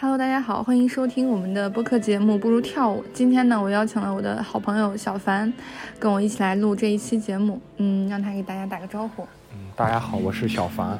[0.00, 3.02] Hello，大家好，欢迎收听我们的播客节目《不如跳舞》。
[3.12, 5.52] 今天呢，我邀请了我的好朋友小凡，
[5.98, 7.60] 跟我一起来录这一期节目。
[7.78, 9.26] 嗯，让他给大家打个招呼。
[9.52, 10.96] 嗯，大家好，我是小凡。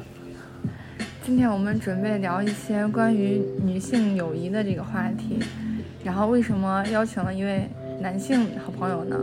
[1.23, 5.39] 今天我们准备聊一些关于女性友谊的这个话题。
[6.03, 7.69] 然后，为什么邀请了一位
[8.01, 9.17] 男性好朋友呢？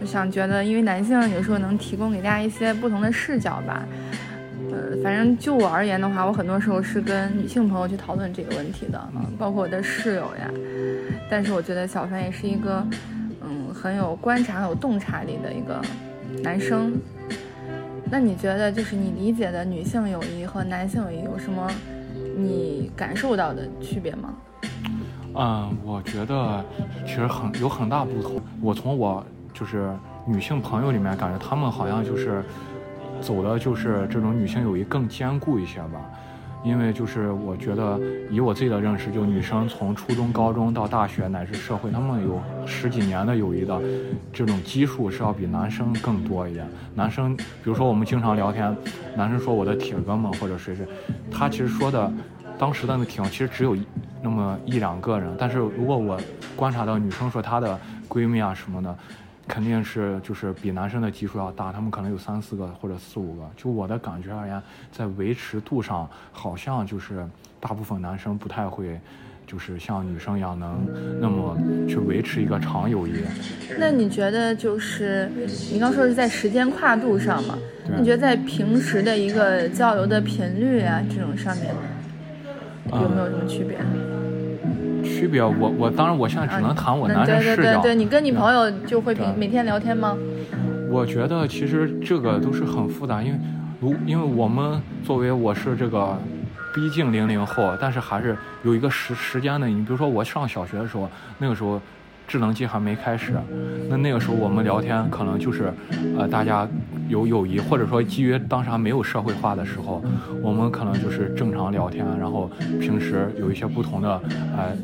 [0.00, 3.84] 我想觉得，因为男性有时候能提供给大家一些不同的视角吧。
[4.74, 10.50] 呃，反正就我而言的话，我很多时候是跟女性朋友去讨论这个问题的，嗯，包括我的室友呀。
[11.30, 12.84] 但是我觉得小凡也是一个，
[13.42, 15.80] 嗯，很有观察、很有洞察力的一个
[16.42, 16.92] 男生。
[18.10, 21.70] 那你觉得，就是你理解的女性友谊和男性友谊有什么
[22.36, 24.34] 你感受到的区别吗？
[25.36, 26.64] 嗯，我觉得
[27.06, 28.40] 其实很有很大不同。
[28.60, 29.90] 我从我就是
[30.26, 32.42] 女性朋友里面感觉，她们好像就是。
[33.20, 36.00] 走的就是这种女性友谊更坚固一些吧，
[36.62, 37.98] 因为就是我觉得
[38.30, 43.80] 以我自己的认识，就女生从初中、高中到大学乃至社会，她们有十几年的友谊的
[44.32, 46.66] 这种基数是要比男生更多一点。
[46.94, 48.76] 男生，比如说我们经常聊天，
[49.16, 50.86] 男生说我的铁哥们或者谁谁，
[51.30, 52.12] 他其实说的
[52.58, 53.76] 当时的那铁其实只有
[54.22, 56.18] 那么一两个人，但是如果我
[56.54, 57.78] 观察到女生说她的
[58.08, 58.94] 闺蜜啊什么的。
[59.46, 63.42] 肯定是就是比男生的基数要大，他们可能有三四个或者四五个。
[63.56, 67.26] 就我的感觉而言，在维持度上，好像就是
[67.60, 68.98] 大部分男生不太会，
[69.46, 70.86] 就是像女生一样能
[71.20, 71.56] 那么
[71.86, 73.12] 去维持一个长友谊。
[73.78, 75.30] 那你觉得就是
[75.70, 77.58] 你刚说是在时间跨度上嘛？
[77.98, 81.74] 你觉得在平时的一个交流的频率啊这种上面，
[82.92, 83.78] 有没有什么区别？
[85.04, 87.56] 区别，我我当然我现在只能谈我男人视角。
[87.56, 90.16] 对对对对，你跟你朋友就会平每天聊天吗？
[90.90, 93.38] 我觉得其实这个都是很复杂，因为
[93.80, 96.16] 如因为我们作为我是这个
[96.74, 99.66] 逼近零零后，但是还是有一个时时间的。
[99.66, 101.08] 你比如说我上小学的时候，
[101.38, 101.80] 那个时候
[102.26, 103.32] 智能机还没开始，
[103.88, 105.72] 那那个时候我们聊天可能就是
[106.16, 106.66] 呃大家
[107.08, 110.02] 有友谊，或者说基于当时还没有社会化的时候，
[110.42, 112.50] 我们可能就是正常聊天，然后
[112.80, 114.20] 平时有一些不同的
[114.56, 114.76] 呃。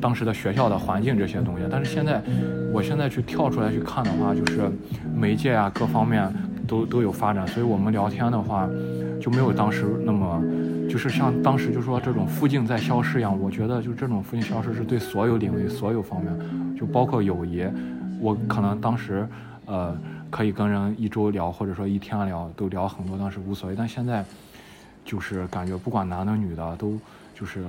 [0.00, 2.22] 当时的学校的环境这些东西，但是现在，
[2.72, 4.70] 我现在去跳出来去看的话，就是
[5.12, 6.32] 媒介啊各方面
[6.68, 8.68] 都都有发展，所以我们聊天的话
[9.20, 10.40] 就没有当时那么，
[10.88, 13.38] 就是像当时就说这种附近在消失一样。
[13.38, 17.64] 我觉得就这种附近消失是对所有领域、所有方面，就包括友谊，
[18.20, 19.28] 我可能当时
[19.66, 19.96] 呃
[20.30, 23.76] 可以跟人一周聊或者说一天聊都聊很多，当时无所谓。
[23.76, 24.24] 但现在
[25.04, 26.98] 就是感觉不管男的女的都
[27.34, 27.62] 就是。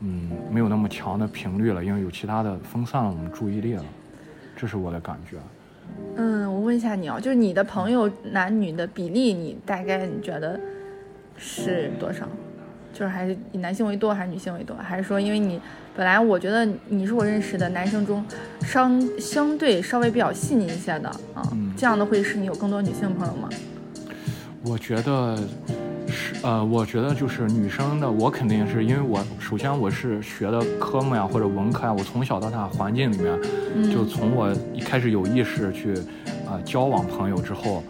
[0.00, 3.84] 嗯，没有那么强的频率了，因为有其他的分散了我们注意力了，
[4.54, 5.38] 这是我的感觉。
[6.16, 10.60] 嗯，我问一下你哦，就是你的朋友男女的比例，你大概你觉得
[11.38, 12.28] 是多少？
[12.96, 14.74] 就是还是以男性为多还是女性为多？
[14.76, 15.60] 还是说因为你
[15.94, 18.24] 本来我觉得你是我认识的男生中
[18.62, 21.42] 相相对稍微比较细腻一些的啊，
[21.76, 23.50] 这样的会使你有更多女性朋友吗？
[24.64, 25.38] 我觉得。
[26.08, 33.36] 是呃，我觉得就是女生的，我肯定是因为我首先我是学的科目呀或者文科呀，我从小到大环境里面，
[33.90, 35.94] 就从我一开始有意识去
[36.46, 37.82] 啊交往朋友之后，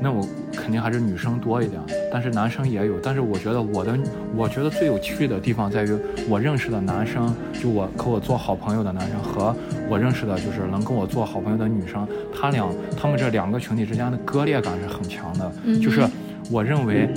[0.00, 2.98] 那我肯定还是女生多一点，但是男生也有。
[3.00, 3.98] 但是我觉得我的，
[4.36, 5.96] 我觉得最有趣的地方在于
[6.28, 9.54] 我认识的男生，就我和我做好朋友的男生和
[9.88, 12.68] 我认识的就是能跟我做好朋友的女生，他俩
[13.00, 16.06] 他们这两个群体之间的割裂感是很强的，就是。
[16.52, 17.08] 我认为，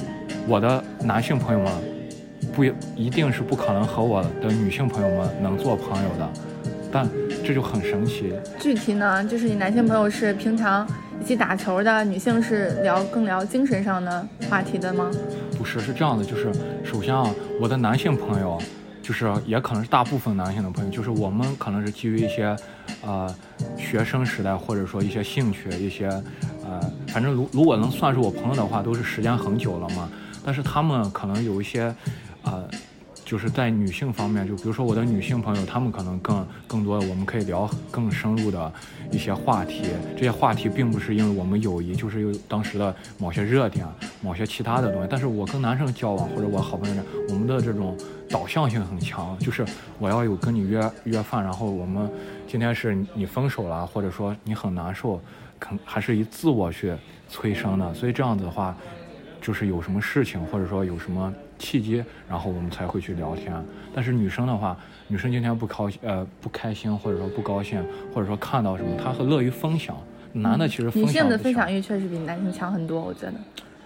[0.48, 1.72] 我的男性朋友们
[2.54, 2.64] 不
[2.96, 6.30] 一定是不可能和我的女性朋友们能做朋友的，
[6.92, 7.08] 但
[7.46, 8.34] 这就很神奇。
[8.60, 10.88] 具体呢，就是你男性朋友是平常
[11.22, 15.12] 一起打球的，女性是聊更聊精神上的话题的吗？
[15.58, 16.52] 不是，是这样的，就是
[16.84, 18.58] 首先啊，我的男性朋友，
[19.02, 22.56] 就是也可能是大部分男性的朋友，就是我们可能是基于一些，
[23.06, 23.34] 呃，
[23.78, 26.08] 学生时代或者说一些兴趣一些。
[26.66, 26.80] 呃，
[27.10, 30.10] 反正如如果能算是我朋友的话，都是时间很久了嘛。
[30.46, 31.94] 但是他们可能有一些，
[32.44, 32.68] 呃，
[33.26, 38.72] 就是在女性方面，就比如说我的女性朋友，她们可能更更多，我们可以聊更深入的
[39.12, 39.84] 一些话题。
[40.16, 43.86] 这些话题并不是因为我们友谊，就是有当时的某些热点、
[44.22, 45.08] 某些其他的东西。
[45.10, 47.98] 但是我跟男生交往，或者我好朋友，我们的这种
[48.30, 49.66] 导向性很强，就是
[50.00, 52.10] 我要有跟你约约饭，然后我们
[52.48, 55.20] 今天是你分手了，或者说你很难受。
[55.60, 56.94] 肯还是以自我去
[57.30, 58.76] 催生的，所以这样子的话，
[59.42, 63.54] 就是有什么事情或者说有什么契机，然后我们才会去聊天。
[63.96, 64.78] 但是女生的话，
[65.08, 67.82] 女生今天不高呃不开心或者说不高兴，
[68.14, 69.96] 或者说看到什么，她很乐于分享。
[70.34, 73.34] 男的其实女性的分享欲确实比男性强很多，我觉得。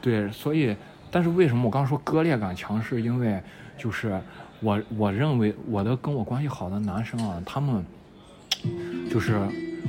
[0.02, 0.76] 对，所以
[1.12, 2.82] 但是为什么我刚刚说割裂感强？
[2.82, 3.40] 是因为
[3.78, 4.20] 就是
[4.60, 7.86] 我我认为我的跟我关系好的男生啊，他们
[9.12, 9.40] 就是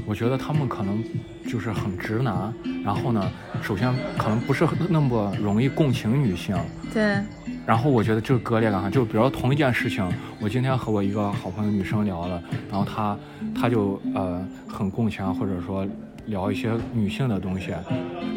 [0.07, 1.03] 我觉得他们可能
[1.47, 2.53] 就是很直男，
[2.85, 3.31] 然后呢，
[3.63, 6.57] 首先可能不是那么容易共情女性，
[6.93, 7.19] 对，
[7.67, 10.07] 然后我觉得这个割裂感，就比如说同一件事情，
[10.41, 13.19] 我今天和我一个好朋友女生聊了，然后她
[13.55, 15.87] 她就呃很共情，或者说
[16.27, 17.73] 聊一些女性的东西，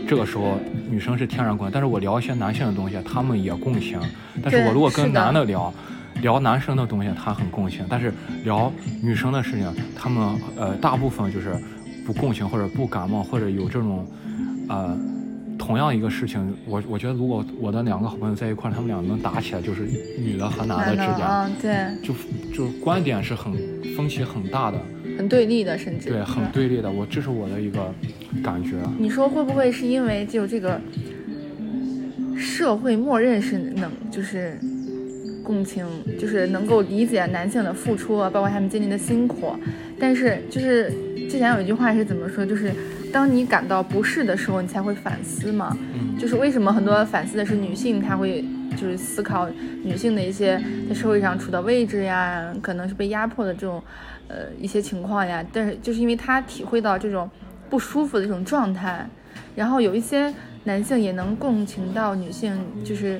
[0.07, 0.57] 这个时候
[0.89, 3.99] 女生是天然共情，但是我聊一些男性的东西，他们也共情，
[4.41, 5.73] 但是我如果跟男的聊。
[6.21, 8.13] 聊男生的东西，他很共情，但是
[8.43, 8.71] 聊
[9.01, 11.55] 女生的事情，他们呃大部分就是
[12.05, 14.05] 不共情或者不感冒，或者有这种
[14.69, 14.97] 呃
[15.57, 19.83] 同样一个事情，我我觉得如果我的两个好朋友在一块，他们俩能打起来，就是
[20.19, 22.13] 女的和男的之间，嗯，对，就
[22.55, 23.53] 就观点是很
[23.95, 24.79] 分歧很大的，
[25.17, 26.89] 很对立的，甚至对，很对立的。
[26.89, 27.93] 我这是我的一个
[28.43, 28.77] 感觉。
[28.97, 30.79] 你说会不会是因为就这个
[32.37, 34.59] 社会默认是能就是
[35.51, 35.85] 共情，
[36.17, 39.53] 就是能够理解男性的付出啊，包括他们经历的辛苦，
[39.99, 40.89] 但是就是
[41.29, 42.71] 之前有一句话是怎么说，就是
[43.11, 45.77] 当你感到不适的时候，你才会反思嘛。
[45.93, 48.45] 嗯，就是为什么很多反思的是女性，她会
[48.77, 49.49] 就是思考
[49.83, 50.57] 女性的一些
[50.87, 53.83] 在社会上处的位置呀，可能是被压迫的这种
[54.29, 57.29] 呃一些情况呀，但是就是因为她体会到这种
[57.69, 59.05] 不舒服的这种状态，
[59.53, 60.33] 然后有一些
[60.63, 63.19] 男性也能共情到女性，就是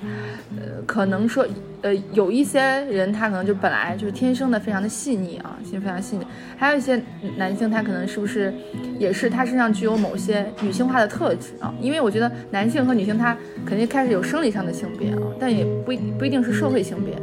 [0.58, 1.46] 呃可能说
[1.82, 7.02] 呃有一些人他可能就本来就是天生的非常的细腻啊，心非常细腻，还有一些
[7.38, 8.54] 男性他可能是不是
[9.00, 11.74] 也是他身上具有某些女性化的特质啊？
[11.82, 13.36] 因为我觉得男性和女性他
[13.66, 17.16] 肯定开始有生理上的性别啊，但也不一不一定是社会性别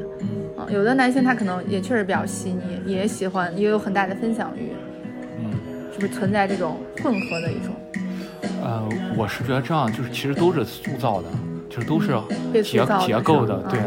[0.56, 0.66] 啊。
[0.68, 4.72] 有的男性他可能也确实比较细腻，也喜欢，也有很大的分享欲，
[5.38, 5.52] 嗯，
[5.92, 7.72] 是不是存在这种混合的一种
[8.62, 11.28] 呃，我是觉得这样，就是其实都是塑造的，
[11.68, 12.16] 就是都是
[12.62, 13.80] 结结构的对。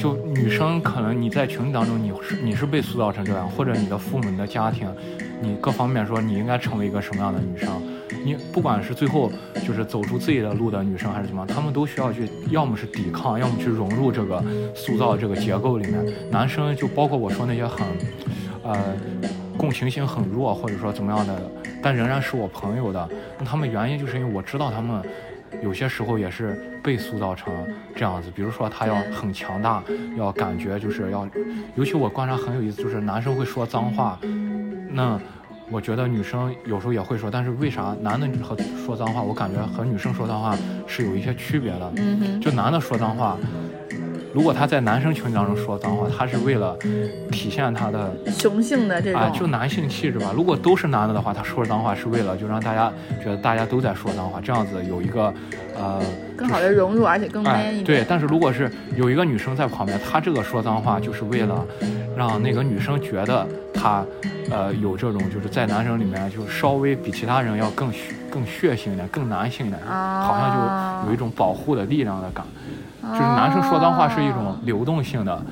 [0.00, 4.88] 就女生可能你在群体当中，你是你是被塑造成这样，或者你的父母、你的家庭，
[5.40, 7.70] 你各方面说你应该成为一个什么样的女生，
[8.24, 9.30] 你不管是最后
[9.64, 14.42] 就是走出自己的路的女生还是什么样，她们都需要去，要么是抵抗，要么去融入这个
[14.74, 16.04] 塑造这个结构里面。
[16.30, 17.86] 男生就包括我说那些很，
[18.62, 18.94] 呃，
[19.56, 21.34] 共情性很弱，或者说怎么样的，
[21.82, 23.08] 但仍然是我朋友的。
[23.38, 25.02] 那他们原因就是因为我知道他们
[25.62, 27.52] 有些时候也是被塑造成
[27.94, 29.82] 这样子，比如说他要很强大，
[30.16, 31.28] 要感觉就是要，
[31.74, 34.18] 尤其我观察很有意思，就是男生会说脏话，
[34.90, 35.20] 那
[35.70, 40.56] 我觉得女生有时候也会说，但是为啥男的和说脏话，我感觉和女生说脏话
[40.86, 41.92] 是有一些区别的。
[41.96, 43.38] 嗯，就男的说脏话，
[44.32, 46.76] 如果他在男生群体当中说脏话，他是为了
[47.30, 50.32] 体现他的雄性的这种，啊，就男性气质吧。
[50.34, 52.90] 如果都是男的的话，他说脏话是为了就让大家
[53.22, 55.32] 觉得大家都在说脏话，这样子有一个
[55.76, 56.00] 呃
[56.36, 57.84] 更好的融入，而且更一点。
[57.84, 58.04] 对。
[58.08, 61.66] 但是如果是有一个女生在旁边，她这个说脏话就是为了
[62.16, 64.02] 让那个女生觉得她
[64.50, 72.46] 呃有这种就是在男生里面就稍微比其他人要更血更血性一点，更男性一点，啊好像就有一种保护的力量的感。
[73.02, 75.42] 就是男生说脏话是一种流动性的，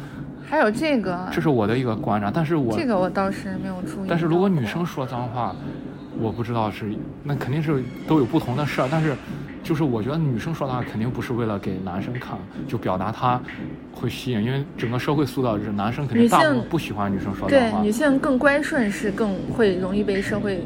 [0.49, 2.31] 还有这个，这是我的一个观察。
[2.32, 4.08] 但是我这个我倒是没有注意。
[4.08, 5.55] 但是如果女生说脏话，
[6.20, 6.94] 我不知道是
[7.25, 9.17] 那肯定是都有不同的事儿，但是
[9.62, 12.38] 就是我觉得女生说脏话肯定不是为了给男生看，
[12.69, 13.41] 就表达她
[13.93, 17.91] 会吸引，因为整个社会塑造就是男生肯定大部分不喜欢女生说脏话对女。
[17.91, 20.65] 性更乖顺是更会容易被社会，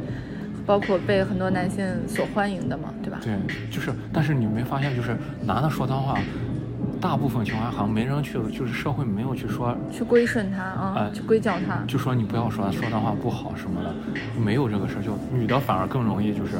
[0.67, 3.19] 包括被很多男性所欢迎的嘛，对吧？
[3.23, 3.37] 对，
[3.71, 6.19] 就是，但是你没发现，就是男的说脏话，
[7.05, 11.85] 大部分情况下好像没人去，就是社会没有去说，去归顺他啊，哎去规教他。
[11.87, 13.95] 就说你不要说说脏话不好什么的，
[14.41, 15.03] 没有这个事儿。
[15.03, 16.53] 就女的反而更容易就是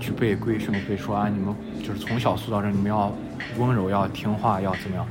[0.00, 3.12] 去被规训，被说啊，你们就是从小塑造着你们要
[3.56, 5.06] 温柔，要听话，要怎么样，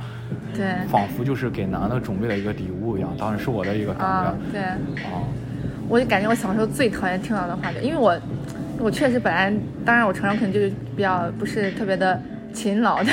[0.54, 3.10] 对仿佛就是给男的准备了一个礼物一样。
[3.18, 5.24] 当然是我的一个感啊觉，对，啊，
[5.88, 8.14] 我就感觉我小时候最讨厌听到的话，就因为我
[8.78, 9.50] 我确实本来，
[9.82, 12.20] 当然我成长可能就是比较不是特别的
[12.52, 13.10] 勤劳的。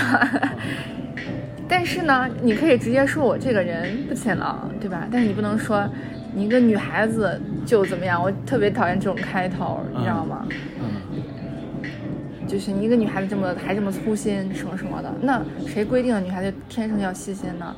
[1.69, 5.07] 但是呢，你可以直接说我这个人不勤劳，对吧？
[5.11, 5.87] 但是你不能说
[6.33, 10.47] 你一个女孩子就怎么样，我特别讨厌这种开头，你知道吗？
[10.81, 17.75] 嗯，就是你一个女孩子这么还这么粗心什么什么的，那谁规定了女孩子天生要细心呢？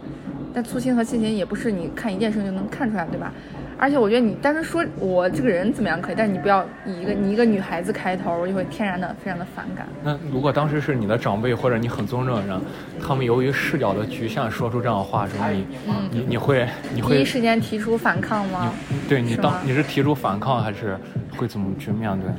[0.54, 3.34] 但粗心和细心也不是你看一件事情就能看出来，对吧？
[3.82, 9.88] 而且我觉得你单纯说我这个人怎么样可以，但是你不要以一个你一个女孩子开头，我就会天然的非常的反感。
[10.04, 12.62] 那如果当时是你的长辈或者你很尊重的人，
[13.02, 15.66] 他们由于视角的局限说出这样的话的时候，你
[16.12, 18.72] 你你会你会第一时间提出反抗吗？
[18.88, 20.96] 你对你当是你是提出反抗还是
[21.36, 22.36] 会怎么去面对呢？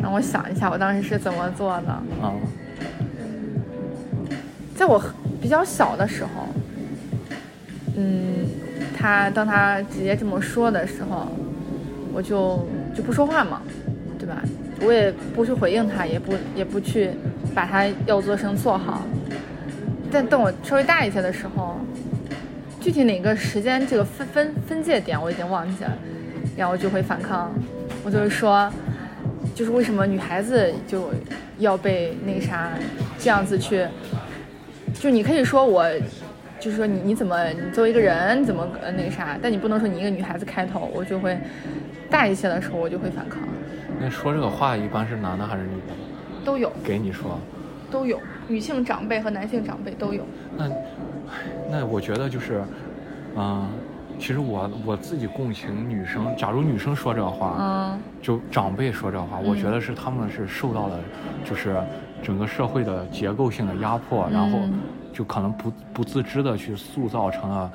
[0.00, 1.90] 让我想一下，我当时是怎么做的。
[2.22, 2.32] 啊，
[4.76, 5.02] 在我
[5.42, 6.46] 比较小的时候，
[8.00, 8.46] 嗯，
[8.96, 11.26] 他当他直接这么说的时候，
[12.12, 12.64] 我就
[12.94, 13.60] 就不说话嘛，
[14.16, 14.40] 对吧？
[14.82, 17.10] 我也不去回应他，也不也不去
[17.52, 19.04] 把他要做的事情做好。
[20.12, 21.76] 但等我稍微大一些的时候，
[22.80, 25.92] 具体哪个时间这个分分分界点我已经忘记了，
[26.56, 27.52] 然后我就会反抗，
[28.04, 28.72] 我就会说，
[29.56, 31.10] 就是为什么女孩子就
[31.58, 32.70] 要被那啥
[33.18, 33.84] 这样子去，
[34.94, 35.84] 就你可以说我，
[36.60, 41.38] 就是说你你怎么你作为一个人怎么呃那个啥，但你不能说你一个女孩子开头，我就会
[42.10, 43.40] 大一些的时候我就会反抗，
[44.00, 45.94] 那说这个话一般是男的还是女的？
[46.44, 46.72] 都有。
[46.84, 47.38] 给你说，
[47.90, 50.24] 都有，女性长辈和男性长辈都有。
[50.56, 50.72] 那，唉
[51.70, 52.62] 那我觉得就是，
[53.36, 53.68] 嗯、
[54.18, 58.00] 其实我我自己共情女生，假如女生说这话，嗯。
[58.20, 60.98] 就长辈说这话，我觉得是他们是受到了，
[61.44, 61.76] 就是
[62.22, 64.80] 整个社会的结构性的压迫，然后嗯
[65.18, 67.68] 就可能不不自知的去塑造成了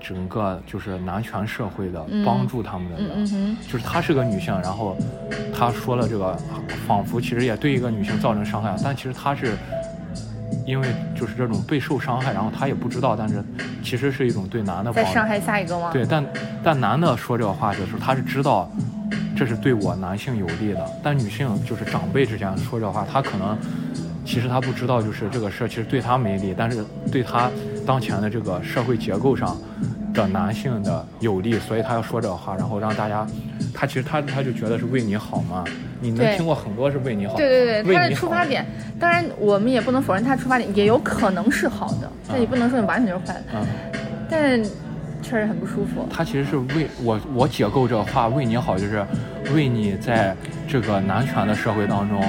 [0.00, 3.56] 整个就是男权社会的嗯帮助他们的嗯人。
[3.70, 4.96] 就是她是个女性，然后
[5.56, 6.36] 她说了这个，
[6.84, 9.56] 仿佛其实也对一个女性造成伤害，但其实她是
[10.66, 13.40] 因为就是这种备受伤害，然后他也不知道，但是
[13.84, 15.90] 其实是一种对男的帮再伤害下一个吗？
[15.92, 16.26] 对，但
[16.64, 18.68] 但男的说这个话的时候，他是知道
[19.36, 23.56] 这是对我男性有利的，但女性就是长辈之间说这话，他可能
[24.28, 27.50] 其实他不知道，就是这个事儿其实对他没利，但是对他
[27.86, 29.56] 当前的这个社会结构上
[30.12, 33.26] 的男性的有利，所以他要说这个话，然后让大家，
[33.72, 35.64] 他其实他他就觉得是为你好嘛。
[36.00, 38.66] 你能听过很多是为你好，对对对，他的出发点，
[39.00, 43.66] 当然我们也不能否认他出发点也有可能是好的，但也不能说你完全就是坏的，嗯。
[44.28, 44.62] 但
[45.22, 46.06] 确实很不舒服。
[46.10, 49.02] 他其实是为我我解构这个话为你好，就是
[49.54, 50.36] 为你在
[50.68, 52.22] 这个男权的社会当中，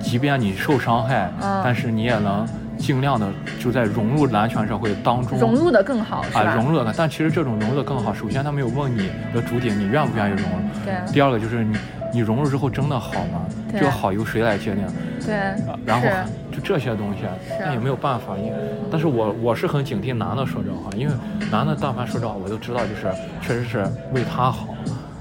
[0.00, 2.46] 即便你受伤害，嗯但是你也能
[2.78, 3.28] 尽量的
[3.58, 6.54] 就在融入男权社会当中融入的更好啊？
[6.56, 6.92] 融入的。
[6.96, 11.76] 但其实这种融入的更好，首先他没有问你的主体你愿不愿意融入，对第二个就是你
[12.14, 13.46] 你融入之后真的好吗？
[13.72, 14.84] 这个好由谁来界定？
[15.24, 16.08] 对啊，然后
[16.50, 17.24] 就这些东西，
[17.60, 18.52] 那也没有办法，因为
[18.90, 21.14] 但是我我是很警惕男的说这话，因为
[21.52, 23.06] 男的但凡说这话，我就知道就是
[23.42, 24.66] 确实是为他好，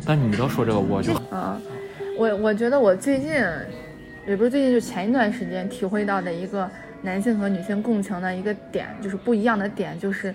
[0.06, 1.62] 但女的说这个我就嗯，
[2.18, 3.34] 我我觉得我最近，
[4.30, 6.70] 也不是最近，就前一段时间体会到的一个
[7.02, 10.32] 男性和女性共情的一个点，就是不一样的点，就是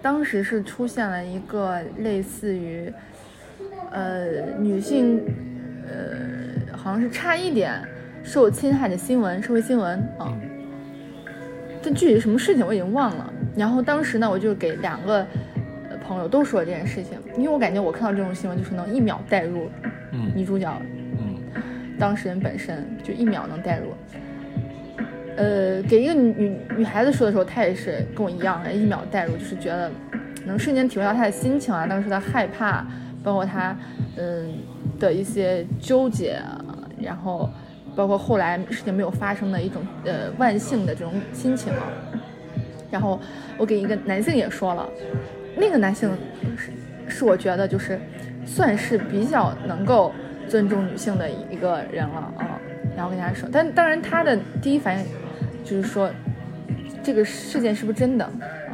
[0.00, 2.92] 当时是出现了一个类似于，
[3.90, 5.20] 呃，女性，
[5.88, 7.82] 呃，好像是差一点
[8.22, 10.30] 受侵害的新闻，社会新闻啊。
[10.30, 10.50] 嗯
[11.86, 13.30] 但具体什么事情我已经忘了。
[13.54, 15.18] 然后当时呢，我就给两个
[15.90, 19.68] 呃朋友都说了这件事情，因为我感觉我看到这种新闻就是能一秒带入
[20.12, 21.03] 嗯女主角嗯
[21.98, 23.92] 当事人本身，就一秒能带入。
[25.36, 29.90] 呃，给一个女女孩子说的时候，她也是跟我一样，一秒带入，就是觉得
[30.46, 32.86] 能瞬间体会到她的心情啊，当时的害怕，
[33.22, 33.76] 包括她
[34.16, 34.54] 嗯
[35.00, 36.38] 的一些纠结，
[37.00, 37.50] 然后
[37.96, 41.82] 包括后来事情没有发生的一种呃万幸的这种心情啊。
[42.90, 43.20] 然后
[43.58, 44.88] 我给一个男性也说了，
[45.56, 46.08] 那个男性
[46.56, 46.70] 是
[47.08, 47.98] 是我觉得就是
[48.46, 50.12] 算是比较能够
[50.48, 52.60] 尊重女性的一个人了啊。
[52.96, 55.06] 然后跟大家说，但当然他的第一反应
[55.64, 56.08] 就是说
[57.02, 58.24] 这个事件是不是真的？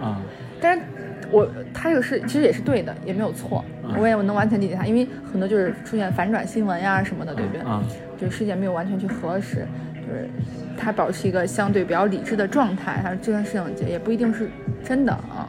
[0.01, 0.21] 啊
[0.61, 0.83] 但是
[1.31, 7.63] 我他这个是其实也是对的，也没有错，嗯我也我能完全理解他，因为很多就是出现反转新闻呀什么的，对不对？
[7.63, 7.83] 啊
[8.19, 10.29] 就是事件没有完全去核实，就是
[10.77, 14.51] 他保持一个相对比较理智的状态，他这件事情也不一定是
[14.85, 15.49] 真的啊。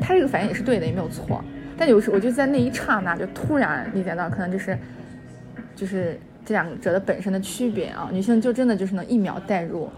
[0.00, 1.44] 他这个反应也是对的，也没有错。
[1.76, 4.78] 但有时我就在那一刹那就突然理解到，可能就是
[5.74, 8.08] 就是这两者的本身的区别啊。
[8.12, 9.90] 女性就真的就是能一秒带入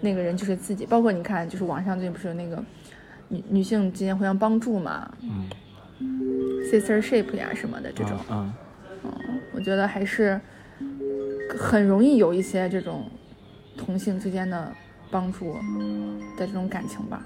[0.00, 2.62] 那个人就是自己，包括你看，就是网上最近不是有那个
[3.28, 5.48] 女女性之间互相帮助嘛嗯
[6.70, 8.16] ，sistership 呀什么的这种。
[8.30, 8.52] 嗯，
[9.04, 9.12] 嗯
[9.52, 10.40] 我觉得还是
[11.58, 13.10] 很容易有一些这种
[13.76, 14.72] 同性之间的
[15.10, 15.54] 帮助
[16.36, 17.22] 的这种感情吧。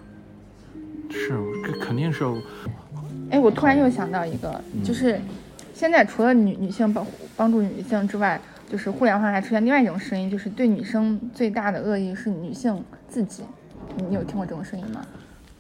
[1.11, 2.25] 是这肯定是
[3.33, 5.19] 哎，我突然又想到一个，就是
[5.75, 8.39] 现在除了女女性帮帮助女性之外，
[8.71, 13.43] 就是互联网上还出现另外一种声音，就是对女生最大的恶意是女性自己。
[13.97, 15.05] 你你有听过这种声音吗？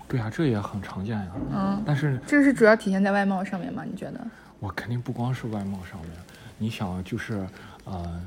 [0.06, 1.26] 对啊，这也很常见呀。
[1.50, 3.82] 嗯，但是这个是主要体现在外貌上面吗？
[3.90, 4.20] 你觉得？
[4.60, 6.10] 我肯定不光是外貌上面，
[6.58, 7.44] 你想就是
[7.84, 8.22] 呃，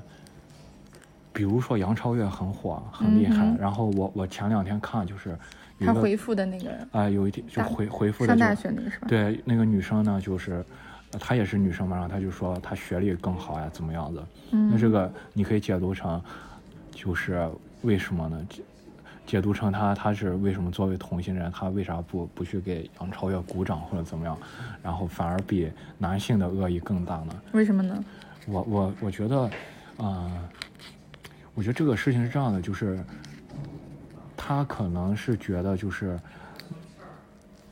[1.31, 5.37] 比如说杨超越很火很厉害，嗯然后我我前两天看就是
[5.79, 9.07] 他回复的那个啊、有一天就回回复的上大学那个是吧？
[9.07, 10.63] 对那个女生呢，就是
[11.11, 14.23] 呃她也是女生嘛，然后她就说她学历更好呀，怎么样子？
[14.51, 16.21] 嗯那这个你可以解读成
[16.91, 17.49] 就是
[17.81, 18.45] 为什么呢？
[18.49, 18.63] 就
[19.25, 24.37] 解读成他他是为什么作为同性恋，他为啥不不去给杨超越鼓掌或者怎么样，
[24.83, 27.35] 然后反而比男性的恶意更大呢？
[27.51, 28.03] 为什么呢？
[28.45, 29.49] 我我我觉得，
[29.97, 30.31] 啊、
[31.55, 33.03] 我觉得这个事情是这样的，就是
[34.37, 36.19] 他可能是觉得就是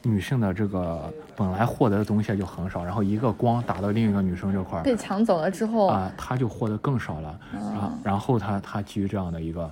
[0.01, 9.63] 女性的这个本来获得的东西就很少，然后一个光打到另一个女生这块儿被抢走了之后，啊、他就获得更少了，然后嗯然后他他基于这样的一个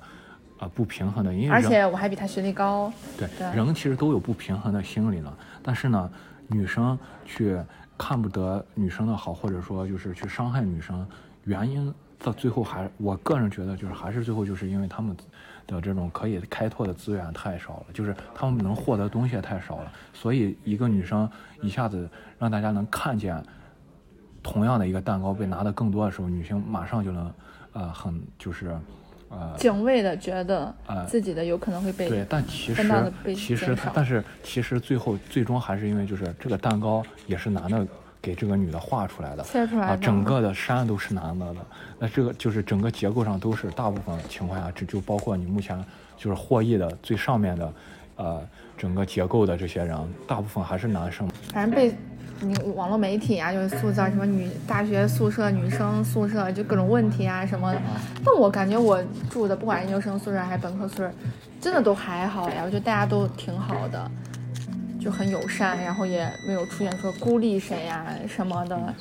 [0.60, 3.52] 啊、不平衡的，因为而且我还比他学历高，对对。
[3.56, 6.10] 人其实都有不平衡的心理呢，但是呢，
[6.48, 7.60] 女生去
[7.98, 11.06] 看不得女生的好，或者说就是去伤害女生，
[11.44, 11.94] 原因
[12.24, 15.18] 到最后还，我个人觉得就是还是最后就是因为他们
[15.68, 21.30] 的这种可以开拓的资源太少了，就是他们能获得的东西也太少了，所以一个女生
[21.62, 23.42] 一下子让大家能看见
[24.44, 27.34] 同样的一个蛋糕被拿的更多的时候，女性马上就能
[27.74, 28.76] 呃很就是
[29.30, 32.84] 呃警卫的觉得呃自己的有可能会被对，但其实
[33.36, 37.88] 其实，他但是其实最后最终还是因为就是这个蛋糕也是男的
[38.22, 39.42] 给这个女的画出来的。
[39.42, 39.98] 啊，切出来的。
[39.98, 41.60] 整个的山都是男的的，
[42.00, 45.84] 那这个就是整个结构上都是大部分情况下，这就包括你目前
[46.18, 47.74] 就是获益的最上面的，
[48.18, 48.42] 呃，
[48.78, 49.98] 整个结构的这些人，
[50.28, 51.28] 大部分还是男生。
[51.52, 51.96] 反正被
[52.40, 57.72] 你网络媒体啊，就是塑造什么女大学宿舍、女生宿舍就各种问题啊什么。
[57.74, 57.82] 的。
[58.26, 61.12] 但我感觉我住的不管研究生宿舍还是本科宿舍，
[61.60, 64.10] 真的都还好呀，我觉得大家都挺好的，
[65.02, 68.94] 就很友善，然后也没有出现说孤立谁呀、什么的。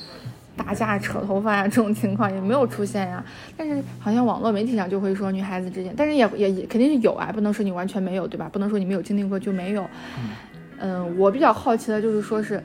[0.57, 3.23] 打架、扯头发呀、这种情况也没有出现呀，
[3.55, 8.49] 但是好像网络媒体上就会说女孩子之间，但是也也也肯定是有啊，不能说你完全没有，对吧？
[8.51, 9.87] 不能说你没有经历过就没有。
[10.79, 12.61] 嗯，我比较好奇的就是说是，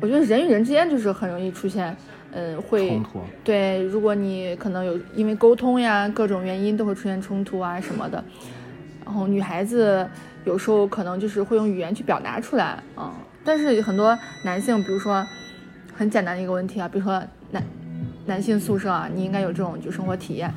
[0.00, 1.94] 我觉得人与人之间就是很容易出现，
[2.32, 8.24] 嗯，会冲突对，如果你可能有因为沟通呀各种原因都会出现冲突啊什么的，
[9.04, 10.08] 然后女孩子
[10.44, 13.12] 有时候可能就是会用语言去表达出来啊、
[13.44, 15.26] 但是很多男性，比如说
[15.94, 17.62] 很简单的一个问题啊，比如说男
[18.26, 20.52] 男性宿舍啊，你应该有这种就生活体验，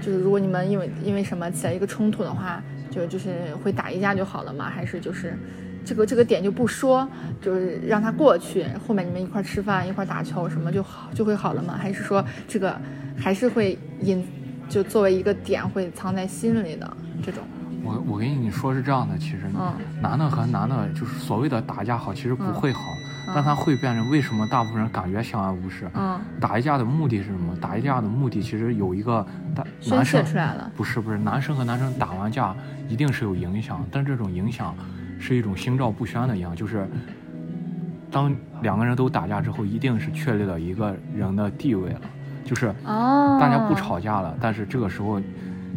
[0.00, 4.68] 就是如果你们因为因为什么起了一个冲突的话，就就是会打一架就好了嘛？
[4.68, 5.36] 还是就是
[5.84, 7.08] 这个这个点就不说，
[7.40, 11.76] 就是让他过去，后面你们一块吃饭一块打球什么就好就会好了吗？
[11.76, 12.76] 还是说这个
[13.16, 14.26] 还是会隐
[14.68, 17.42] 就作为一个点会藏在心里的这种？
[17.84, 22.80] 我我跟你说是这样的，其实嗯男的和男的就是所谓的打架好，其实不嗯会好，
[23.34, 25.88] 但他会变成为什么大部分人感觉相安无事？
[25.94, 27.54] 嗯，打一架的目的是什么？
[27.60, 30.70] 打一架的目的其实有一个大男生出来了。
[30.74, 32.54] 不是不是，男生和男生打完架
[32.88, 34.74] 一定是有影响，但这种影响
[35.20, 36.88] 是一种心照不宣的影响，就是
[38.10, 42.00] 当两个人都打架之后，一定是确立了一个人的地位了，
[42.44, 45.20] 就是哦，大家不吵架了，但是这个时候。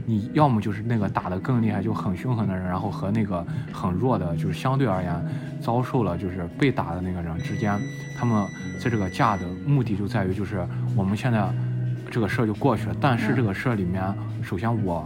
[0.10, 5.13] 你要么就是那个打得更厉害，就很凶狠的人，然后和那个很弱的，就是相对而言
[5.62, 7.78] 遭受了就是被打的那个人之间，
[8.17, 8.48] 他们
[8.82, 10.65] 在这个架的目的就在于就是
[10.96, 11.46] 我们现在
[12.10, 14.02] 这个事儿就过去了，但是这个事儿里面，
[14.41, 15.06] 首先我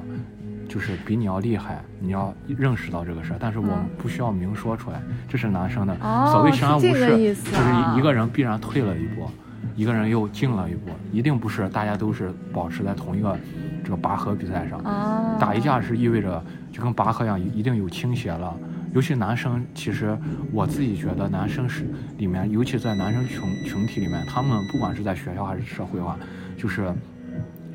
[0.70, 5.98] 就是比你要厉害，你要认识到这个事儿，但是我们嗯不需要明说出来，这是男生的。
[6.00, 9.28] 哦所谓相安无事，就是一个人必然退了一步，
[9.76, 13.38] 一个人又进了一步，一定不是大家都是保持在同一个
[13.84, 14.80] 这个拔河比赛上。
[14.80, 18.56] 啊，打一架是意味着就跟拔河一样，一定有倾斜了。
[18.94, 20.18] 尤其男生，其实
[20.52, 21.86] 我自己觉得男生是
[22.18, 26.18] 里面，尤其在男生群群体里面，他们不管是在学校还是社会化，
[26.58, 26.94] 就是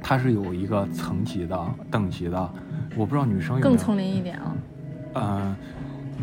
[0.02, 1.58] 他是有一个层级的、
[1.90, 2.50] 等级的。
[2.94, 3.68] 我不知道女生有没有。
[3.68, 4.56] 更丛林一点啊。
[5.14, 5.56] 嗯，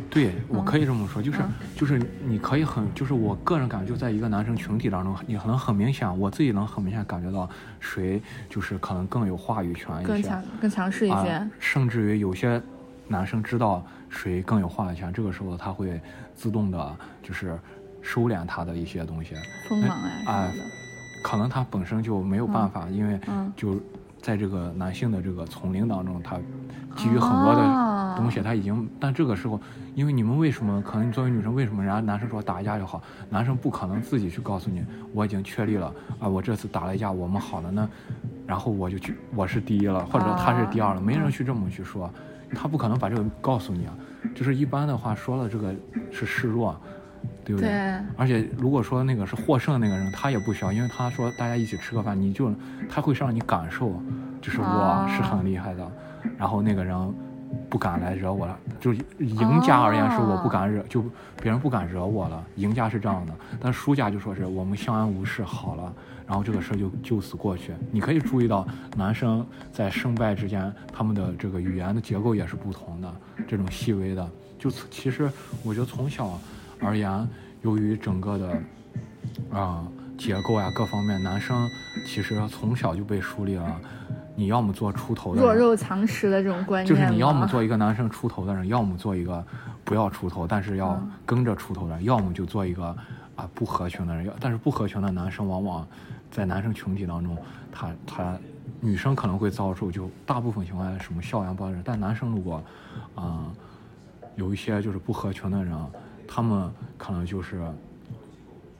[0.09, 11.29] 对，我可以这么说，就是、嗯就是你可以很，就是我个人感觉，就在一个男生群体当中，你可能很明显，我自己能很明显感觉到谁就是可能更有话语权一些，更强、更强势一些。
[11.29, 12.61] 啊，甚至于有些
[13.07, 15.99] 男生知道谁更有话语权，这个时候他会
[16.35, 17.57] 自动的，就是
[18.01, 19.35] 收敛他的一些东西，
[19.67, 20.53] 锋芒呀什哎。
[21.23, 23.79] 可能他本身就没有办法，因为嗯就
[24.21, 26.37] 在这个男性的这个丛林当中，他
[26.95, 28.13] 基于很多的哦。
[28.15, 29.59] 东西，他已经，但这个时候，
[29.95, 37.89] 因为你们为什么可能你作为女生，为什么人家男生说打一架就好，男生不可能自己去告诉你，我已经确立了啊，我这次打了一架，我们好了呢，
[38.45, 42.07] 然后我就去，我是第一了，或者说他是第二了，没人去这么去说，
[42.53, 43.93] 他不可能把这个告诉你啊，
[44.35, 45.73] 就是一般的话说了这个
[46.11, 46.79] 是示弱，
[47.43, 47.71] 对不对？
[47.71, 47.99] 对？
[48.15, 52.53] 而且如果说那个是获胜那个人，他也不需要，因为他说大家一起吃个饭，你就
[52.87, 53.99] 他会让你感受，
[54.39, 55.07] 就是我哦。
[55.09, 55.91] 是很厉害的，
[56.37, 57.13] 然后那个人
[57.69, 58.57] 不敢来惹我了。
[58.79, 61.01] 就赢家而言是我不敢惹，就
[61.41, 62.43] 别人不敢惹我了。
[62.55, 65.93] 赢家是这样的，但输家就说是我们相安无事好了，
[66.27, 67.73] 然后这个事儿就就此过去。
[67.91, 73.13] 你可以注意到男生在胜败之间，他们的这个语言的结构也是不同的，
[73.47, 74.29] 这种细微的。
[74.59, 75.29] 就其实
[75.63, 76.39] 我觉得从小
[76.79, 77.27] 而言，
[77.61, 78.61] 由于整个的
[79.51, 79.85] 啊、
[80.17, 81.69] 结构呀各方面，男生
[82.05, 83.81] 其实从小就被树立了，
[84.35, 89.45] 你要么做出头的人，弱肉强食的这种观念就是你要么做一个男生出头的人，要么做一个
[89.83, 92.95] 不要出头，但是要嗯跟着出头的人，要么就做一个
[93.35, 94.25] 啊不合群的人。
[94.25, 95.87] 要但是不合群的男生往往
[96.31, 97.37] 在男生群体当中，
[97.71, 98.37] 他他
[98.79, 102.61] 女生可能会遭受就大部分情况下什么校园暴力，但男生如果
[103.15, 103.53] 啊、
[104.35, 105.77] 有一些就是不合群的人，
[106.27, 107.61] 他们可能就是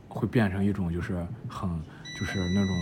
[0.07, 1.69] 会变成一种就是很
[2.19, 2.75] 就是那种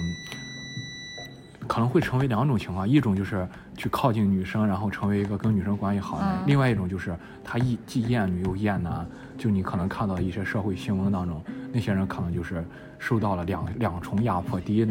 [1.71, 9.07] 可能会成为两种情况，一种就是去靠近女生，然后成为一个跟女生关系好的人；嗯另外一种就是他一既厌女又厌男。
[9.37, 12.61] 就你可能看到一些社会新闻当中，那些人可能就是
[12.99, 14.85] 受到了两两重压迫：第一，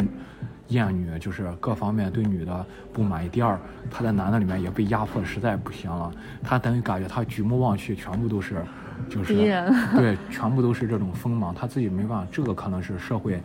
[0.69, 2.65] 厌女，就是各方面对女的
[2.95, 6.11] 不满意；第二，他在男的里面也被压迫的实在不行了，
[6.43, 8.65] 他等于感觉他举目望去全部都是
[9.09, 13.41] 就是敌人 对，全部都是这种锋芒，他自己没办法，这个可能是社会，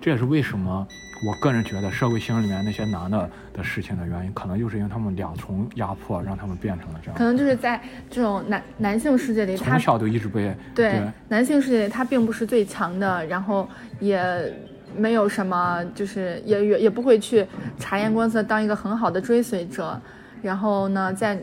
[0.00, 0.86] 这也是为什么
[1.26, 13.68] 我个人觉得社会新闻里面那些男的的事情的原因，可能就是因为他们两重压迫，让他们变成了这样可，能就是在这种男男性世界里，他从小就一直被对男性世界里他并不是最强的，然后
[14.00, 14.52] 也
[14.96, 17.46] 没有什么，就是也也也不会去
[17.78, 20.00] 察言观色，当一个很好的追随者。
[20.40, 21.36] 然后呢，在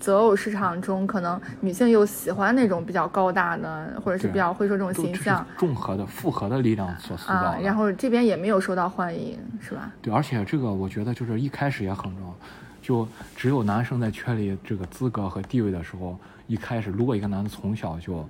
[0.00, 7.58] 择偶市场中，可能女性又喜欢那种比较高大的，或者是比较会说这种形象综合的复合的力量所塑造啊。。
[7.62, 9.92] 然后这边也没有受到欢迎，是吧？
[10.00, 12.34] 对，而且这个我觉得就是一开始也很重要，
[12.80, 18.26] 就只有男生在确立这个资格和地位的时候，一开始如果一个男的从小就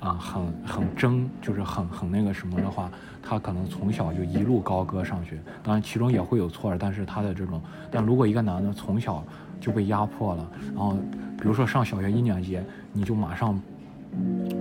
[0.00, 2.90] 啊、很很争，就是很很那个什么的话，
[3.22, 5.38] 他可能从小就一路高歌上去。
[5.62, 7.60] 当然其中也会有错，但是他的这种，
[7.90, 9.22] 但如果一个男的从小
[9.60, 10.96] 就被压迫了，然后
[11.38, 12.58] 比如说上小学一年级，
[12.92, 13.60] 你就马上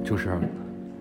[0.03, 0.37] 就是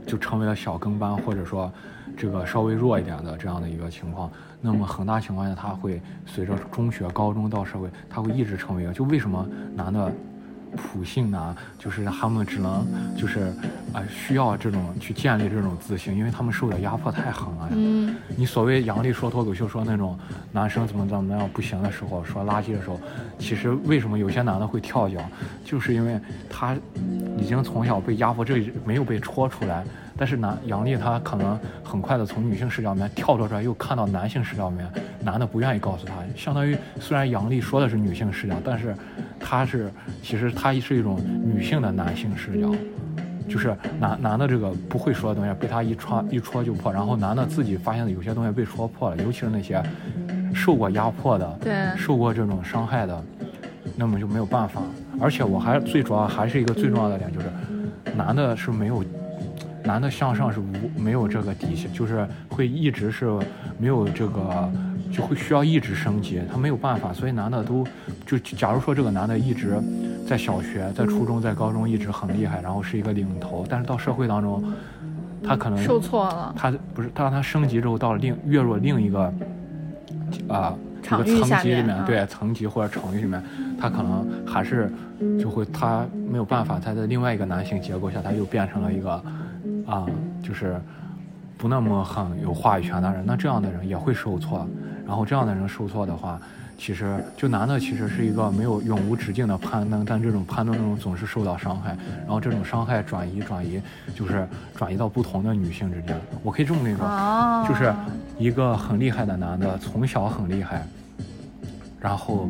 [0.06, 1.70] 就成为了小跟班，或者说
[2.16, 4.30] 这个稍微弱一点的这样的一个情况，
[4.61, 8.92] 那么很大情况下他会随着中学、高中到社会，他会一直成为一个。
[8.92, 10.12] 就为什么男的
[10.76, 13.52] 普性男，就是他们只能就是
[13.92, 17.72] 啊、需要这种去建立这种自信，因为他们受的压迫太狠了呀。
[17.72, 20.18] 嗯，你所谓杨笠说脱口秀说那种
[20.52, 23.00] 男生怎么怎么样不行的时候，说垃圾的时候，
[23.38, 25.18] 其实为什么有些男的会跳脚，
[25.64, 26.76] 就是因为他
[27.38, 29.85] 已经从小被压迫，这没有被戳出来。
[30.18, 34.87] 但是男杨笠他可能很快的从女性视角里面跳脱出来，又看到男性视角里面，
[35.22, 38.94] 男的不愿意告诉她，相当于虽然杨笠说的是女性视角，但是
[39.38, 39.90] 他是
[40.22, 42.68] 其实他是一种女性的男性视角。
[43.48, 49.83] 就是男男的这个不会说的东西被他一戳一戳就破，然后男的自己发现有些东西被戳破了，尤其是那些
[50.54, 53.24] 受过压迫的、对，受过这种伤害的，
[53.96, 54.83] 那么就没有办法。
[55.18, 57.46] 而且我还最主要还是一个最重要的点，就是
[58.14, 59.02] 男的是没有，
[59.84, 63.26] 男的向上是无没有这个底线，就是会一直是
[63.78, 64.70] 没有这个，
[65.12, 67.86] 就会需要一直升级，他没有办法，所以男的都
[68.26, 69.80] 就假如说这个男的一直
[70.26, 74.62] 在小学、在初中、在高中一直很厉害，然后是一个领头，但是到社会当中，
[75.42, 79.32] 他可能受挫了，他不是，他让他升级之后，到了另跃入另一个
[80.48, 83.42] 啊、这场域个层级里面，对层级或者场域里面，
[83.80, 84.92] 他可能还是
[85.40, 89.22] 就会他没有办法，他在另外一个男性结构下，他又变成了一个
[89.88, 90.07] 啊、
[90.42, 90.81] 就是
[91.57, 93.24] 不那么很有话语权的人。
[93.27, 94.66] 那这样的人也会受挫，
[95.07, 96.38] 然后这样的人受挫的话。
[96.81, 103.83] 其实，就男的其实是一个没有永无止境的攀登，但这种攀登中总是受到伤害，然后这种伤害转移转移，
[104.14, 104.46] 就是
[104.77, 106.16] 转移到不同的女性之间。
[106.40, 107.92] 我可以这么跟你说，哦，就是
[108.38, 110.87] 一个很厉害的男的，从小很厉害，
[111.98, 112.48] 然后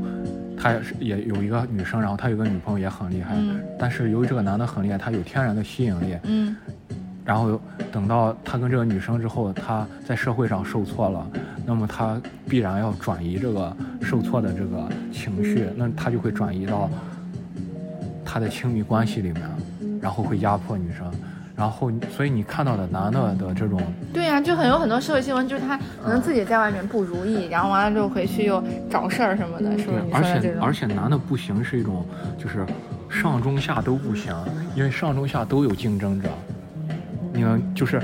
[0.58, 6.54] 他也有一个女生，然后他有个女朋友也很厉害，嗯但是由于这个男的很厉害，他有天然的吸引力，嗯
[7.28, 7.60] 然后
[7.92, 11.26] 等到他跟这个女生之后，他在社会上受挫了，
[11.66, 16.88] 那么他必然要转移这个受挫的这个情绪，那他就会转移到
[18.24, 19.42] 他的亲密关系里面，
[20.00, 21.06] 然后会压迫女生，
[21.54, 23.78] 然后所以你看到的男的的这种
[24.10, 30.22] 对呀、就很有很多社会新闻，就是他可能自己在外面不如意，然后完了之后回去又找事儿什么的，是不是而？
[30.40, 32.06] 且而且男的不行是一种，
[32.38, 32.64] 就是
[33.10, 34.34] 上中下都不行，
[34.74, 36.30] 因为上中下都有竞争者。
[37.38, 38.02] 你们就是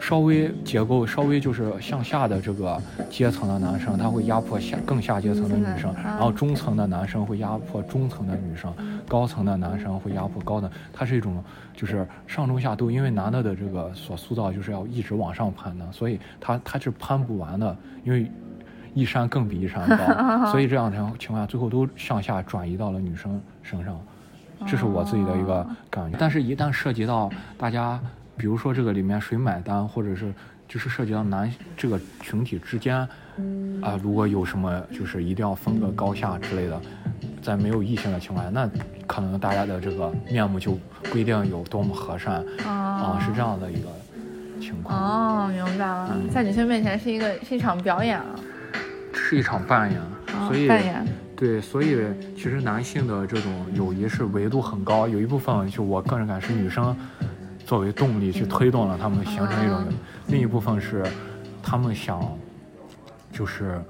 [0.00, 8.72] 稍微结构稍微就是向下的这个阶层的男生，他会压迫下更下阶层的女生，然后中层的男生会压迫中层的女生，
[9.06, 11.44] 高层的男生会压迫高的，它是一种
[11.76, 18.32] 就是上中下都，因为男的的这个所塑造就是要一直往上攀的，所以他他是攀不完的，因为
[18.94, 20.06] 一山更比一山高，
[20.50, 24.00] 所以这样的情况下最后都向下转移到了女生身上，
[24.66, 26.16] 这是我自己的一个感觉。
[26.18, 28.00] 但是，一旦涉及到大家。
[28.40, 30.32] 比如说这个里面谁买单，或者是
[30.66, 32.96] 就是涉及到男这个群体之间，
[33.82, 36.80] 啊，如果有什么就是一定要分个高下之类的，
[37.42, 38.66] 在没有异性的情况下，那
[39.06, 43.88] 可能大家的这个面目就不一定有多么和善啊，是这样的一个
[44.58, 44.98] 情况。
[44.98, 48.24] 哦，明白了，在女性面前是一个是一场表演啊，
[49.12, 50.00] 是一场扮演，
[50.48, 51.04] 所以扮演
[51.36, 51.98] 对，所以
[52.34, 56.96] 其实男性的这种友谊是维度很高，有一部分就我个人感是女生。
[57.70, 59.84] 作为动力去推动了他们形成一种，
[60.26, 61.06] 另一部分是，
[61.62, 62.36] 他们想，
[63.32, 63.80] 就是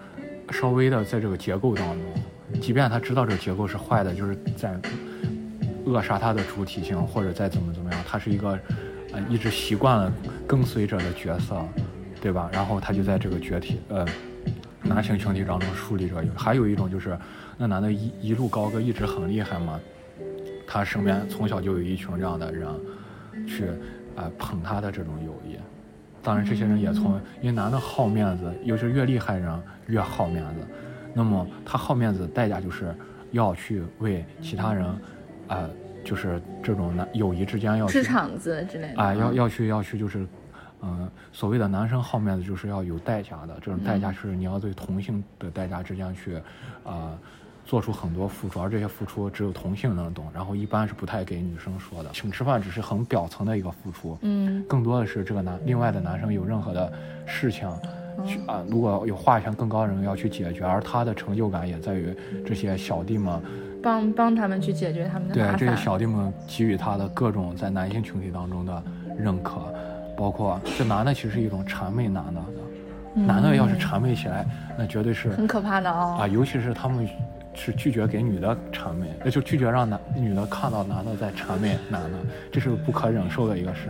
[0.51, 4.79] 稍微的在这个结构当中，即便他知道这个结构是坏的，就是在
[5.87, 8.51] 扼杀他的主体性，或者再怎么怎么样，他是一个
[9.15, 10.13] 呃一直习惯了
[10.47, 11.57] 跟随者的角色，
[12.21, 12.51] 对吧？
[12.53, 14.07] 然后他就在这个群体呃
[14.83, 16.23] 男性群体当中树立着。
[16.37, 17.19] 还有一种就是，
[17.57, 19.81] 那男的一一路高歌一直很厉害嘛，
[20.67, 22.69] 他身边从小就有一群这样的人。
[23.47, 23.67] 去，
[24.17, 25.57] 啊捧他的这种友谊，
[26.23, 30.67] 当然这些人也从，因为男的好面子，尤其是越厉害人越好面子，
[31.15, 32.95] 那么他好面子的代价就是
[33.33, 34.87] 要去为其他人，
[35.49, 35.69] 啊，
[36.05, 40.27] 就是这种男友谊之间要吃场子之类的，啊，要要去要去就是，
[40.83, 46.37] 嗯，所谓的男生好面子就是要有代价的，这种代价是你要对同性的代价之间去，
[46.85, 47.19] 啊。
[47.71, 52.11] 做出很多付出，而这些付出只有同性能懂，然后一般是不太给女生说的。
[52.13, 56.93] 请吃饭只是很表层的一个付出，嗯，更多的是这个男另外的男生有任何的
[57.27, 57.71] 事情，
[58.27, 62.13] 去啊，如果有话语权更高的人要去解决，而他的成就感也在于
[62.45, 63.41] 这些小弟们
[63.81, 68.83] 帮帮他们去解决他们的对这些小弟们给予他的各种在男性群体当中的
[69.17, 69.61] 认可，
[70.17, 72.43] 包括这男的其实是一种谄媚男的，
[73.15, 74.45] 男的要是谄媚起来，
[74.77, 77.09] 那绝对是很可怕的哦啊，尤其是他们。
[77.55, 82.19] 是拒绝给女的谄媚，那就拒绝让男女的看到男的在谄媚男的，
[82.51, 83.89] 这是不可忍受的一个事。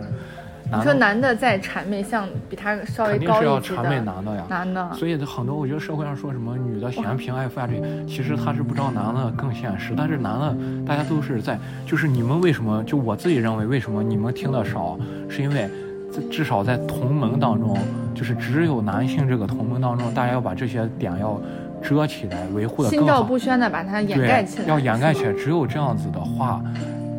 [0.72, 4.46] 你说男的在谄媚，像比他稍微高一级的，肯定是要谄媚男的呀。
[4.48, 9.94] 男的，所以很多我觉得社会上说什么女的嫌贫爱富啊，这其实他是不知道男的更现实。
[9.96, 12.84] 但是男的大家都是在，就是你们为什么？
[12.84, 14.96] 就我自己认为，为什么你们听的少？
[15.28, 15.68] 是因为
[16.30, 17.76] 至少在同盟当中，
[18.14, 21.40] 就是只有男性这个同盟当中，大家要把这些点要。
[21.82, 23.06] 遮起来，维护的更好。
[23.06, 24.64] 心照不宣的把它掩盖起来。
[24.66, 26.62] 要掩盖起来，只有这样子的话，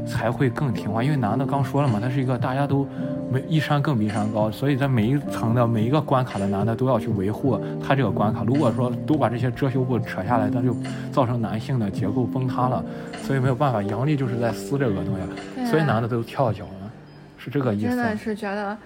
[0.08, 1.04] 才会更听话。
[1.04, 2.88] 因为男的刚说了嘛，他是一个大家都
[3.32, 8.44] 没一山更比一山高，所以在每一层的每一个关卡的男的都要去维护他这个关卡。
[8.44, 10.76] 如果说都把这些遮羞布扯下来，那就
[11.12, 12.84] 造成男性的结构崩塌了。
[13.24, 16.92] 所以没有办法，阳历就是在撕这个东西，所以男的都跳脚了，
[17.38, 17.88] 是这个意思。
[17.88, 18.78] 真的是觉得。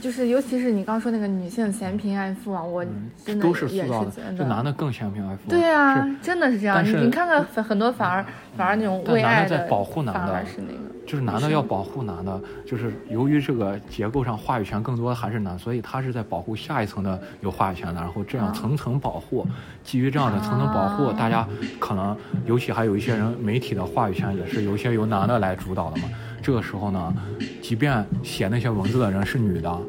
[0.00, 2.84] 就是，尤其是你刚说那个女性嫌贫爱富啊，我
[3.24, 5.48] 真的也是觉得，这男的更嫌贫爱富。
[5.48, 6.84] 对啊，真的是这样。
[6.84, 8.24] 你你看看很多反而
[8.56, 19.46] 反而那种为爱的，保护男的，是那个，就是男的要保护男的，就是由于这个结构上话语权更多的还是男，所以他是在保护下一层的有话语权的，然后这样层层保护。
[19.82, 21.46] 基于这样的层层保护，大家
[21.78, 26.08] 可能尤其还有一些人媒体的话语权也是有些由男的来主导的嘛。
[26.44, 27.14] 这个时候呢，
[27.62, 29.80] 即便写那些文字的人是女的，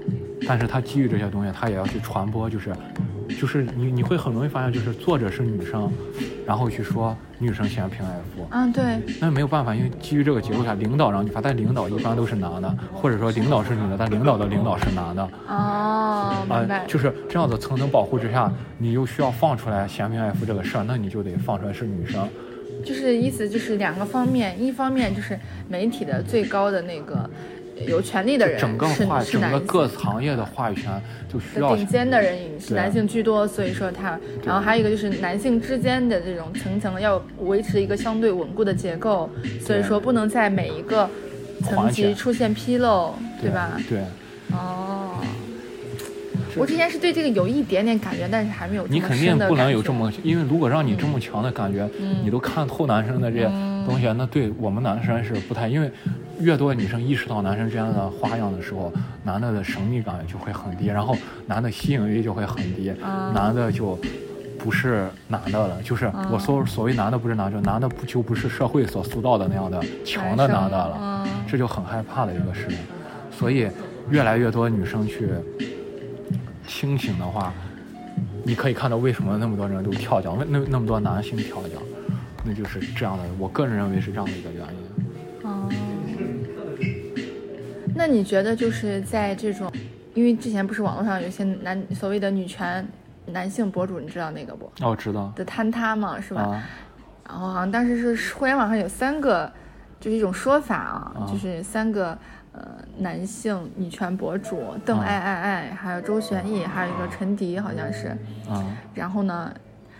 [0.47, 2.73] 但是她基于这些东西，她也要去传播，就是，
[3.37, 5.91] 就是你你会很容易发现，就是作者是女生，
[6.47, 8.47] 然后去说女生嫌贫爱富。
[8.51, 9.01] 嗯，对。
[9.19, 15.29] 那没有办法，因为基于这个结构下，领导让你发，但领导一般都是男的，或者说领导是女的，但领导的领导是男的。
[15.49, 16.85] 哦，明白。
[16.87, 22.25] 就是这样子层层保护之下，你又需要放出来嫌贫爱富这个事儿，那你就得放出来是女生。
[22.85, 27.27] 就是意思就是两个方面，一方面就是媒体的最高的那个
[27.87, 41.09] 有权利的人，整个话整个各行业的话语权就需要顶尖的人是男性居多，所以说他，然后还有一个就是男性之间的这种层层要维持一个相对稳固的结构，所以说不能在每一个
[41.63, 43.81] 层级出现纰漏，对吧？
[43.89, 43.99] 对，
[44.51, 45.19] 哦。
[46.57, 48.87] 我之前是对这个有一点点感觉，但是还没有。
[48.87, 51.87] 你肯定不能有这么，因为如果让你这么强的感觉，
[52.23, 53.45] 你都看透男生的这些
[53.85, 55.67] 东西，那对我们男生是不太。
[55.67, 55.91] 因为
[56.39, 58.91] 越多女生意识到男生这样的花样的时候，
[59.23, 61.15] 男的的神秘感就会很低，然后
[61.47, 62.93] 男的吸引力就会很低，
[63.33, 63.97] 男的就
[64.57, 65.81] 不是男的了。
[65.83, 72.77] 就是我所所谓男的不是男的，男的不就不是社会所塑造的那样的强的男的了，这就很害怕的一个事情。
[73.31, 73.67] 所以。
[74.11, 75.27] 越来越多女生去
[76.67, 77.53] 清醒的话，
[78.43, 81.81] 你可以看到为什么那么多人都跳脚，那那么多男性跳脚，
[82.43, 83.23] 那就是这样的。
[83.37, 85.49] 我个人认为是这样的一个原因。
[85.49, 85.69] 哦，
[87.95, 89.71] 那你觉得就是在这种，
[90.13, 92.87] 因为之前不是网络上有些男所谓的女权
[93.27, 94.65] 男性博主，你知道那个不？
[94.81, 95.31] 哦，我知道。
[95.35, 96.41] 的坍塌嘛，是吧？
[96.41, 96.63] 啊
[97.27, 99.51] 然后好像当时是互联网上有三个，
[99.99, 102.15] 就是一种说法啊，啊就是三个
[102.55, 108.07] 呃男性女权博主，邓啊爱爱爱，还有周旋逸，还有一个陈迪，好像是。
[108.49, 108.63] 啊
[108.93, 109.53] 然后呢，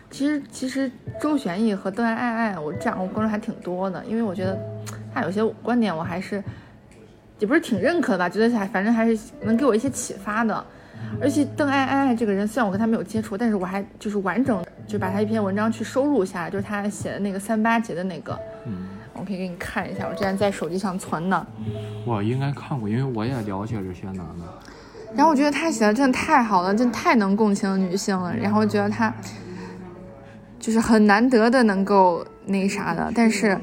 [0.10, 0.89] 其实其实
[1.20, 4.58] 周旋逸和邓爱爱爱，我这样我关注还挺多的，因为我觉得
[5.13, 6.41] 他有些观点我还是
[7.39, 10.65] 也不是挺认可的吧，觉得还反正还是能给我一些启发的。
[11.22, 21.47] 而且邓爱爱爱这个人，虽然我跟他没有接触，但是我还就是完整就把他一篇文章去收录下来，就是他写的那个三八节的那个，嗯，我可以给你看一下，我之前在手机上存的。
[22.06, 24.45] 我应该看过，因为我也了解这些男的。
[25.15, 28.36] 然后我觉得他写的真的太好了，真的太能共情女性了。
[28.36, 29.13] 然后我觉得他
[30.60, 33.58] 就是很难得的能够那啥的，但是，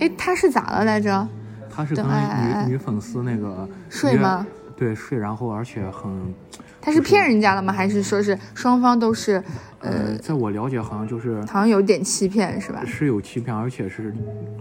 [0.00, 1.28] 哎，他是咋了来着？
[1.72, 4.44] 他是跟女女粉丝那个睡吗？
[4.76, 6.34] 对，睡，然后而且很，
[6.80, 7.72] 他是骗人家的吗？
[7.72, 9.42] 还是说是双方都是，
[9.80, 12.82] 呃，呃，在我了解，好像就是好像有点欺骗是吧？
[12.86, 14.14] 是有欺骗，而且是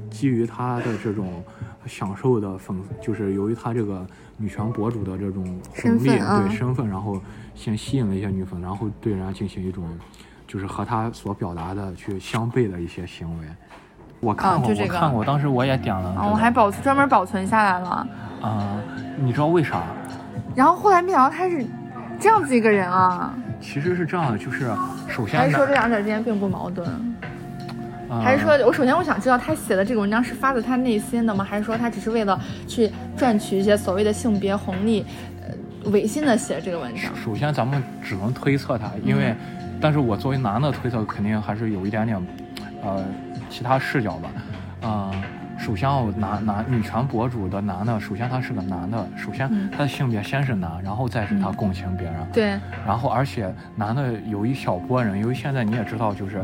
[0.10, 1.44] 基于他的这种
[1.86, 4.06] 享受的粉，就是由于他这个
[4.38, 7.22] 女权博主的这种身红利，对身份，然后
[7.56, 9.86] 先吸引了一些女粉，然后对人家进行一种
[10.46, 13.46] 就是和他所表达的去相悖的一些行为。
[14.20, 16.30] 我看过，就这个我看过，当时我也点了。
[16.30, 18.08] 我还保专门保存下来了。
[18.42, 18.82] 啊、
[19.18, 19.84] 你知道为啥？
[20.56, 21.66] 然后后来没想到他是
[22.20, 24.70] 这样子一个人啊，其实是这样的，就是
[25.08, 26.88] 首先呢还是说这两者之间并不矛盾？
[28.10, 31.44] 呃还是说我首先我想知道他写的这个文章是发自他内心的吗？
[31.44, 35.06] 还是说他只是为了去赚取一些所谓的性别红利，
[35.46, 37.16] 呃，违心的写这个文章？
[37.24, 39.36] 首先咱们只能推测他，因为，
[39.80, 42.20] 但是我作为男的推测，肯定还是有一点点，
[42.82, 43.06] 呃，
[43.48, 44.30] 其他视角吧。
[44.82, 45.12] 啊、
[45.60, 56.44] 首先我男男女权博主的男的，首先他是个男的，首先他的性别先是男，然后再是他共情别人，对，然后而且男的有一小波人，由于现在你也知道，就是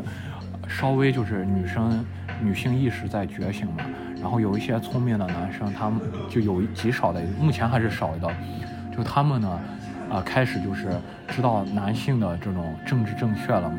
[0.68, 2.06] 稍微就是女生
[2.42, 3.84] 女性意识在觉醒嘛，
[4.22, 6.00] 然后有一些聪明的男生，他们
[6.30, 8.30] 就有极少的，目前还是少的，
[8.96, 9.60] 就他们呢，
[10.12, 10.90] 啊、开始就是
[11.30, 13.78] 知道男性的这种政治正确了嘛，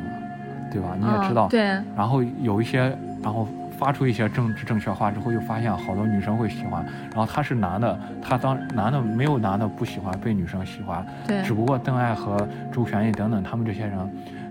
[0.72, 0.96] 对吧？
[0.98, 1.60] 你也知道，对，
[1.94, 3.46] 然后有一些，然后
[3.78, 6.84] 发出一些政治正确话之后，又发现好多女生会喜欢。
[7.10, 13.98] 然后他是男的，他当男的没有男的不喜欢被女生喜欢，对只不过邓艾和周旋逸等等他们这些人，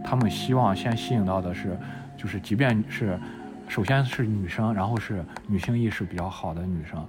[0.03, 1.77] 他们希望先吸引到的是，
[2.15, 3.19] 就是即便是
[3.67, 7.03] 首先是女生，然后是女性意识比较好的女生，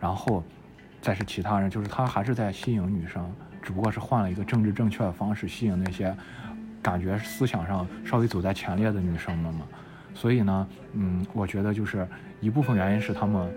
[0.00, 0.42] 然后
[1.00, 3.24] 再是其他人，就是他还是在吸引女生，
[3.62, 6.14] 只不过是换了一个政治正确的方式吸引那些
[6.82, 9.60] 感觉思想上稍微走在前列的女生们嘛。
[10.20, 12.06] 所以呢，嗯，我觉得就是
[12.42, 13.50] 一部分原因是他们，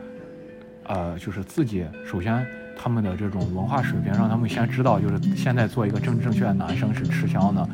[0.85, 2.45] 呃，就是自己首先
[2.77, 7.67] 他们的这种文化水平让他们先知道，就是现在做一个政治正确的男生是吃香的，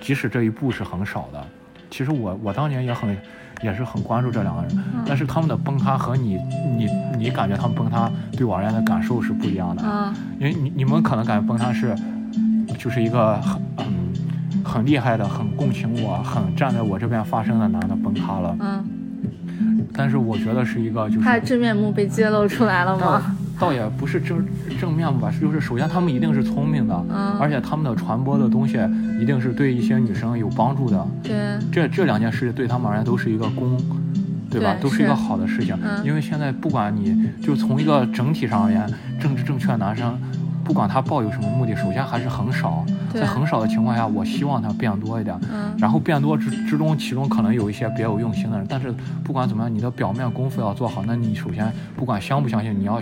[0.00, 1.44] 即使这一步是很少的。
[1.90, 3.18] 其实我我当年也很
[3.64, 6.36] 也是很关注这两个人，但是他们的崩塌和你
[6.78, 9.82] 你你感觉他们崩塌对我而言的感受是不一样的。
[9.84, 11.96] 嗯因为你你们可能感觉崩塌是，
[12.78, 14.12] 就是一个很嗯
[14.66, 18.84] 很厉害的、很共情我、很站在我这边发声的男的崩塌了，嗯，
[19.94, 23.36] 但是我觉得是一个就是他的真面目被揭露出来了倒吗？
[23.58, 24.44] 倒也不是正
[24.78, 28.78] 正面吧，就是首先他们一定是聪明的，嗯而且他们的传播的东西
[29.18, 31.34] 一定是对一些女生有帮助的，对，
[31.72, 33.78] 这这两件事对他们而言都是一个功，
[34.50, 34.74] 对吧？
[34.74, 35.74] 对都是一个好的事情。
[35.82, 38.86] 嗯因为现在不管你就从一个整体上而言，
[39.18, 40.18] 政治正确的男生，
[40.62, 42.84] 不管他抱有什么目的，首先还是很少。
[43.12, 45.38] 对在很少的情况下，我希望他变多一点。
[45.52, 48.90] 嗯然后变多之之中，其中可能有一些别有用心的人，但是
[49.22, 51.04] 不管怎么样，你的表面功夫要做好。
[51.06, 52.98] 那你首先不管相不相信，你要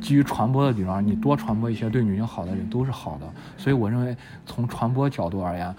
[0.00, 3.26] 基于传播的理论，你多传播一些对女性好的人都是好的。
[3.56, 5.72] 所以我认为，从传播角度而言，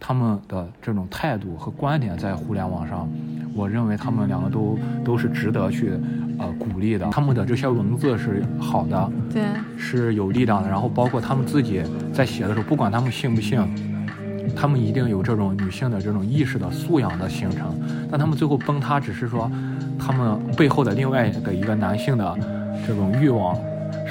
[0.00, 3.08] 他们的这种态度和观点在互联网上，
[3.54, 5.92] 我认为他们两个都都是值得去
[6.38, 7.08] 呃鼓励的。
[7.10, 9.42] 他们的这些文字是好的，对，
[9.76, 10.68] 是有力量的。
[10.68, 11.82] 然后包括他们自己
[12.12, 13.60] 在写的时候，不管他们信不信，
[14.56, 17.74] 他们一定有这种女性的这种意识的素养的形成。
[18.10, 19.50] 但他们最后崩塌，只是说
[19.98, 22.38] 他们背后的另外的一个男性的
[22.86, 23.58] 这种欲望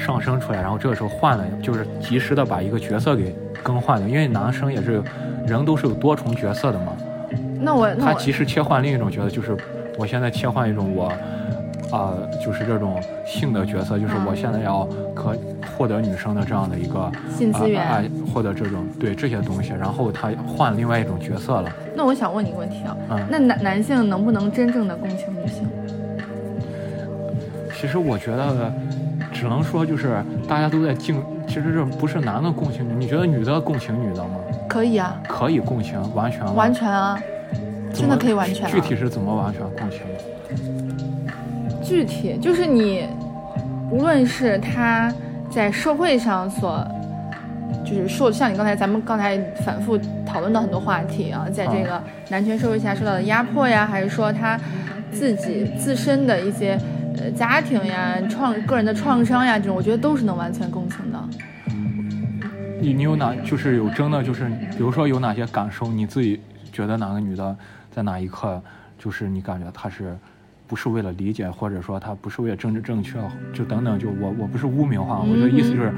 [0.05, 4.07] 上升出来，然后这个时候换了，就是及时的把一个角色给更换了。
[4.07, 5.01] 因为男生也是
[5.45, 6.93] 人都是有多重角色的嘛，
[7.59, 9.57] 那我他及时切换另一种角色，就是
[9.97, 11.11] 我现在切换一种我，
[11.91, 15.35] 啊、就是这种性的角色，就是我现在要可
[15.75, 21.71] 获得女生的这样的一个性资源啊，获得这种对这些东西，然后他换另外一种角色了。
[21.95, 25.67] 那我想问你一个问题啊，嗯那男男性能不能真正的共情女性？
[27.79, 28.73] 其实我觉得，
[29.39, 34.31] 只能说就是大家都在竞，其实这不是男的共情女，你觉得女的共情女的吗？
[34.67, 37.21] 可以啊，可以共情，完全完全啊，
[37.93, 38.71] 真的可以完全、啊。
[38.71, 40.01] 具体是怎么完全共情？
[41.83, 43.05] 具体就是你，
[43.91, 45.13] 无论是他
[45.51, 46.83] 在社会上所，
[47.85, 54.59] 就是受像你刚才咱们刚才反复讨论的很多话题啊，在这个男权社会下受到的压迫呀，还是说他
[55.11, 56.75] 自己自身的一些
[57.35, 61.19] 家庭呀、创个人的创伤呀，这种我觉得都是能完全共情的。
[62.79, 66.39] 你你有哪就是有真的就是，比如说有哪些感受，你自己
[66.71, 67.55] 觉得哪个女的
[67.89, 68.61] 在哪一刻，
[68.99, 70.15] 就是你感觉她是
[70.67, 73.17] 不是为了理解，或者说她不是为了政治正确，
[73.51, 75.91] 就等等，就我我不是污名化，我的意思就是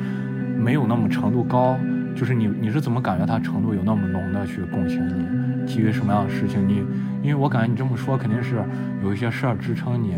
[0.57, 1.77] 没有那么程度高，
[2.15, 6.65] 就是你你是怎么感觉她程度有那么浓的去共情你，基于什么样的事情？
[6.65, 6.83] 你
[7.21, 8.63] 因为我感觉你这么说肯定是
[9.03, 10.15] 有一些事儿支撑你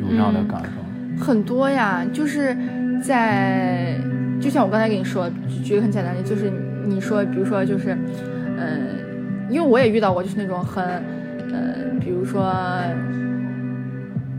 [0.00, 1.24] 有这样的感受。
[1.24, 2.56] 很多呀，就是
[3.02, 3.98] 在，
[4.40, 6.52] 就像我刚才跟你说，举举个很简单的就是
[6.84, 7.96] 你说，比如说就是，
[8.58, 8.78] 呃，
[9.48, 12.54] 因为我也遇到过，就是那种很，呃，比如说，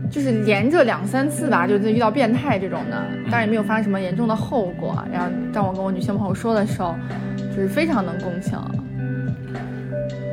[0.08, 4.96] 就是连着两三次吧，就是遇到变态这种的，当然也没有发生什么严重的后果。
[5.12, 6.94] 然后当我跟我女性朋友说的时候，
[7.36, 8.56] 就是非常能共情。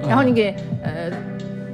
[0.08, 1.10] 然后你给呃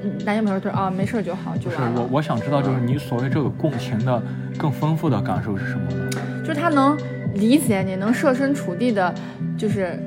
[0.03, 4.21] 嗯男性朋友说啊没事儿就好就是完了我，，我想知道，就是你所谓这个共情的
[4.57, 6.09] 更丰富的感受是什么呢？
[6.43, 6.97] 就是他能
[7.35, 9.13] 理解你，能设身处地的，
[9.57, 9.97] 就是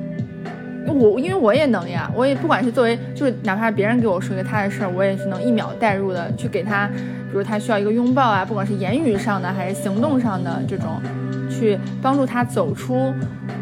[0.87, 11.01] 我，因为我也能呀，我也不管是作为，就是哪怕别人给我说一个他的事儿，我也是能一秒带入的去给他，比如他需要一个拥抱啊，不管是言语上的还是行动上的这种，
[11.49, 13.13] 去帮助他走出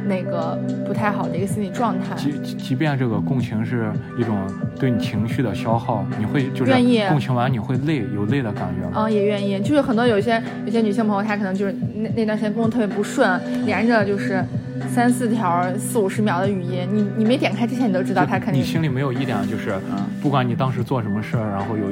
[0.05, 2.15] 那个不太好的一个心理状态。
[2.15, 4.37] 即即即便这个共情是一种
[4.79, 8.93] 对你情绪的消耗，你会就是愿意共情完你会累，有累的感觉吗？
[8.95, 14.43] 嗯，也愿意，就是很多有些有些女性朋友，她可能就是那那段时间工作特别不顺，连着就是
[14.89, 21.83] 三四条四五十秒的语音，你你没点开之前，你都知道就她肯定你心里没有一点就是，嗯不管你当时做什么事儿，然后有，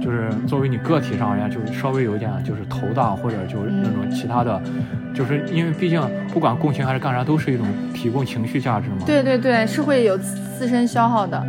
[0.00, 4.60] 就是作为你个体上而言，就稍微有一点就是头大，或者就是那种其他的，
[5.14, 6.00] 就是因为毕竟
[6.32, 11.42] 不管共情还是干啥，都是一种提供情绪价值嘛。，对对对，是会有自身消耗的，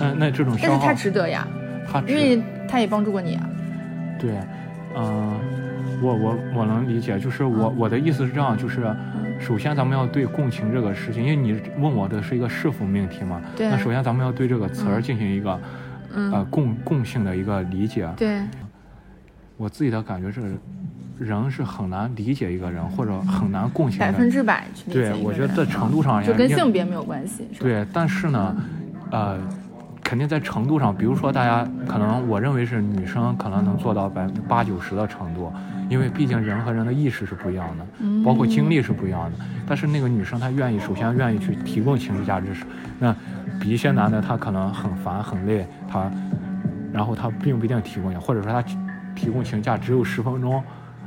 [0.00, 1.46] 嗯那这种消耗但是他，值得呀，
[1.90, 3.48] 他值因为它也帮助过你啊。
[4.18, 4.30] 对，
[4.96, 5.34] 嗯、
[6.02, 8.94] 我我我能理解，就是我我的意思是这样，就是
[9.38, 13.68] 首先咱们要对共情这个事情，因为你问我的是一个是否命题嘛，对。
[13.68, 15.02] 那首先咱们要对这个词儿嗯。
[15.02, 15.60] 进行一个、
[16.14, 18.08] 嗯，呃共共性的一个理解。
[18.16, 18.42] 对，
[19.56, 20.56] 我自己的感觉是，
[21.18, 24.06] 人是很难理解一个人，或者很难共情的。
[24.06, 28.56] 百分之百去理解对，我觉得在程度上而言，就跟性别没有关系，对，但是呢，
[29.10, 29.38] 呃，
[30.02, 35.52] 肯定在程度上，比如说大家可能我认为是女生可能能做到百分之八九十的程度，
[35.90, 39.38] 因为毕竟人和人的意识是不一样的，嗯包括经历是不一样的。
[39.66, 42.46] 但是那个女生她愿意，首先愿意去提供情绪价值，
[42.98, 43.14] 那
[43.60, 46.10] 比一些男的他可能很烦很累，他
[46.92, 48.62] 然后他并不一定提供，或者说他
[49.14, 50.62] 提供情假只有十分钟，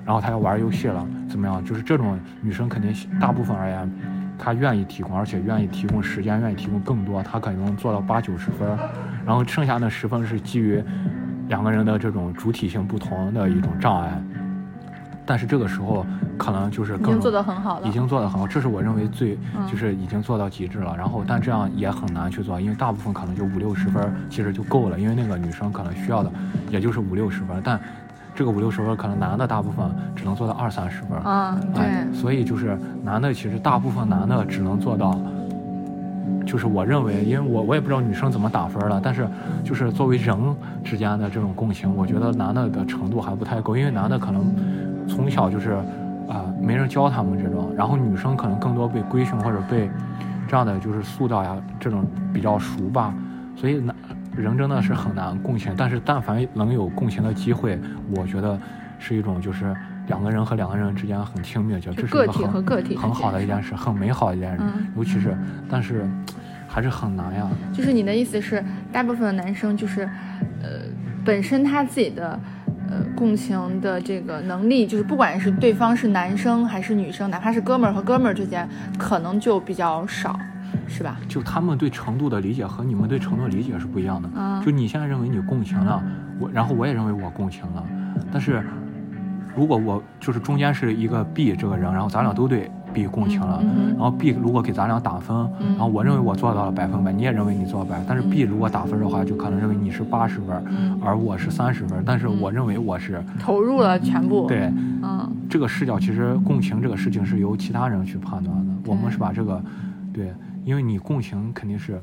[0.05, 1.63] 然后他要玩游戏了，怎么样？
[1.63, 3.91] 就是这种女生肯定大部分而言，
[4.37, 8.67] 她愿意提供，而且愿意提供时间，愿意提供更多，她可能做到八九十分，
[9.25, 10.83] 然后剩下那十分是基于
[11.47, 14.21] 两个人的这种主体性不同的一种障碍。
[15.25, 16.05] 但是这个时候
[16.37, 17.87] 可能就是更已经做得很好了。
[17.87, 20.95] 已经做得很好，这是我认为最嗯就是已经做到极致了。
[20.97, 26.31] 然后，但这样也很难去做，因为大部分可能就五六十分其实就够了，因为那个女生可能需要的
[26.69, 27.79] 也就是五六十分，但
[28.33, 31.21] 这个五六十分可能男的大部分只能做到二三十分儿。
[31.25, 35.19] 嗯，哎，对，所以就是男的其实大部分男的只能做到。
[36.43, 39.25] 就是我认为，因为我我也不知道女生怎么打分了，但是
[39.63, 40.35] 就是作为人
[40.83, 44.43] 之间的这种共情，我觉得男的的程度还不太够，因为男的可能
[45.11, 45.73] 从小就是
[46.29, 49.89] 啊、没人教他们这种，然后女生可能更多被规训或者被
[50.47, 53.13] 这样的就是塑造呀，这种比较熟吧，
[53.53, 53.93] 所以男
[54.33, 57.77] 人真的是很难共情，但是但凡能有共情的机会，
[58.15, 58.57] 我觉得
[58.97, 59.75] 是一种就是
[60.07, 65.37] 两个人和两个人之间很亲密，就这是一个个体和很个体很好的一件事，很美好的一件事，嗯尤其是
[65.69, 66.09] 但是
[66.65, 67.45] 还是很难呀。
[67.73, 70.03] 就是你的意思是，大部分的男生就是，
[70.63, 70.79] 呃，
[71.25, 72.39] 本身他自己的。
[72.91, 78.67] 呃，共情的这个能力，就是不管是对方是男生还是女生，哪怕是哥们儿和哥们儿之间，
[78.99, 80.37] 可能就比较少，
[80.87, 81.17] 是吧？
[81.29, 84.29] 就他们对程度的理解和你们对程度的理解是不一样的。
[84.35, 86.03] 嗯就你现在认为你共情了，
[86.37, 87.83] 我然后我也认为我共情了，
[88.29, 88.61] 但是
[89.55, 95.69] 如果我就是中间是一个 B 这个人，然后咱俩都对 B 共情了，然后 B 如果给咱俩打分，嗯。
[95.69, 100.99] 然后我认为我做到了百分百，你也认为你做到百分，但是 B 如果打分的话，就可能认为你是八十分，嗯。
[101.03, 104.71] 而我是三十分，但是我认为我是投入了全部。，对。
[105.03, 105.29] 嗯。
[105.49, 109.61] 这个视角其实共情这个事情是由其他人去判断的，我们是把这个，
[110.13, 110.33] 对，
[110.63, 111.99] 因为你共情肯定是，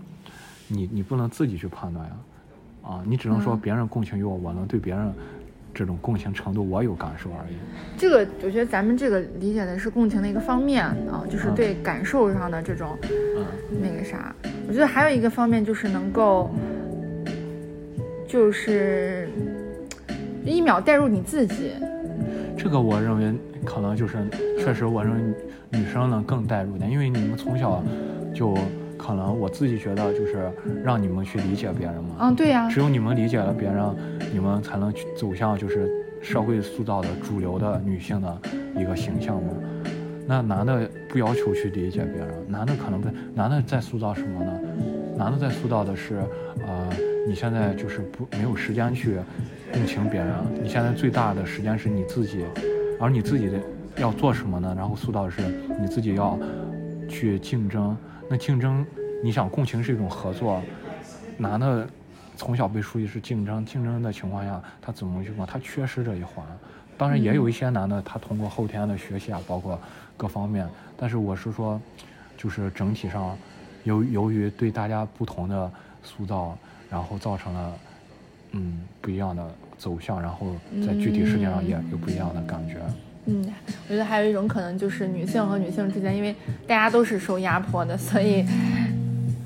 [0.69, 2.13] 你你不能自己去判断呀，
[2.83, 3.61] 啊，你只能说嗯。
[3.61, 5.11] 别人共情于我，我能对别人
[5.79, 7.55] 这种共情程度我有感受而已。
[7.97, 13.47] 这个我觉得咱们这个理解的是共情的一个方面啊，就是对感受上的这种嗯
[13.81, 14.35] 那个啥。
[14.67, 16.51] 我觉得还有一个方面就是能够，
[18.27, 19.29] 就是
[20.45, 21.75] 一秒带入你自己。
[22.57, 23.33] 这个我认为
[23.65, 24.17] 可能就是，
[24.59, 25.21] 确实我认为
[25.71, 27.81] 女女生能更带入点，因为你们从小
[28.35, 28.59] 就
[28.99, 30.51] 可能我自己觉得就是
[30.83, 33.85] 让你们去理解别人嘛，嗯，对呀、只有你们理解了别人，
[34.33, 35.89] 你们才能去走向就是
[36.21, 38.39] 社会塑造的主流的女性的
[38.77, 39.51] 一个形象嘛。
[40.27, 44.53] 那男的不要求去理解别人，男的可能不，男的在塑造什么呢？
[45.17, 46.17] 男的在塑造的是，
[46.67, 46.91] 呃，
[47.27, 49.17] 你现在就是不没有时间去
[49.73, 50.31] 共情别人，
[50.63, 52.45] 你现在最大的时间是你自己，
[53.01, 53.59] 而你自己的
[53.97, 54.75] 要做什么呢？
[54.77, 55.41] 然后塑造的是
[55.81, 56.39] 你自己要
[57.09, 57.97] 去竞争，
[58.31, 58.85] 那竞争，
[59.23, 60.63] 你想共情是一种合作，
[61.39, 61.89] 男的
[62.37, 65.49] 从小被树立是竞争，竞争的情况下，他怎么去管？
[65.49, 66.45] 他缺失这一环。
[66.99, 69.81] 当然，也有一些男的，他通过后天的学习啊，包括
[70.17, 71.81] 各方面，但是我是说，
[72.37, 73.37] 就是整体上，
[73.85, 75.71] 由由于对大家不同的
[76.03, 76.59] 塑造，
[76.91, 77.75] 然后造成了
[78.51, 79.49] 嗯不一样的
[79.79, 80.55] 走向，然后
[80.87, 82.79] 在具体事件上也有不一样的感觉。
[82.85, 82.95] 嗯，
[83.29, 86.35] 我觉得还有一种可能就是女性和女性之间，因为
[86.67, 88.45] 大家都是受压迫的，所以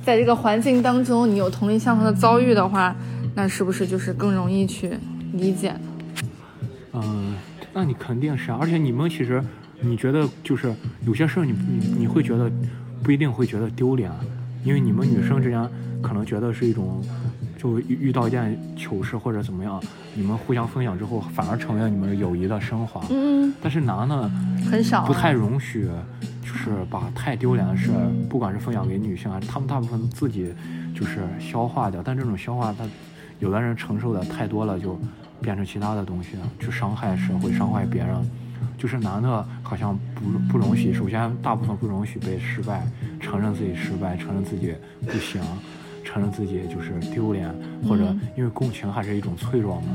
[0.05, 2.95] 在这个环境当中，你有同类相同的遭遇的话，
[3.35, 4.97] 那是不是就是更容易去
[5.33, 5.75] 理解？
[6.93, 7.35] 嗯，
[7.73, 9.43] 那你肯定是啊，而且你们其实，
[9.81, 10.73] 你觉得就是
[11.07, 12.51] 有些事儿你你你会觉得
[13.03, 14.11] 不一定会觉得丢脸，
[14.65, 15.69] 因为你们女生之间
[16.01, 17.03] 可能觉得是一种，
[17.63, 19.81] 就遇遇到一件糗事或者怎么样，
[20.15, 23.01] 你们互相分享之后，反而成为了你们友谊的升华。
[23.11, 24.29] 嗯，但是男的
[24.69, 25.89] 很少、啊，不太容许，
[26.43, 27.93] 就是把太丢脸的事，
[28.29, 30.53] 不管是分享给女性，还是他们大部分自己
[30.93, 32.03] 就是消化掉。
[32.03, 32.85] 但这种消化，他
[33.39, 34.99] 有的人承受的太多了，就
[35.41, 38.17] 变成其他的东西，去伤害社会，伤害别人。
[38.77, 42.85] 就是男的好像不不容许，首先大部分不容许被失败，
[43.21, 44.75] 承认自己失败，承认自己
[45.07, 45.41] 不行，
[46.05, 47.49] 承认自己就是丢脸，
[47.89, 49.87] 或者嗯因为共情还是一种脆弱嘛。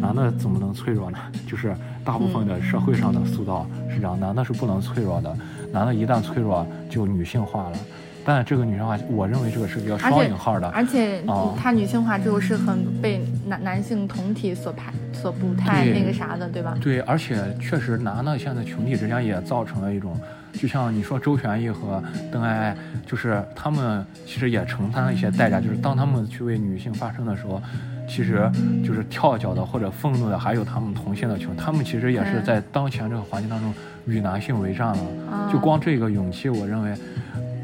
[0.00, 1.18] 男的怎么能脆弱呢？
[1.48, 1.74] 就是
[2.04, 5.36] 大部分的社会上的塑造是这样，男的是不能脆弱的，
[5.72, 7.78] 男的一旦脆弱就女性化了。
[8.26, 10.66] 但这个女性化，我认为这个是比较双引号的。
[10.68, 16.74] 而且哦它女性化之后是很被男男性同体所排所不太那个啥的，对吧？
[16.80, 20.18] 对，而且确实，男的现在群体之间也造成了一种，
[20.54, 22.02] 就像你说周旋义和
[22.32, 22.76] 邓艾艾，
[23.06, 27.60] 就是他们其实也承担了一些代价，就是当他们去为女性发声的时候，
[28.08, 28.50] 其实
[28.84, 33.74] 就是跳脚的或者愤怒的，还有他们同性的群，他们其实也是嗯在当前这个环境当中
[34.06, 34.98] 与男性为战了。
[35.30, 36.94] 啊就光这个勇气，我认为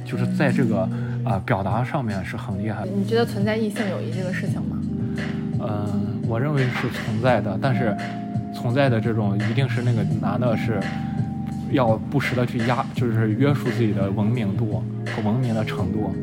[0.04, 0.88] 就是在这个
[1.24, 2.84] 啊、表达上面是很厉害。
[2.86, 4.76] 你觉得存在异性友谊这个事情吗？
[5.60, 7.94] 嗯，我认为是存在的，但是
[8.54, 10.80] 存在的这种一定是那个男的是
[11.72, 14.82] 要不时的去压，就是约束自己的文明度
[15.14, 16.14] 和文明的程度。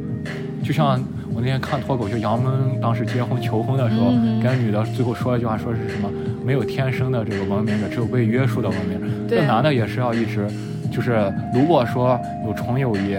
[0.63, 0.99] 就像
[1.33, 6.09] 我那天看脱口秀，杨蒙当时结婚求婚的时候，嗯跟女的最后说了一句话，说是什么？
[6.43, 9.05] 没有天生的这个文明者，只有被约束的文明者。
[9.27, 10.47] 对这男的也是要一直，
[10.91, 13.17] 就是如果说有纯友谊，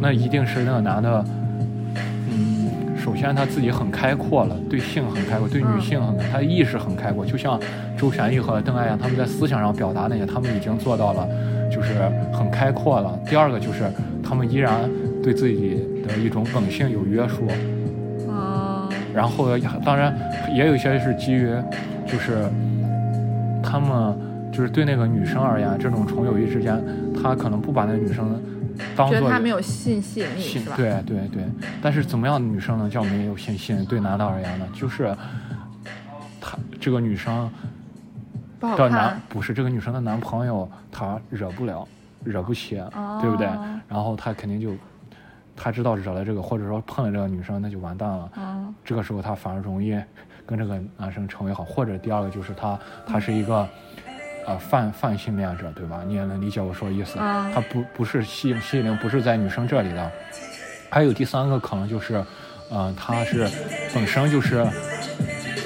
[0.00, 1.24] 那一定是那个男的，
[2.30, 7.24] 嗯，首先他自己很开阔了，对性很开阔，对女性很，他的意识很开阔。
[7.24, 7.58] 就像
[7.96, 11.26] 周旋义和邓艾阳，他们在思想上表达那些，他们已经做到了，
[11.70, 11.94] 就是
[12.32, 13.18] 很开阔了。
[13.28, 13.84] 第二个就是
[14.22, 14.88] 他们依然
[15.22, 17.46] 对自己的一种本性有约束。
[18.28, 19.48] 嗯然后
[19.82, 20.14] 当然
[20.54, 21.48] 也有一些是基于，
[22.06, 22.44] 就是
[23.62, 24.14] 他们
[24.52, 26.78] 就是对那个女生而言，这种纯友谊之间，
[27.14, 28.38] 他可能不把那个女生
[28.94, 30.74] 当做觉得他没有性吸引力是吧？
[30.76, 31.42] 对对对，
[31.80, 33.86] 但是怎么样的女生能叫没有性吸引力？
[33.86, 35.16] 对男的而言呢，就是
[36.38, 37.50] 他这个女生
[38.58, 39.20] 不好的男。
[39.28, 41.86] 不是这个女生的男朋友，他惹不了，
[42.24, 42.76] 惹不起，
[43.20, 43.80] 对不对哦？
[43.88, 44.72] 然后他肯定就
[45.56, 48.30] 他知道惹了这个，或者说碰了这个女生，那就完蛋了。
[48.36, 49.98] 嗯这个时候他反而容易
[50.44, 53.68] 跟这个男生成为好，或者第二个就是他他是一个
[54.46, 56.02] 呃泛泛性恋者，对吧？
[56.06, 60.10] 你也能理解我说的意思，嗯他不不是吸引吸引力不是在女生这里的，
[60.90, 62.24] 还有第三个可能就是，
[62.70, 63.48] 呃，他是
[63.94, 64.66] 本身就是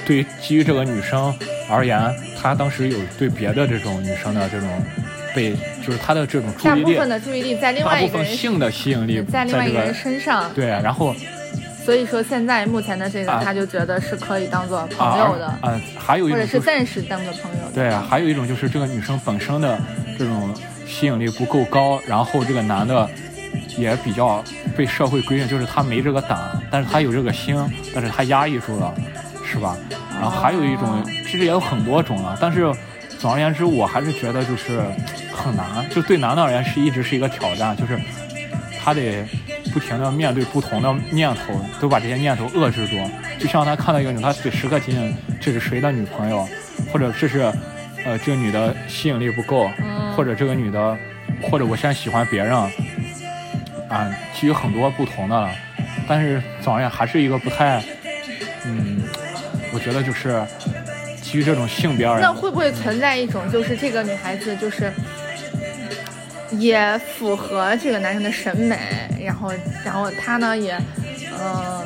[0.06, 1.34] 对于基于这个女生
[1.70, 2.00] 而言，
[2.40, 4.68] 他当时有对别的这种女生的这种
[5.34, 5.52] 被
[5.84, 11.14] 就是他的这种注大部，分的注意力在另外一个人性的吸引力在另外一个人身上，对，然后
[11.84, 13.42] 所以说现在目前的这个啊。
[13.44, 17.72] 他就觉得是可以当做啊朋友的，啊，还有一或者种就是暂时当做朋友的。
[17.74, 19.78] 对，还有一种就是这个女生本身的
[20.18, 20.54] 这种
[20.86, 23.08] 吸引力不够高，然后这个男的
[23.76, 24.42] 也比较
[24.76, 26.38] 被社会规定，就是他没这个胆，
[26.70, 27.56] 但是他有这个心，
[27.94, 28.94] 但是他压抑住了，
[29.50, 29.76] 是吧？
[30.12, 32.72] 然后还有一种哦，其实也有很多种了，但是
[33.18, 34.80] 总而言之，我还是觉得就是
[35.32, 37.98] 很难，就对男的而言是一直是一个挑战，就是
[38.82, 39.24] 他得
[39.72, 42.96] 不停的面对不同的念头，都把这些念头遏制住。
[43.38, 46.48] 就像他看到一个女，他得时刻提醒这是谁的女朋友，
[46.92, 47.40] 或者这是
[48.04, 50.96] 呃这个女的吸引力不够，嗯或者这个女的，
[51.42, 52.54] 或者我现在喜欢别人，
[53.88, 55.50] 啊，基于很多不同的了。
[56.06, 57.82] 但是总而言之还是一个不太，
[59.80, 60.42] 觉得就是
[61.22, 64.92] 基于这种性别而言，那会不会存在一种，就是这个女孩子就是
[66.52, 68.78] 也符合这个男生的审美，
[69.24, 69.52] 然后
[69.84, 70.72] 然后她呢也，
[71.38, 71.84] 呃，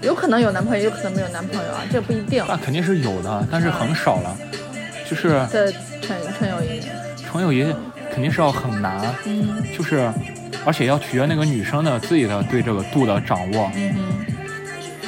[0.00, 4.36] 有可能有男朋友，有可能没有男朋友啊，这不一定那肯定是有的，但是很少了。
[5.08, 5.70] 就是的
[6.00, 6.80] 纯纯友谊。
[7.26, 7.64] 纯友谊
[8.12, 10.10] 肯定是要很难，嗯就是
[10.64, 13.70] 而且要取决那个女生的自己的对这个度的掌握。
[13.74, 14.26] 嗯哼，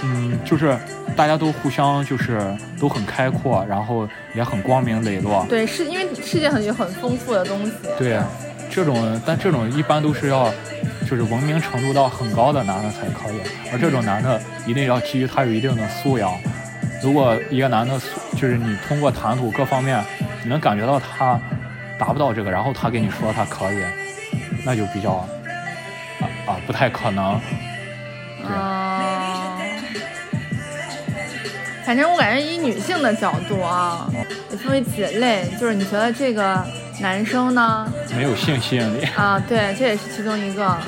[0.03, 0.77] 嗯，就是
[1.17, 2.41] 大家都互相就是
[2.81, 5.47] 都很开阔，然后也很光明磊落。
[5.49, 7.73] 对，是因为世界很有很丰富的东西。
[7.97, 8.21] 对，
[8.71, 10.53] 这种但这种一般都是要
[11.09, 13.41] 就是文明程度到很高的男的才可以，
[13.73, 16.33] 而这种男的一定要基于他有一定的素养。
[17.03, 20.03] 如果一个男的素就是你通过谈吐各方面，
[20.43, 21.39] 你能感觉到他
[21.99, 23.77] 达不到这个，然后他跟你说他可以，
[24.65, 27.39] 那就比较啊啊不太可能。
[28.47, 29.04] 对啊、
[31.85, 34.09] 反正我感觉以女性的角度啊，
[34.51, 36.65] 也分为几类，就是你觉得这个
[37.01, 40.81] 男生呢，没有性吸引力啊，对，这也是其中一个，啊？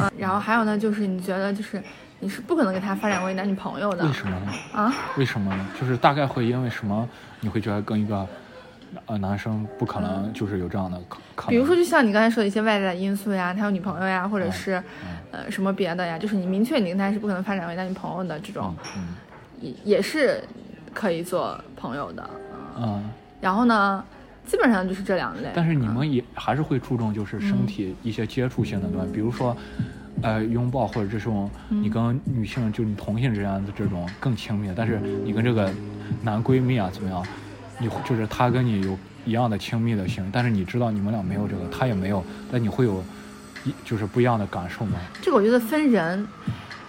[0.00, 1.82] 嗯，然后还有呢，就是你觉得就是
[2.20, 4.52] 你是不可能跟他发展为男女朋友的为什么呢？
[4.72, 5.66] 啊，为什么呢？
[5.78, 7.06] 就是大概会因为什么
[7.40, 8.26] 你会觉得跟一个
[9.06, 11.50] 呃男生不可能就是有这样的可可能？
[11.50, 18.74] 比如说就像你刚才说的一些外在因素呀，他有女朋友呀，或者是、嗯呃什么别的呀，就是你明确你跟他是不可能发展为男女朋友的这种
[19.60, 20.42] 也也是
[20.92, 22.30] 可以做朋友的，
[22.76, 24.04] 嗯嗯，然后呢，
[24.46, 25.50] 基本上就是这两类。
[25.54, 29.56] 但是你嗯们也还是会注重就是身体一些接触性的对吧，比如说。
[30.22, 35.72] 呃，拥抱或者这种嗯你跟女性，就是你同性之间的这种更亲密，但是你跟这个
[36.22, 37.26] 男闺蜜啊怎么样，
[37.78, 43.02] 你就是他跟你有一样的亲密的行为，但是你知道你们俩没有这个，他也没有，那你会有
[43.64, 44.98] 一就是不一样的感受吗？
[45.22, 46.26] 这个我觉得分人，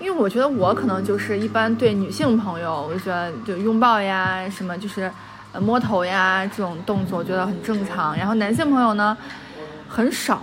[0.02, 5.10] 因为我觉得我可能就是一般对女性朋友，我觉得就拥抱呀，什么就是
[5.54, 8.18] 呃摸头呀这种动作，我觉得很正常。
[8.18, 9.16] 然后男性朋友呢，
[9.88, 10.42] 很少，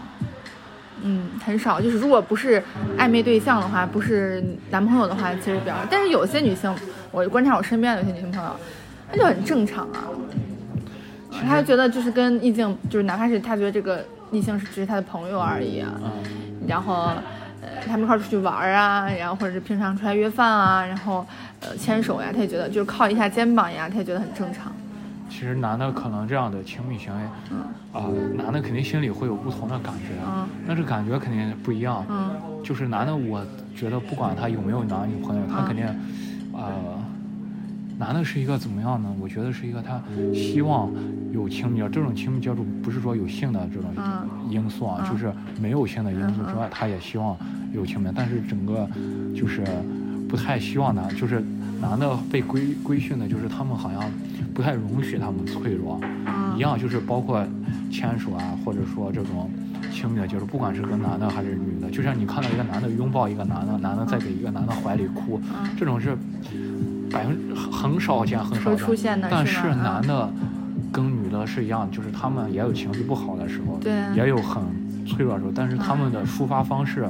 [1.03, 1.81] 嗯，很少。
[1.81, 2.63] 就是如果不是
[2.97, 5.75] 暧昧对象的话，不是男朋友的话，其实比较。
[5.91, 6.73] 但是有些女性，
[7.11, 8.51] 我观察我身边的有些女性朋友，
[9.11, 10.07] 她就很正常啊，
[11.49, 15.91] 她觉得就是跟异性，就是哪怕是她觉得这个异性是只是她的朋友而已啊。
[16.03, 16.11] 嗯，
[16.67, 17.11] 然后，
[17.81, 21.27] 呃，他们一块儿出去玩儿啊，然后或者是平常出来约饭啊，然后，
[21.61, 24.73] 呃，牵手呀，他也觉得就是靠一下肩膀呀，他也觉得很正常。
[25.31, 27.23] 其实男的可能这样的亲密行为，
[27.93, 32.05] 啊、男的肯定心里会有不同的感觉，嗯那这感觉肯定不一样。
[32.09, 32.31] 嗯
[32.65, 33.45] 就是男的，我
[33.77, 35.87] 觉得不管他有没有男女朋友，他嗯肯定，
[36.53, 36.73] 呃，
[37.99, 39.13] 男的是一个怎么样呢？
[39.21, 40.01] 我觉得是一个他
[40.33, 40.89] 希望
[41.33, 47.37] 有亲密，这种亲密接触不是说有性的这种嗯因素啊，嗯就是没有性的因素之外，他也希望
[47.75, 48.89] 有亲密，但是整个
[49.37, 49.65] 就是
[50.29, 51.43] 不太希望男，就是
[51.81, 54.01] 男的被规规训的，就是他们好像
[54.55, 57.45] 不太容许他们脆弱，嗯一样就是包括
[57.91, 59.51] 牵手啊，或者说这种
[59.93, 66.17] 亲密的接触，不管是跟男的还是女的，就像你看到一个男的拥抱一个男的，男的在给一个男的怀里哭，嗯这种是
[67.11, 70.31] 百分很少见很少出现的但是男的
[70.93, 73.93] 跟女的是一样，就是他们也有情绪不好的时候，对。
[74.17, 74.63] 也有很
[75.07, 77.09] 脆弱的时候，但是他们的抒发方式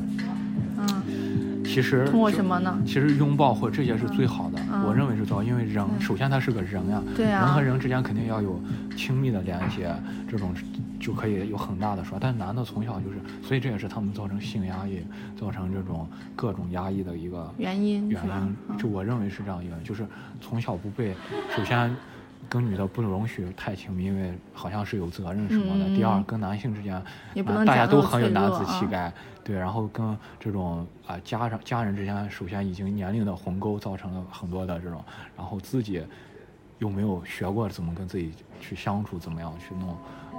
[0.79, 2.77] 嗯，其实通过什么呢？
[2.85, 4.85] 其实拥抱或这些是最好的，嗯。
[4.85, 7.45] 我认为是最好，因为人嗯首先他是个人呀，对啊。
[7.45, 8.61] 人和人之间肯定要有
[8.97, 9.95] 亲密的连接，
[10.29, 10.53] 这种
[10.99, 12.19] 就可以有很大的说。
[12.21, 15.03] 但男的从小就是，所以这也是他们造成性压抑，
[15.39, 18.23] 造成这种各种压抑的一个原因原？
[18.25, 18.77] 因。
[18.79, 20.07] 就我认为是这样一个，就是
[20.41, 21.15] 从小不被，
[21.55, 21.95] 首先。
[22.51, 25.85] 跟女的不容许太亲密，因为好像是有责任什么的。
[25.87, 27.03] 嗯第二，跟男性之间，
[27.67, 29.13] 大家都很有男子气概，
[29.45, 35.05] 对，然后跟这种啊、家长家人之间，首先已经年龄的鸿沟造成了很多的这种，
[35.37, 36.03] 然后自己
[36.79, 39.95] 又没有学过怎么跟自己去相处，怎么样去弄，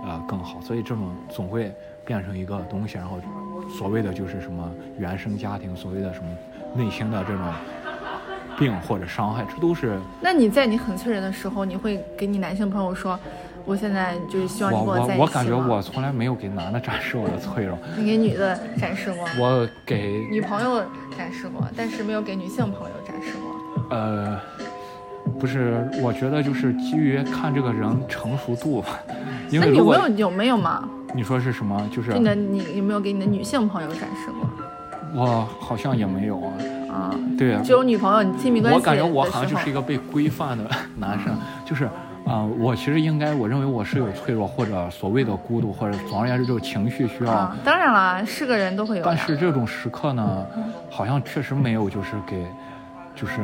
[0.05, 1.71] 呃更好，所以这种总会
[2.05, 3.19] 变成一个东西，然后
[3.77, 6.25] 所谓的就是什么原生家庭，所谓的什么
[6.75, 7.43] 内心的这种
[8.57, 13.19] 病或者伤害，这都是那你在你很脆弱的时候，你会给你男性朋友说，
[13.65, 20.83] 我现在就是希望你跟我在一起我我感觉我从来没有给男的展示我的脆弱，你给女的展示过，我给女朋友
[21.17, 23.97] 展示过，但是没有给女性朋友展示过。
[23.97, 24.39] 呃，
[25.38, 28.99] 不是，我觉得就是基于看这个人成熟度吧，
[29.49, 30.88] 因那你有没有有没有嘛？
[31.13, 34.49] 你说是什么，就是你的你有没有给你的女性朋友展示过？
[35.15, 36.53] 我好像也没有啊，
[36.91, 41.89] 啊，对，只有女朋友你亲密关系我感觉我好像就是一个被规范的 男生，就是
[42.25, 47.32] 啊、我其实应该，我认为我是有脆弱或者所谓的孤独，或者总而言之就是情绪需要。
[47.32, 49.03] 啊，当然了，是个人都会有。
[49.03, 50.45] 但是这种时刻呢，
[50.91, 52.45] 好像确实没有，就是给，
[53.15, 53.39] 就是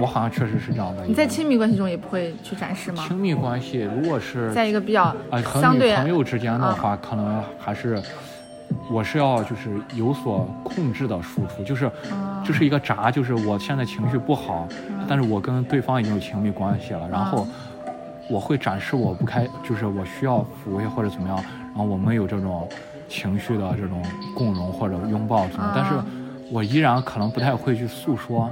[0.00, 1.04] 我好像确实是这样的。
[1.04, 3.04] 你在亲密关系中也不会去展示吗？
[3.06, 8.02] 亲密关系，如果是在一个比较啊和相对女朋友之间的话，可能还是
[8.90, 14.66] 我是要就是有所控制的输出，就是啊就是一个闸，就是我现在情绪不好，
[15.06, 17.46] 但是我跟对方已经有亲密关系了，然后
[18.28, 22.66] 我会展示我不开，就是我需要抚慰或者怎么样，然后我们有这种
[23.08, 24.02] 情绪的这种
[24.34, 26.06] 共融或者拥抱什么样，但是啊
[26.50, 28.50] 我依然可能不太会去诉说。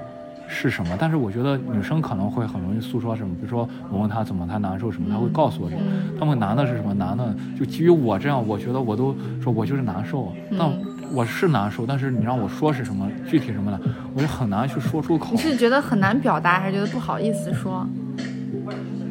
[0.49, 0.97] 是什么？
[0.99, 5.83] 但是我觉得女生可能会很容易诉说什么，比如说我问她怎么，她难受什么，她会告诉我什么。
[5.85, 6.93] 嗯他们男的是什么？
[6.95, 10.69] 男的就基于我这样，我觉得我都说我就是难受，但
[11.13, 13.81] 我是难受，但是你让我说是什么具体什么的，
[14.15, 15.37] 我就很难去说出口你。
[15.37, 17.87] 是觉得很难表达，还是觉得不好意思说？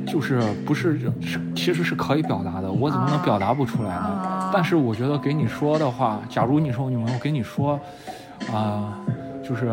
[0.05, 4.49] 就是不是是其实是可以表达的，我怎么能表达不出来呢？
[4.53, 7.79] 但是我觉得给你说的话，假如你说我女朋友给你说，
[8.53, 8.99] 啊、
[9.43, 9.71] 就是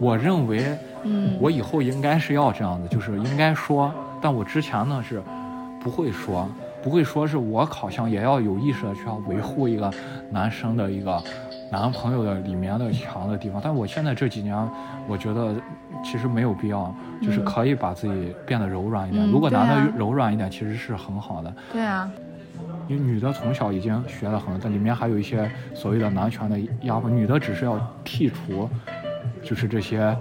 [0.00, 5.22] 我认为嗯，我以后应该是要这样的，就是应该说，但我之前呢是
[5.80, 6.48] 不会说，
[6.82, 9.92] 不会说是我好像也要有意识的去要维护一个
[10.30, 11.22] 男生的一个
[11.70, 14.56] 男朋友的里面的强的地方，但我现在这几年，
[15.06, 15.54] 我觉得
[16.04, 19.24] 其实没有必要，就是可以把自己变得柔软一点。
[19.24, 21.52] 嗯如果男的柔软一点，其实是很好的。
[21.72, 22.10] 对啊，
[22.88, 28.68] 因为女的从小已经学得很，但里面还有一些所谓的男权的压迫，女的只是要剔除，
[29.42, 30.16] 就是这些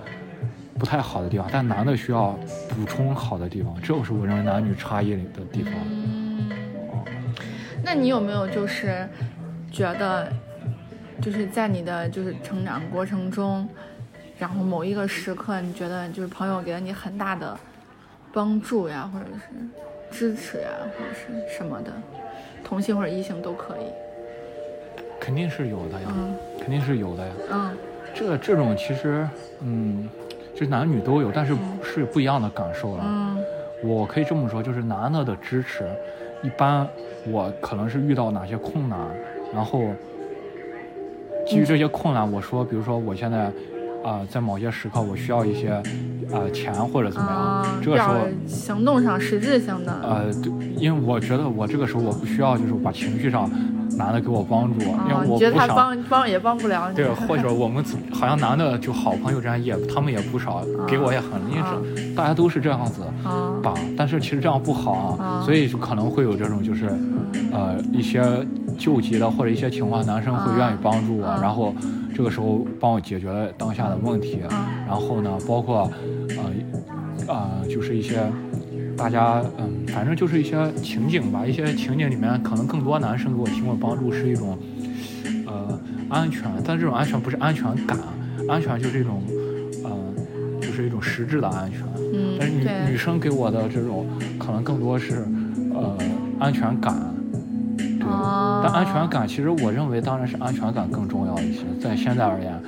[0.78, 2.38] 不太好的地方，但男的需要
[2.70, 5.74] 补充好的地方，这是我认为男女差异的地方。
[5.86, 6.50] 嗯，
[7.84, 9.08] 那你有没有就是
[9.72, 10.32] 觉得，
[11.22, 13.68] 就是在你的就是成长过程中，
[14.38, 17.58] 然后某一个时刻，你觉得就是朋友给了你很大的
[18.32, 19.48] 帮助呀，或者是
[20.12, 21.92] 支持呀，或者是什么的，
[22.64, 23.88] 同性或者异性都可以。
[25.20, 27.34] 肯定是有的呀，嗯肯定是有的呀。
[27.52, 27.78] 嗯
[28.18, 29.28] 这这种其实，
[29.62, 30.10] 嗯，
[30.54, 33.04] 就是男女都有，但是是不一样的感受了。
[33.06, 33.38] 嗯
[33.84, 35.88] 我可以这么说，就是男的的支持，
[36.42, 36.88] 一般
[37.28, 38.98] 我可能是遇到哪些困难，
[39.54, 39.84] 然后
[41.46, 43.52] 基于这些困难，我说，比如说我现在
[44.04, 45.70] 啊、在某些时刻我需要一些
[46.32, 48.16] 啊、钱或者怎么样，啊，这个时候
[48.48, 49.94] 行动上实质性的。
[50.02, 53.48] 呃，对，因为我觉得我这个时候我不需要就是把情绪上
[53.98, 55.68] 男的给我帮助，因啊，为我觉得他。
[55.68, 56.96] 帮帮也帮不了你。
[56.96, 63.74] 对，或者我们好像男的就好朋友这样也，他们也不少，给我也很，因为这大家都是这样子啊吧。
[63.98, 66.88] 但是其实这样不好啊，啊所以就可能会有这种就是，
[67.52, 68.24] 呃，一些
[68.78, 71.74] 救急的或者一些情况，男生会愿意帮助我，啊然后
[72.16, 75.92] 这个时候帮我解决了当下的问题，啊然后呢，包括
[76.30, 76.44] 呃
[77.28, 78.22] 呃，就是一些。
[78.98, 84.58] 大家嗯，反正就是一些情景吧，一些情景里面，可能更多男生给我提供的帮助是一种，
[85.46, 85.80] 呃，
[86.10, 87.98] 安全，但这种安全不是安全感，
[88.50, 89.22] 安全就是一种，
[89.84, 89.92] 呃，
[90.60, 91.82] 就是一种实质的安全。
[92.14, 94.08] 嗯，但是女女生给我的这种，
[94.40, 95.26] 可能更多是，
[95.74, 95.98] 呃，
[96.40, 96.96] 安全感。
[97.78, 102.60] 对，哦但安全感其实我认为当然是安全感更重要一些，在现在而言，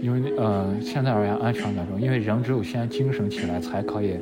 [0.00, 4.16] 因为呃现在而言安全感重要，因为人只有先精神起来才可以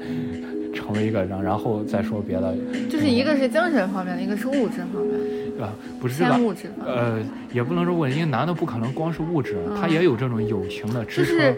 [0.79, 2.55] 成为一个人，然后再说别的。
[2.89, 6.97] 就是一个是精神方面的，一个是物质方面的，呃，不是这个，物质方面。
[6.97, 7.21] 呃，
[7.53, 11.37] 也不能说物质，因为男的不可能光是物质，他嗯也有这种友情的支撑。
[11.37, 11.57] 就是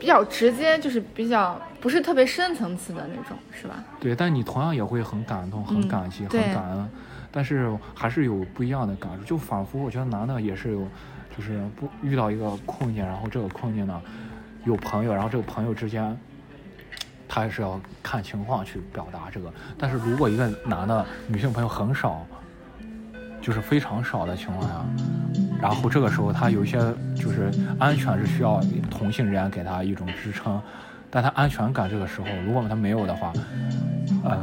[0.00, 3.84] 比较直接，就是比较不是特别深层次的那种，是吧？
[4.00, 6.88] 对，但你同样也会很感动、很嗯感激、对很感恩，
[7.30, 9.24] 但是还是有不一样的感受。
[9.24, 10.80] 就仿佛我觉得男的也是有，
[11.36, 14.00] 就是不遇到一个困境，然后这个困境呢
[14.64, 16.16] 有朋友，然后这个朋友之间。
[17.34, 22.26] 他还是要看情况去表达这个，但是如果一个男的女性朋友很少，
[23.40, 24.74] 就是非常少的情况下，
[25.58, 26.78] 然后这个时候他有一些
[27.16, 28.60] 就是安全是需要
[28.90, 30.60] 同性之间给他一种支撑，
[31.10, 33.32] 但他安全感这个时候如果他没有的话，
[34.24, 34.38] 呃，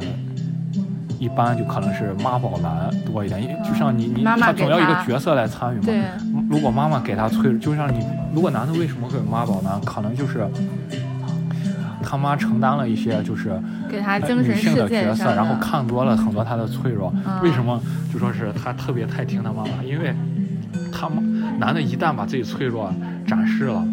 [1.19, 5.83] 一般就可能是妈宝男多一点，因为就像你你他总要一个角色来参与嘛。
[6.49, 10.47] 如果妈妈给他催，就像你，如果男的为什么会有妈宝男，可能就是
[12.03, 13.51] 他妈承担了一些就是
[13.89, 17.13] 给他呃精神女性世界上的角色，然后看多了很多他的脆弱。
[17.25, 17.81] 嗯为什么
[18.11, 19.83] 就说是他特别太听他妈妈？
[19.83, 20.13] 因为
[20.91, 21.21] 他妈
[21.57, 22.93] 男的一旦把自己脆弱
[23.25, 23.83] 展示了，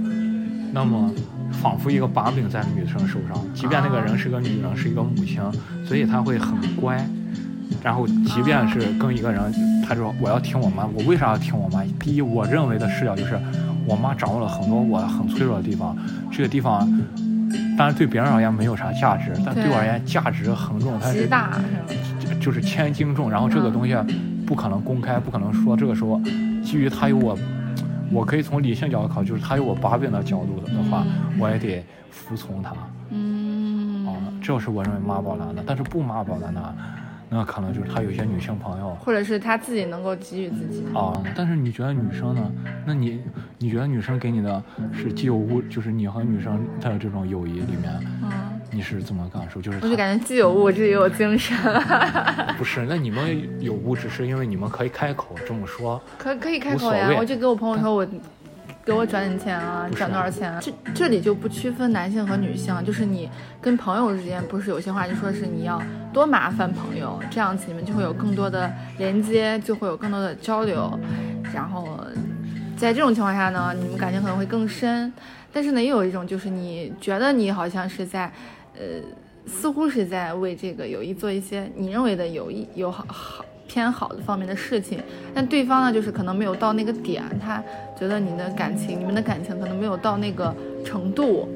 [0.72, 1.10] 那么
[1.52, 5.40] 仿佛一个把柄在女生手上，即便那个人是个女人，是一个母亲，
[5.86, 7.04] 所以他会很乖。
[7.82, 9.52] 然后，即便是跟一个人，
[9.86, 11.84] 他说我要听我妈，我为啥要听我妈？
[12.00, 13.38] 第一，我认为的视角就是，
[13.86, 15.96] 我妈掌握了很多我很脆弱的地方，
[16.30, 16.88] 这个地方，
[17.76, 21.58] 当然对别人而言没有啥价值，但对对我而言价值很重，它是大
[22.20, 22.26] 是？
[22.26, 23.94] 就就是千斤重，然后这个嗯东西
[24.46, 25.76] 不可能公开，不可能说。
[25.76, 26.20] 这个时候，
[26.64, 27.38] 基于他有我，
[28.10, 32.72] 我可以从理性角度考虑，就是他有我把柄的角度的话，嗯我也得服从他。
[33.10, 35.62] 嗯，啊，这是我认为妈宝男的。
[35.66, 36.74] 但是不妈宝的呢，
[37.28, 40.98] 那可能就是他有些女性朋友或者是他自己能够给予自己的。
[40.98, 41.12] 啊。
[41.34, 42.52] 但是你觉得女生呢？
[42.86, 43.20] 那你
[43.58, 44.62] 你觉得女生给你的
[44.92, 48.30] 是既有物，就是你和女生的这种友谊里面，嗯，
[48.70, 49.60] 你是怎么感受？
[49.60, 51.56] 就是我就感觉既有物质也有精神，
[52.56, 52.86] 不是？
[52.88, 56.00] 那你们有物质是因为你们可以开口这么说。
[56.18, 57.12] 可可以开口呀。
[57.18, 58.06] 我就跟我朋友说我。
[58.86, 59.88] 给我转点钱啊！
[59.90, 60.60] 你转多少钱啊？
[60.62, 63.28] 这这里就不区分男性和女性，就是你
[63.60, 65.82] 跟朋友之间，不是有些话就说是你要
[66.12, 70.96] 多麻烦朋友，这样子你们就会有更多的连接，就会有更多的交流，
[71.52, 71.98] 然后
[72.76, 75.12] 在这种情况下呢，你们感情可能会更深。
[75.52, 78.30] 但是呢，也有一种就是你觉得你好像是在，
[78.78, 78.84] 呃，
[79.48, 85.00] 似乎是在为这个友谊做一些你认为的有益有好好偏好的方面的事情，
[85.34, 87.62] 但对方呢，就是可能没有到那个点，他
[87.98, 90.54] 觉得你的感情，你们的感情可能没有到那个
[90.84, 91.48] 程度，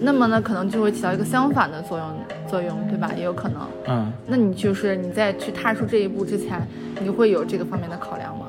[0.00, 2.08] 那么呢，可能就会起到一个相反的作用
[2.48, 3.10] 作用，对吧？
[3.16, 3.62] 也有可能。
[3.88, 6.60] 嗯，那你就是你在去踏出这一步之前，
[7.00, 8.46] 你会有这个方面的考量吗？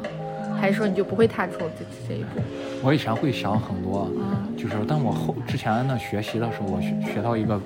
[0.59, 2.41] 还是说你就不会踏出这这一步？
[2.82, 7.59] 我以前会想很多，嗯就是但我后之前呢学习的时候，我学学到一个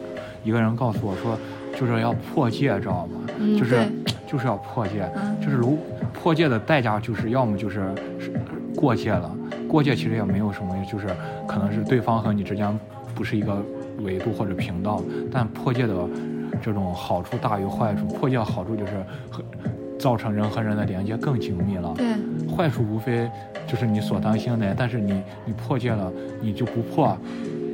[0.44, 1.38] 一个人告诉我说，
[1.80, 3.20] 就是要破戒，知道吗？
[3.40, 3.80] 嗯就是
[4.28, 5.78] 就是要破戒，嗯就是如
[6.14, 7.82] 破戒的代价就是要么就是
[8.20, 8.32] 是
[8.76, 9.36] 过界了，
[9.68, 11.08] 过界其实也没有什么，就是
[11.48, 12.78] 可能是对方和你之间
[13.16, 13.64] 不是一个
[14.00, 15.02] 维度或者频道，
[15.32, 15.96] 但破戒的
[16.62, 18.94] 这种好处大于坏处，破戒的好处就是
[19.30, 19.44] 和
[20.00, 21.94] 造成人和人的连接更紧密了。
[21.96, 22.08] 对，
[22.56, 23.30] 坏处无非
[23.66, 26.12] 就是你所担心的，但是你你破戒了，
[26.42, 27.18] 你就不破，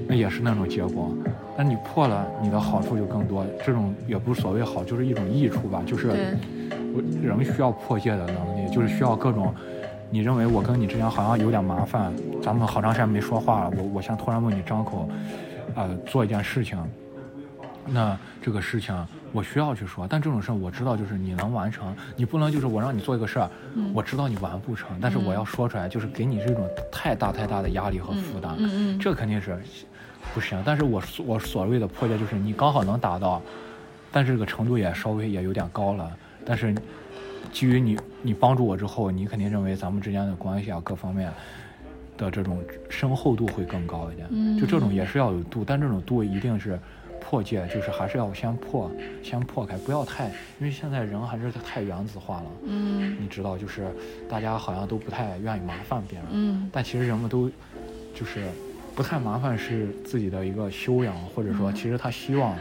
[0.08, 1.12] 那也是那种结果。
[1.56, 3.46] 但你破了，你的好处就更多。
[3.66, 5.82] 这种也不是所谓好，就是一种益处吧。
[5.86, 6.10] 就是
[6.94, 9.54] 我人需要破戒的能力，就是需要各种。
[10.10, 15.10] 你认为我跟你之间好像有点麻烦，咱们好长时间没说话了，我我想突然问你张口，
[15.74, 16.78] 呃，做一件事情，
[17.88, 18.96] 那这个事情
[19.32, 23.50] 我需要去说，但这种事我知道就是你能完成，你不能就是我让你做一个事儿，
[23.92, 29.58] 我知道你完不成，但是我要说出来，就是给你这种太大太大的压力和负担，嗯嗯这肯定是
[30.34, 30.62] 不行。
[30.66, 33.42] 但是我所我所谓的破戒就是你刚好能达到，
[34.12, 36.12] 但是这个程度也稍微也有点高了，
[36.46, 36.76] 但是
[37.52, 41.32] 基于你你帮助我之后，你肯定认为咱们之间的关系啊各方面。
[42.16, 46.80] 的这种深厚度会更高一点，嗯就这种也是要有度，但这种度一定是
[47.20, 48.90] 破戒，就是还是要先破，
[49.24, 50.28] 先破开，不要太，
[50.60, 53.88] 因为现在人还是太原子化了，嗯你知道，就是
[54.30, 57.50] 大家好像都不太愿意麻烦别人，嗯但其实人们都
[58.14, 58.48] 就是
[58.96, 62.56] 不太麻烦是自己的一个修养，或者说嗯其实他希望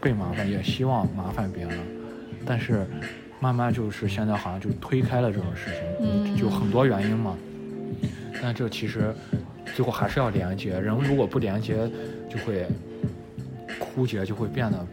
[0.00, 1.78] 被麻烦，也希望麻烦别人，
[2.46, 2.86] 但是
[3.40, 7.36] 慢慢就是现在好像就推开了这种事情，嗯就很多原因嘛。
[8.42, 9.14] 但这其实
[9.74, 11.90] 最后还是要连接，人如果不连接，
[12.30, 12.66] 就会
[13.78, 14.86] 枯竭，就会变得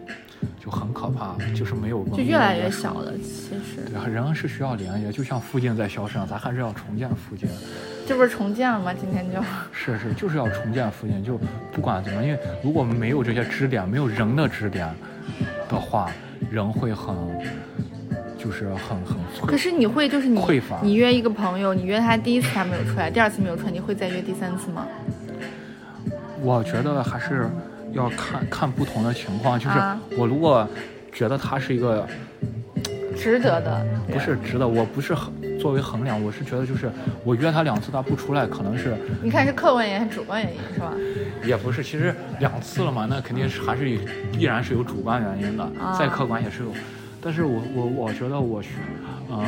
[0.59, 3.13] 就很可怕，就是没有就越来越小了。
[3.19, 7.47] 其实对啊，人是需要连接，就像附近在消失，咱还是要重建附近。
[8.07, 8.93] 这不是重建了吗？
[8.93, 9.41] 今天就，
[9.73, 11.37] 是是，就是要重建附近，就
[11.73, 14.87] 不管怎么，因为如果没有这些支点，没有人的支点
[15.67, 16.09] 的话，
[16.49, 17.13] 人会很，
[18.37, 19.45] 就是很很脆。
[19.45, 24.87] 可是你会就是你匮乏你约一个朋友，你约他第一次他没有出来，第二次没有出来，你会再约第三次吗？
[26.41, 27.49] 我觉得还是
[27.91, 30.65] 要看看不同的情况，就是啊我如果
[31.11, 32.07] 觉得他是一个
[33.17, 36.89] 值得的，不是值得，我不是衡作为衡量，我是觉得就是
[37.23, 40.93] 我约他两次他不出来，可能是你看是客观原因还是主观原因是吧？
[41.43, 43.99] 也不是，其实两次了嘛，那肯定是还是有
[44.31, 46.69] 必然是有主观原因的，啊再客观也是有。
[47.19, 48.69] 但是我我我觉得我去，
[49.29, 49.43] 嗯、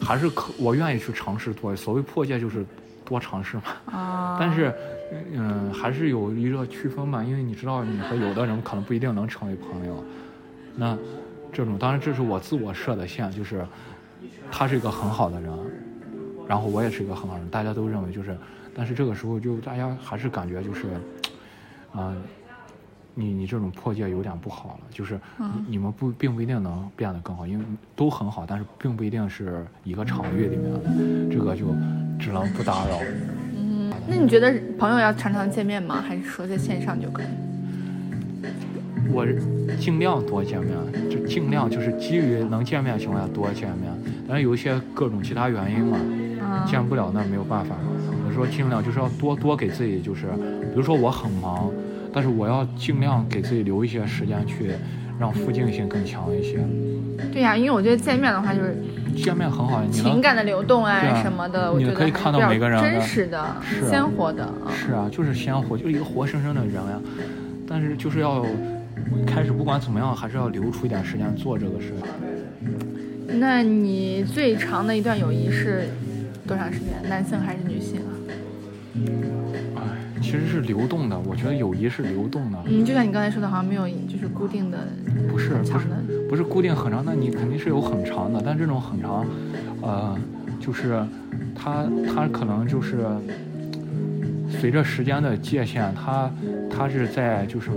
[0.00, 1.74] 还是可我愿意去尝试多。
[1.74, 2.64] 所谓破戒就是
[3.04, 3.62] 多尝试嘛。
[3.86, 4.72] 啊，但是，
[5.32, 10.04] 嗯、还是有一个区分嘛，因为你知道你和有的人可能不一定能成为朋友，
[10.76, 10.96] 那
[11.52, 13.66] 这种，当然这是我自我设的线，就是
[14.50, 15.52] 他是一个很好的人，
[16.46, 18.36] 然后我也是一个很好的人，大家都认为就是，
[18.74, 20.86] 但是这个时候就大家还是感觉就是，
[21.92, 22.14] 啊、
[23.14, 27.64] 你你这种破戒有点不好了，就是你你们不并不一定能变得更好，因为
[27.96, 30.80] 都很好，但是并不一定是一个场域里面的，
[31.30, 31.66] 这个就
[32.18, 32.98] 只能不打扰。
[33.56, 36.00] 嗯，那你觉得朋友要常常见面吗？
[36.00, 37.26] 还是说在线上就可以？
[39.10, 39.26] 我
[39.78, 40.76] 尽量多见面，
[41.10, 43.92] 就尽量就是基于能见面的情况下多见面，
[44.26, 45.98] 但是有一些各种其他原因嘛，
[46.42, 47.76] 啊见不了那没有办法。
[48.26, 50.26] 我说尽量就是要多多给自己，就是
[50.72, 51.70] 比如说我很忙，
[52.12, 54.72] 但是我要尽量给自己留一些时间去
[55.18, 56.58] 让附近性更强一些。
[57.32, 58.76] 对呀、因为我觉得见面的话就是
[59.16, 64.44] 见面很好，你情感的流动啊啊什么的，我觉得你可以看到每个人真实的、啊鲜活的。
[64.44, 67.00] 啊是啊，就是鲜活，就是一个活生生的人呀。
[67.66, 68.46] 但是就是要
[69.26, 71.92] 开始不管怎么样，还是要留出一点时间做这个事。
[73.38, 75.88] 那你最长的一段友谊是
[76.46, 77.08] 多长时间？
[77.08, 78.10] 男性还是女性啊？
[79.76, 79.82] 哎，
[80.20, 84.78] 其实是流动的，我觉得友谊是流动的，嗯，就像你刚才说的，好像没有就是固定的
[85.28, 85.86] 不是不是。
[86.28, 89.26] 不是固定很长，那你肯定是有很长的，但这种很长，
[89.82, 90.18] 呃，
[90.60, 91.02] 就是
[91.54, 93.06] 它它可能就是
[94.50, 96.30] 随着时间的界限，它
[96.70, 97.70] 它是在就是。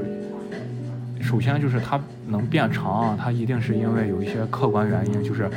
[1.22, 5.50] 首先就是它能变长，它一定是因为有一些客观原因，就是，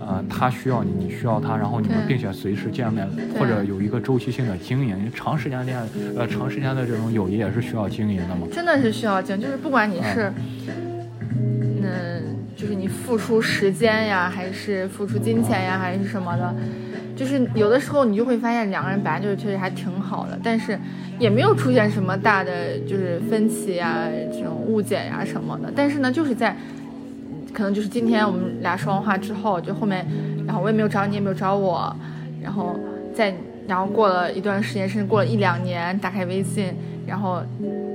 [0.00, 3.08] 呃，他需要你，你需要他，然后你们并且随时见面，
[3.38, 5.10] 或者有一个周期性的经营。
[5.14, 5.78] 长时间恋，
[6.16, 8.46] 呃，长时间的这种友谊也是需要经营的嘛。
[8.52, 10.34] 真的是需要经，就是不管你是，啊
[11.82, 16.54] 嗯，就是你付出时间呀，还是付出金钱呀，还是什么的，
[17.22, 20.76] 就是有的时候你就会发现两个人本来就是确实还挺好的，但是
[21.20, 26.56] 也没有出现什么大的就是分歧呀、这种误解呀什么的，但是呢，就是在
[27.52, 30.04] 可能就是今天我们俩说完话之后，就后面，
[30.48, 31.94] 然后我也没有找你，也没有找我，
[32.42, 32.76] 然后
[33.14, 33.32] 在
[33.68, 36.74] 然后过了一段时间，甚至过了一两年，打开微信，
[37.06, 37.40] 然后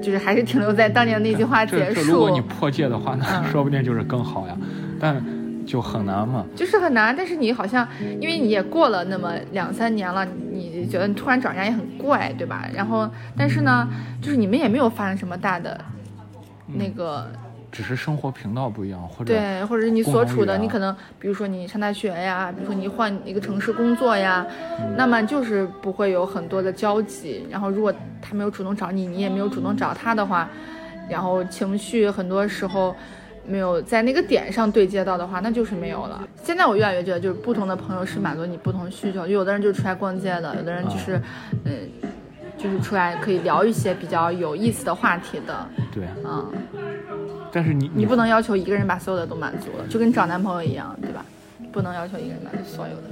[0.02, 2.14] 就是还是停留在当年那句话结束。
[2.14, 4.56] 如果你破戒的话，那 嗯说不定就是更好呀，
[4.98, 5.22] 但
[5.68, 6.46] 就很难嘛。
[6.56, 7.88] 就是很难，但是你好像，
[8.22, 12.68] 因为你也过了那么两三年了，你觉得你突然找人家也很怪，对吧？
[12.74, 13.08] 然后，
[13.38, 13.88] 但是呢，
[14.22, 15.80] 就是你们也没有发生什么大的
[16.68, 17.28] 那个
[17.70, 24.48] 只是生活频道不一样，或者对，或者是你所处的，你可能比如说你上大学呀，比如说你换一个城市工作呀，
[24.96, 27.46] 那么就是不会有很多的交集。
[27.50, 30.50] 然后如果他没有主动找你，你也没有主动找他的话，
[31.10, 32.96] 然后情绪很多时候
[33.48, 36.28] 没有在那个点上对接到的话，那就是没有了。
[36.44, 41.22] 现在我越来越觉得，就是不同的朋友是满足你不同需求，有的人就是出来逛街的，有的人就是，
[41.66, 41.90] 嗯。
[42.58, 46.52] 就是出来可以聊一些比较有意思的话题的，对，嗯，
[47.52, 51.24] 但是你你不能要求一个人把所有的都满足了，就跟找男朋友一样，对吧？
[51.72, 53.04] 不能要求一个人满足所有的。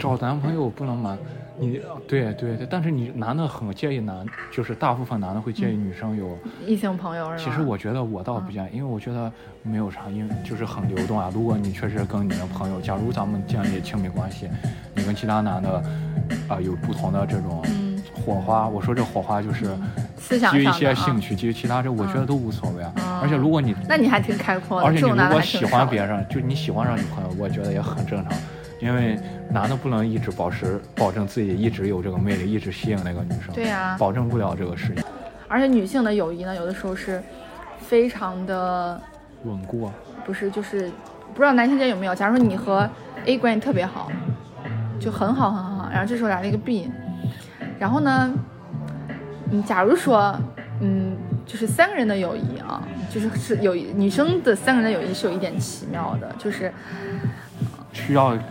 [0.00, 1.16] 找男朋友不能满
[1.58, 6.38] 你，对对对，但是你男的很介意男，就是大部分男的会介意女生有。
[6.66, 7.50] 异性朋友是吧？
[7.50, 9.30] 其实我觉得我倒不介意，因为我觉得
[9.62, 11.30] 没有啥，因为就是很流动啊。
[11.34, 14.48] 如果你确实跟你的朋友，假如咱们建立亲密关系，
[14.94, 15.82] 你跟其他男的
[16.48, 19.76] 啊、有不同的这种嗯火花，我说这火花就是
[20.18, 22.92] 思想基于一些兴趣，基于其他这，我觉得都无所谓啊。
[22.96, 28.32] 嗯而且如果你那你还挺开阔的，而且你如果喜欢别人，就你喜欢上女朋友，我觉得也很正常，
[28.80, 29.18] 因为
[29.50, 35.02] 男的不能一直保持保证自己一直有这个魅力，一直吸引那个女生，对呀保证不了这个事情。
[35.48, 37.22] 而且女性的友谊呢，有的时候是
[37.80, 39.00] 非常的，
[39.44, 39.92] 稳固啊，
[40.24, 40.90] 不是就是
[41.34, 42.14] 不知道男性间有没有。
[42.14, 42.88] 假如说你和
[43.24, 44.12] A 关系特别好，
[45.00, 46.90] 就很好很好，然后这时候来了一个 B，
[47.78, 48.30] 然后呢，
[49.50, 50.38] 嗯，假如说，
[50.80, 51.16] 嗯，
[51.46, 56.72] 就是三个人的友谊啊，就是是有女生的三个人的友谊是有一点奇妙的，就是
[57.92, 58.44] 需要成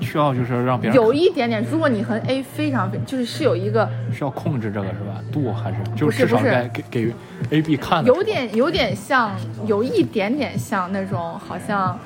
[0.00, 5.22] 需要就是让别人有一点点，如果你和 A 非常非就是是有一个需要控制这个是吧？
[5.32, 7.14] 度还是就至少不是不是该给给
[7.50, 9.32] A B 看的有点有点像，
[9.66, 11.98] 有一点点像那种好像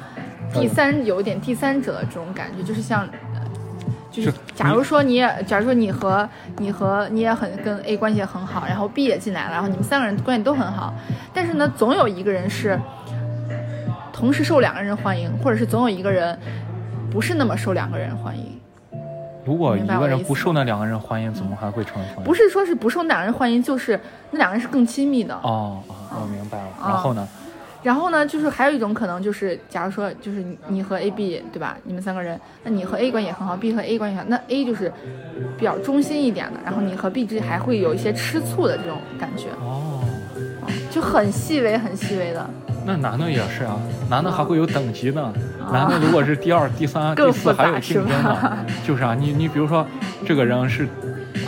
[0.52, 3.02] 第三有点第三者的这种感觉，就是像。
[3.02, 3.40] 呃
[4.14, 10.94] 就是是假如说你也，假如说你和你和你也很跟 A 关系也很好，然后 B 也进来了，然后你们三个人关系都很好，
[11.32, 12.78] 但是呢，总有一个人是
[14.12, 16.38] 同时受两个人欢迎，或者是总有一个人
[17.14, 18.44] 不是那么受两个人欢迎。
[19.44, 22.26] 如果一个人不受那两个人欢迎，怎么还会成为朋友？
[22.26, 23.98] 不是说是不受两个人欢迎，就是
[24.32, 25.32] 那两个人是更亲密的。
[25.36, 26.64] 哦哦，我明白了。
[26.80, 27.28] 啊然后呢？
[27.84, 31.76] 然后呢，就是还有一种可能，就是假如说，就是你你和 A、B 对吧？
[31.84, 34.92] 你们三个人，那你和 A 关系也很好，B 和 A 关系好，那 A 就是
[35.56, 40.02] 比较中心一点的，然后你和 B 之间还会有一些吃醋的这种感觉，哦，
[40.90, 42.50] 就很细微、很细微的。
[42.86, 43.76] 那男的也是啊，
[44.10, 45.32] 男的还会有等级呢。
[45.72, 49.86] 男的如果是第二、第三、第四还有竞争呢， 就是啊，你你比如说，
[50.26, 50.86] 这个人是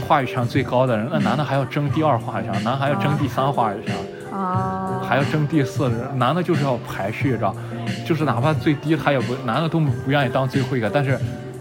[0.08, 3.94] 话语权最高的人，那男的还要争第二话语权，男还要争第三话语权，
[4.32, 7.54] 啊，还要争第四，男的就是要排序，知道？
[8.06, 10.88] 就是哪怕最低他也不，男的都不愿意当最后一个。
[10.88, 11.18] 但是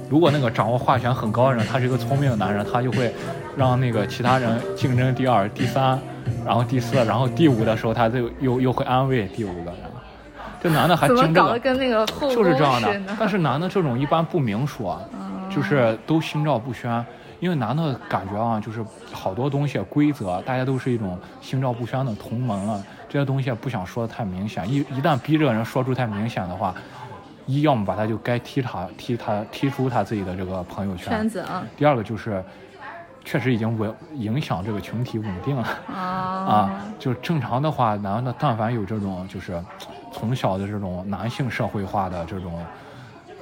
[0.09, 3.13] 如果那个掌握话语权很高的人，他是一个聪明的男人，他就会
[3.57, 5.99] 让那个其他人竞争第二、第三。
[6.45, 9.79] 然后第四，然后第五的时候，他就又又会安慰第五个人。
[10.61, 13.01] 这男的还争这个，跟那个就是这样的。
[13.19, 14.99] 但是男的这种一般不明说，
[15.49, 17.05] 就是都心照不宣。
[17.39, 22.81] 因为男的感觉啊，就是好多东西规则，大家都是一种心照不宣的同盟了。
[23.09, 26.73] 这些东西不想说的太明显，一一旦逼这个人说出太明显的话，
[27.45, 31.27] 一要么把他就该踢他，踢他踢出他自己的这个朋友圈。
[31.29, 31.63] 子啊。
[31.75, 32.43] 第二个就是。
[33.25, 36.69] 确实已经稳影响这个群体稳定了啊！
[36.99, 39.61] 就正常的话，男的但凡有这种就是
[40.13, 42.63] 从小的这种男性社会化的这种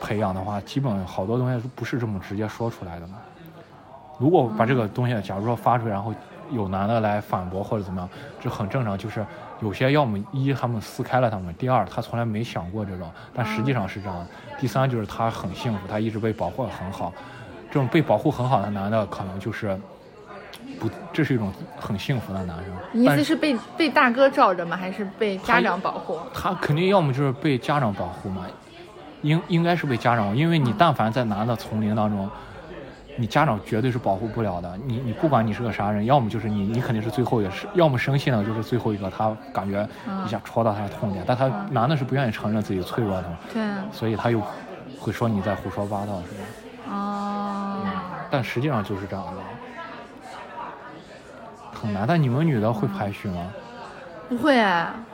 [0.02, 3.18] 培养的话，基本好多东西不是这么直接说出来的嘛。
[4.18, 6.14] 如果把这个东西假如说发出来，然后
[6.50, 8.10] 有男的来反驳或者怎么样，
[8.40, 8.98] 这很正常。
[8.98, 9.26] 就是
[9.60, 14.26] 有些要么一他们撕开了他们，第二他从来没想过这种，但实际上是这样。
[14.58, 17.12] 第三就是他很幸福，他一直被保护的很好。
[17.74, 19.76] 这种被保护很好的男的，可能就是
[20.80, 22.68] 不，这是一种很幸福的男生。
[22.92, 24.78] 你意思是被被大哥罩着吗？
[24.78, 26.20] 还是被家长保护？
[26.32, 28.46] 他肯定要么就是被家长保护嘛，
[29.24, 32.30] 应应该是被家长，因为你但凡在男的丛林当中，
[33.16, 34.78] 你家长绝对是保护不了的。
[34.86, 39.84] 你你不管你是个啥人，要么就是你你肯定是最后一个，是要么生气呢就是最后一个，他感觉
[40.28, 44.40] 一下戳到他的痛点，但他男的是不愿意承认自己脆弱的，对，所以他又
[45.00, 46.46] 会说你在胡说八道，是吧？
[46.90, 47.82] 哦，
[48.30, 49.42] 但实际上就是这样的，
[51.72, 52.06] 很难。
[52.08, 53.52] 但你们女的会排序吗？
[54.30, 54.56] 不会，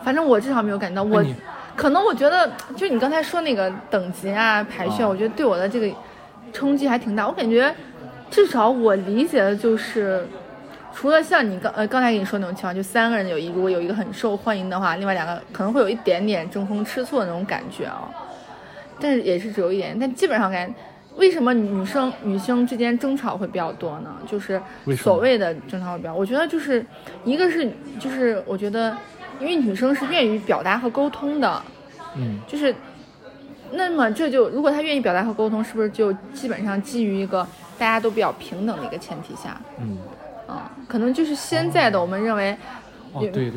[0.04, 1.04] 反正我至少没有感觉到。
[1.04, 1.24] 我
[1.76, 5.96] 可能我觉得，就你刚才说那个等级啊排序，我觉得对我的这个
[6.54, 7.28] 冲击还挺大。
[7.28, 7.74] 我感觉
[8.30, 10.26] 至少我理解的就是，
[10.94, 18.10] 除了像你刚呃刚才跟你说那种情况，就三个人有一如果有一个很受欢迎的话，另外两个可能会有一点点争风吃醋的那种感觉啊。
[19.02, 20.74] 但是也是只有一点，但基本上感觉。
[21.20, 24.10] 为什么女生女生之间争吵会比较多呢？
[24.26, 24.60] 就是
[24.98, 26.84] 所谓的争吵会比较，我觉得就是
[27.26, 28.96] 一个是就是我觉得，
[29.40, 31.62] 因为女生是愿意表达和沟通的，
[32.16, 32.74] 嗯，就是
[33.74, 37.46] 那么这就如果她愿意表达和沟通，是不是就基本上基于一个
[37.78, 39.98] 大家都比较平等的一个前提下，嗯，
[40.48, 42.58] 啊，可能就是现在的我们认为，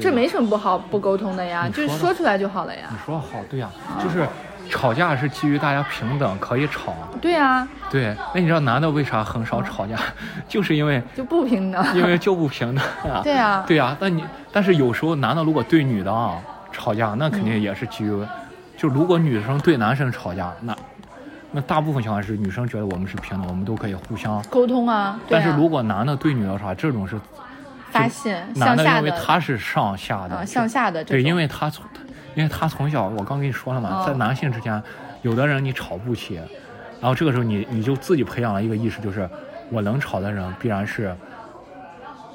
[0.01, 2.89] 这没什么不好不沟通的呀，就是说出来就好了呀。
[2.91, 3.71] 你说好，对呀，
[4.03, 4.27] 就是。
[4.73, 8.17] 吵架是基于大家平等可以吵，对啊，对。
[8.35, 9.97] 那你知道男的为啥很少吵架？
[10.49, 13.21] 就是因为就不平等，因为就不平等啊。
[13.23, 13.95] 对啊，对啊。
[14.01, 16.41] 那你但是有时候男的如果对女的啊
[16.73, 18.27] 吵架，那肯定也是基于，
[18.77, 20.75] 就如果女生对男生吵架，那
[21.51, 25.21] 那大部分情况是女生觉得我们是平等，我们都可以互相沟通啊。
[25.29, 27.21] 但是如果男的对女的啥，这种是
[27.91, 31.85] 发现男的因为他是上下的，向下的对，因为他从。
[32.35, 34.83] 因为他从小，我刚跟你说了嘛，在男性之间，
[35.23, 36.37] 有的人你吵不起，
[37.01, 39.29] 然后这个时候你你就自己培养了一个意识，就是
[39.71, 41.15] 我能吵的人必然是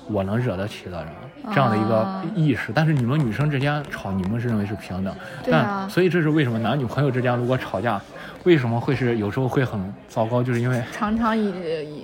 [0.10, 1.08] 我能惹得起的人，
[1.54, 2.72] 这样的一个意识。
[2.74, 5.16] 但是你们女生之间吵，你们是认为是平等，
[5.50, 8.00] 但所以这是为什么男女朋友之间如果吵架，
[8.44, 12.04] 为什么会是有时候会很糟糕，就是因为常常以以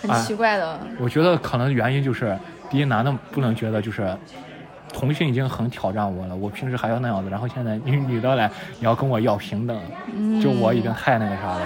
[0.00, 0.78] 很奇怪的。
[0.98, 2.36] 我觉得可能原因就是，
[2.68, 4.16] 第一，男的不能觉得就是。
[4.92, 9.78] 同性已经很挑战我了，我平时还要那样子，然后现在女女的来，你要跟我要平等，
[10.42, 11.60] 就我已经太那个啥了。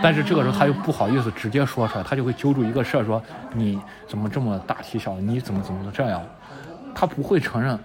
[0.00, 3.20] 但是这个时候他又不好意思直接说出来，他就会揪住一个事儿说
[3.52, 6.22] 你怎么这么大体小，你怎么怎么这样？
[6.94, 7.76] 他不会承认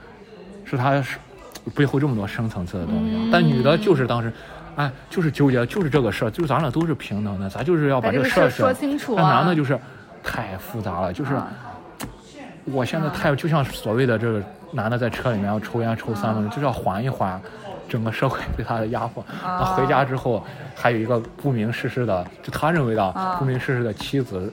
[0.64, 1.18] 是他是
[1.74, 3.30] 背后这么多深层次的东西。
[3.32, 4.32] 但女的就是当时，
[4.76, 9.16] 哎，就是纠结，就是这个事儿，就咱俩都是平等的，咱就是要把这个事儿说清楚。
[9.16, 9.80] 那男的就是
[10.24, 11.36] 太复杂了，就是
[12.66, 14.44] 我现在太就像所谓的这个。
[14.74, 17.40] 男的在车里面要抽烟抽三分钟，就是要缓一缓，
[17.88, 19.24] 整个社会对他的压迫。
[19.42, 20.44] 他回家之后，
[20.76, 24.52] 还有一个不明世事的，就他认为的不明世事的妻子，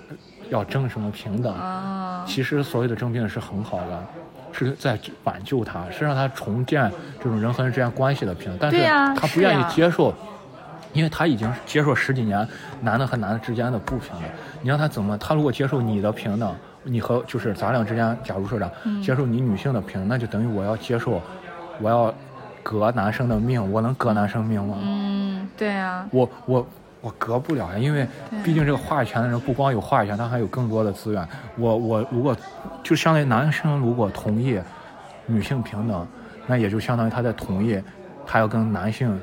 [0.50, 1.54] 要争什么平等？
[2.26, 4.04] 其实所谓的争平等是很好的，
[4.52, 8.70] 是在挽救他，是让他重建这种人和人之间关系的平等。
[8.70, 10.12] 但是他不愿意接受，
[10.92, 12.46] 因为他已经接受十几年
[12.82, 14.24] 男的和男的之间的不平等。
[14.60, 15.16] 你让他怎么？
[15.16, 16.54] 他如果接受你的平等？
[16.82, 21.20] 你和就是咱俩之间，假如说这样，接受你女性的平等，那就等于我要接受，
[21.80, 22.12] 我要
[22.62, 24.76] 革男生的命，我能革男生命吗？
[24.82, 26.06] 嗯，对啊。
[26.10, 26.66] 我我
[27.00, 28.06] 我革不了呀，因为
[28.42, 31.26] 毕竟这个话语权的人不光有话语权，他还有更多的资源。
[31.56, 32.36] 我我如果
[32.82, 34.58] 就相当于男生如果同意
[35.26, 36.06] 女性平等，
[36.46, 37.80] 那也就相当于他在同意
[38.26, 39.18] 他要跟男性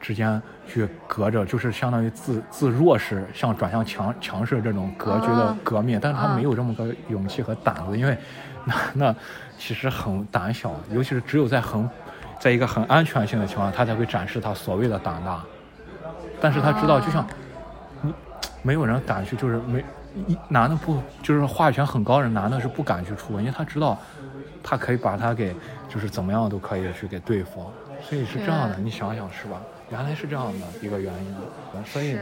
[0.00, 8.16] 之间去隔着，就是相当于自自弱势向转向强强势这种格局的啊革命，但是他啊没有这么个勇气和胆子，因为
[8.64, 9.14] 男的
[9.58, 11.88] 其实很胆小，尤其是只有在很
[12.38, 15.42] 在一个很安全性的情况下，他才会展示他所谓的胆大。
[16.40, 17.26] 但是他知道，啊就像
[18.00, 18.12] 你
[18.62, 19.84] 没有人敢去，就是没
[20.26, 23.98] 一男的不就是话语权很高的人，男的是不敢去出问，因为他知道
[24.62, 25.54] 他可以把他给
[25.88, 27.70] 就是怎么样都可以去给对付，
[28.02, 28.76] 所以是这样的。
[28.78, 29.60] 你想想是吧？
[29.90, 32.16] 原来是这样的一个原因，所以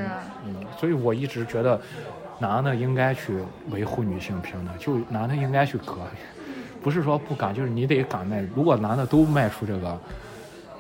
[0.78, 1.80] 所以我一直觉得
[2.38, 3.38] 男的应该去
[3.70, 5.96] 维护女性平等，就男的应该去革，
[6.82, 8.42] 不是说不敢，就是你得敢迈。
[8.54, 9.98] 如果男的都迈出这个，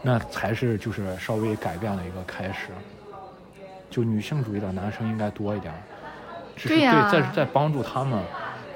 [0.02, 2.68] 那才是就是稍微改变的一个开始。
[3.90, 5.80] 就女性主义的男生应该多一点儿，
[6.54, 8.22] 只是对在在帮助他们，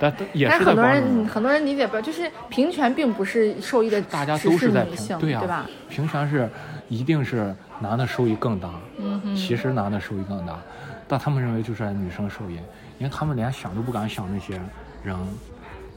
[0.00, 5.66] 但但也但是很多人很多人理解不了，就是平权并不是受益的大家都是在平对呀、吧？
[5.88, 6.48] 平权是
[6.88, 10.56] 一定是男的收益更大，嗯，其实男的收益更大，
[11.08, 12.54] 但他们认为就是女生受益，
[12.98, 14.60] 因为他们连想都不敢想那些
[15.02, 15.16] 人，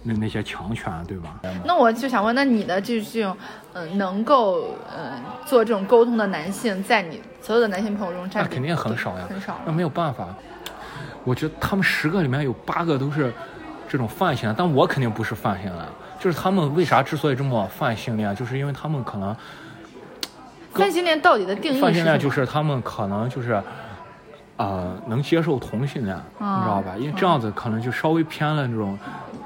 [0.02, 1.40] 那那些强权，对吧？
[1.64, 3.38] 那我就想问，那你的这这种，
[3.74, 5.14] 呃，能够呃
[5.46, 9.60] 做这种沟通的男性，在你所有的男性朋友中占那肯定很少呀，很少。
[9.66, 10.28] 那没有办法。
[11.24, 13.34] 我觉得他们十个里面有八个都是
[13.88, 15.86] 这种泛性恋，但我肯定不是泛性恋。
[16.20, 19.36] 就是他们为啥之所以这么泛性恋，就是因为他们可能
[20.76, 23.62] 泛性恋到底的定义是泛性恋就是他们可能就是，
[24.58, 26.94] 呃，能接受同性恋，啊你知道吧？
[26.98, 28.98] 因为这样子可能就稍微偏了那种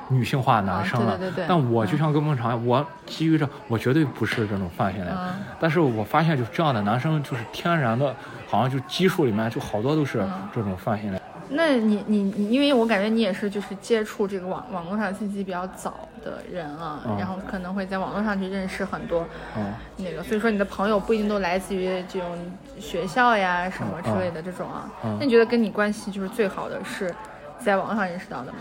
[0.10, 1.14] 女性化男生了。
[1.14, 5.16] 啊对对对对但我就像跟孟尝，我基于这，我绝对不是这种泛性恋。
[5.16, 8.16] 嗯但是我发现就是这样的男生，就是天然的，
[8.48, 11.22] 好像就基数里面就好多都是嗯这种泛性恋。
[11.52, 19.26] 那你你你，因为我感觉你也是就是接触这个网网络上信息比较早的人啊，嗯然后可能会在网络上去认识很多
[19.58, 22.38] 嗯那个，所以说你的朋友不一定都来自于这种
[22.80, 24.90] 学校呀什么之类的这种啊。
[25.04, 27.14] 嗯那你觉得跟你关系就是最好的是
[27.60, 28.60] 在网上认识到的吗？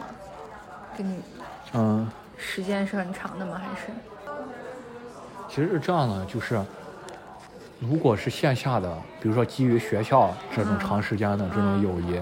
[0.96, 1.20] 跟你
[1.74, 2.08] 嗯，
[2.38, 3.60] 时间是很长的吗？
[3.62, 3.92] 还是？
[5.48, 6.58] 其实是这样的，就是
[7.80, 8.90] 如果是线下的，
[9.20, 12.20] 比如说基于学校这种嗯长时间的这种嗯友谊，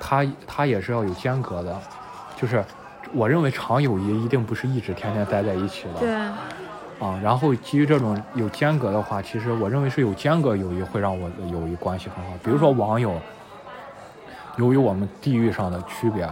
[0.00, 1.76] 它它也是要有间隔的，
[2.36, 2.64] 就是
[3.12, 6.00] 我认为长友谊一定不是一直天天待在一起的。
[6.00, 6.14] 对，
[6.98, 12.32] 啊，然后基于这种有间隔的话，其实我认为是有间隔友谊会让我的友谊关系很好。
[12.42, 13.14] 比如说网友，
[14.56, 16.28] 由于我们地域上的区别，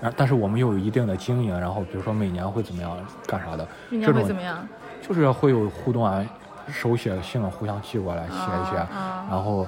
[0.00, 2.96] 然但是我们又有一定的经营，然后比如说每年会怎么样
[3.26, 4.58] 干啥的，这种会怎么样？
[5.00, 6.24] 就是会有互动啊，
[6.68, 9.66] 手写信互相寄过来写一写，啊啊然后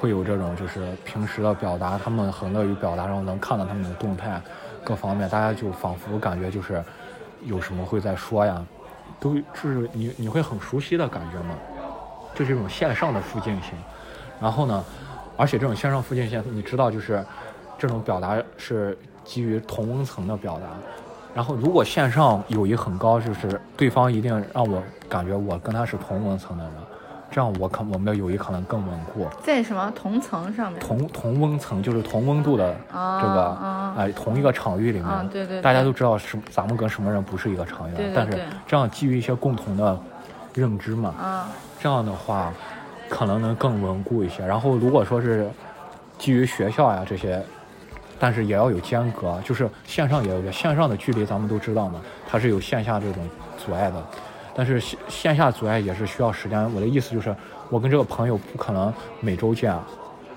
[0.00, 4.40] 会有这种就是平时的表达，他们很乐于表达，然后能看到他们的动态，
[4.82, 6.82] 各方面，大家就仿佛感觉就是
[7.42, 8.62] 有什么会在说呀，
[9.18, 11.54] 都就是你你会很熟悉的感觉嘛，
[12.34, 13.72] 就是这种线上的附近性。
[14.40, 14.84] 然后呢，
[15.36, 17.24] 而且这种线上附近性，你知道就是
[17.78, 20.66] 这种表达是基于同温层的表达。
[21.34, 26.72] 然后如果线上友谊很高，就是对方一定让我感觉我跟他是同温层的人，
[27.34, 29.26] 这样我可我们的友谊可能更稳固。
[29.42, 30.80] 在什么同层上面？
[30.80, 38.38] 同同温层就是同温度的啊这个，啊哎、同一个场域里面，啊对对对大家都知道是咱们跟什么人不是一个场域的，但是
[38.68, 39.98] 这样基于一些共同的
[40.54, 41.48] 认知嘛，啊
[41.80, 42.52] 这样的话
[43.08, 44.46] 可能能更稳固一些。
[44.46, 45.50] 然后如果说是
[46.16, 47.42] 基于学校呀这些，
[48.16, 52.00] 但是也要有间隔，就是线上也有线上的距离，咱们都知道嘛，
[52.30, 53.28] 它是有线下这种
[53.58, 53.96] 阻碍的。
[54.54, 56.72] 但是线线下阻碍也是需要时间。
[56.74, 57.34] 我的意思就是，
[57.70, 59.76] 我跟这个朋友不可能每周见，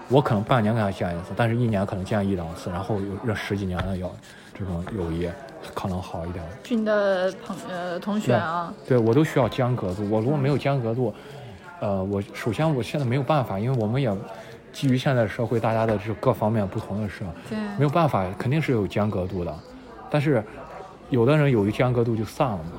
[0.09, 4.11] 我可能半年跟他见一次，但是一年可能见一两次，然后有这十几年的友
[4.57, 5.29] 这种友谊
[5.73, 6.43] 可能好一点。
[6.63, 10.09] 是你的朋呃同学啊，对我都需要间隔度。
[10.09, 11.13] 我如果没有间隔度，
[11.79, 14.11] 呃，我首先我现在没有办法，因为我们也
[14.73, 19.53] 基于现在社会，大家的这各方面不同的事，对，没有办法，肯定是有间隔度的。
[20.09, 20.43] 但是
[21.09, 22.71] 有的人有一间隔度就散了嘛。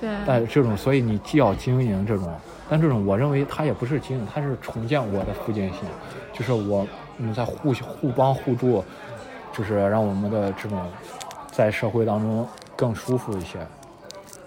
[0.00, 2.32] 对，但这种，所以你既要经营这种，
[2.68, 5.80] 但这种我认为它也不是经营，它是重建我的附近性，
[6.32, 6.86] 就是我
[7.18, 8.82] 们在互互帮互助，
[9.52, 10.80] 就是让我们的这种
[11.50, 13.58] 在社会当中更舒服一些。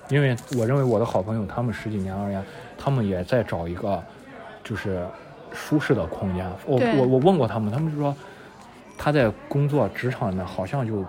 [0.10, 2.44] 因为我认为我的好朋友他们十几年而言，
[2.78, 4.02] 他们也在找一个
[4.64, 5.06] 就是
[5.52, 6.46] 舒适的空间。
[6.66, 8.16] 我我我问过他们，他们就说
[8.98, 11.06] 他在工作职场里面好像就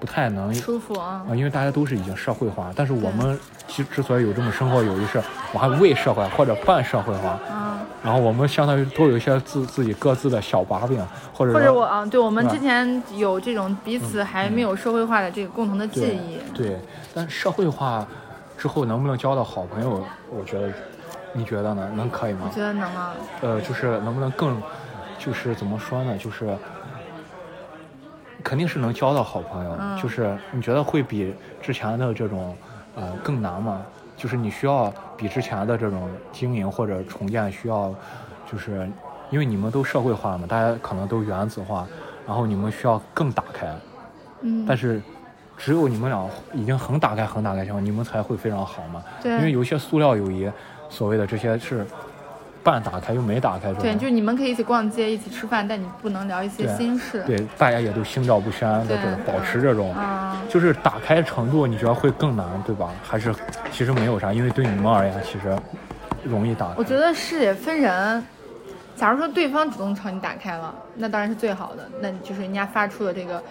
[0.00, 5.22] 不太能舒服啊啊，，因为大家都是已经社会化，但是我们之之所以有这么生活友谊，是
[5.52, 10.98] 我还未社会或者半社会化，啊，然后我们相当于都有一些自自己各自的小把柄，
[11.34, 16.80] 或者或者我啊，对我们之前有这种彼此还没有社会化的这个共同的记对忆，对，
[17.14, 18.06] 但社会化
[18.56, 20.72] 之后能不能交到好朋友，我觉得
[21.34, 21.88] 你觉得呢？
[21.94, 22.48] 能可以吗？
[22.50, 23.12] 我觉得能啊。
[23.42, 24.60] 呃，就是能不能更，
[25.18, 26.16] 就是怎么说呢？
[26.16, 26.56] 就是
[28.42, 29.76] 肯定是能交到好朋友。
[29.78, 32.56] 嗯就是你觉得会比之前的这种
[32.96, 33.82] 呃更难吗？
[34.16, 37.94] 就是你需要比之前的这种经营或者重建需要，
[38.50, 38.86] 就是
[39.30, 41.86] 因为你们都社会化了嘛，大家可能都原子化，
[42.26, 43.66] 然后你们需要更打开。
[44.42, 45.00] 嗯，但是
[45.56, 49.02] 只有你们俩已经很打开、很打开情况，你们才会非常好嘛。
[49.22, 50.50] 对因为有一些塑料友谊，
[50.90, 51.86] 所谓的这些是
[52.62, 53.82] 半打开又没打开这种。
[53.82, 57.22] 对，就是你们可以一起逛街，一起吃饭，但你不能聊一些心事。
[57.26, 62.90] 对，大家也都心照不宣的这种，保持这种，啊，就是打开程度，你觉得会更难，对吧？
[63.02, 63.34] 还是
[63.72, 65.56] 其实没有啥，因为对你们而言，其实
[66.24, 66.74] 容易打开。
[66.76, 68.24] 我觉得是也分人。
[68.96, 73.42] 假如说对方主动朝你打开了，那当然是最好的，那就是人家发出了这个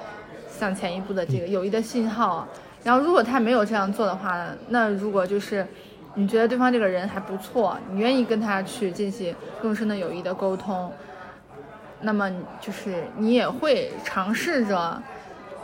[0.48, 2.48] 向前一步的这个友谊的信号。
[2.84, 4.38] 然后如果他没有这样做的话，
[4.68, 5.66] 那如果就是
[6.16, 10.92] 你觉得对方这个人还不错，你愿意跟他去进行更深的友谊的沟通，
[12.02, 12.30] 那么
[12.60, 15.02] 就是你也会尝试着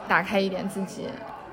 [0.07, 1.07] 打开一点自己，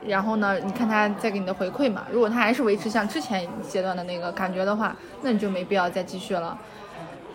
[0.07, 2.05] 然后呢，你看他再给你的回馈嘛。
[2.13, 6.57] 如果他还是维持像之前阶段的那个感觉的话，那你就没必要再继续了。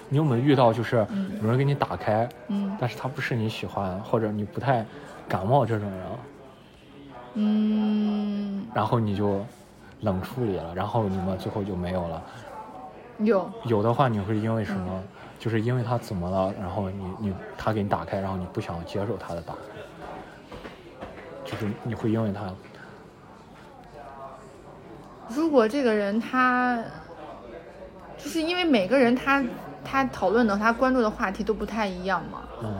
[0.09, 1.05] 你有没有遇到就是
[1.41, 4.85] 有人给你打开，嗯但是他不是你喜欢或者你不太
[5.27, 6.01] 感冒这种人，
[7.33, 9.45] 嗯，然后你就
[10.01, 12.21] 冷处理了，然后你们最后就没有了。
[13.19, 15.03] 有有的话，你会因为什么？
[15.39, 19.59] 就是因为他怎么了，然后你你他给你打开，然后你不想接受他的打开，
[21.45, 22.51] 就是你会因为他，
[25.27, 26.83] 如果这个人他，
[28.17, 29.43] 就是因为每个人他
[29.85, 32.75] 他讨论的他关注的话题都不太一样嘛，嗯，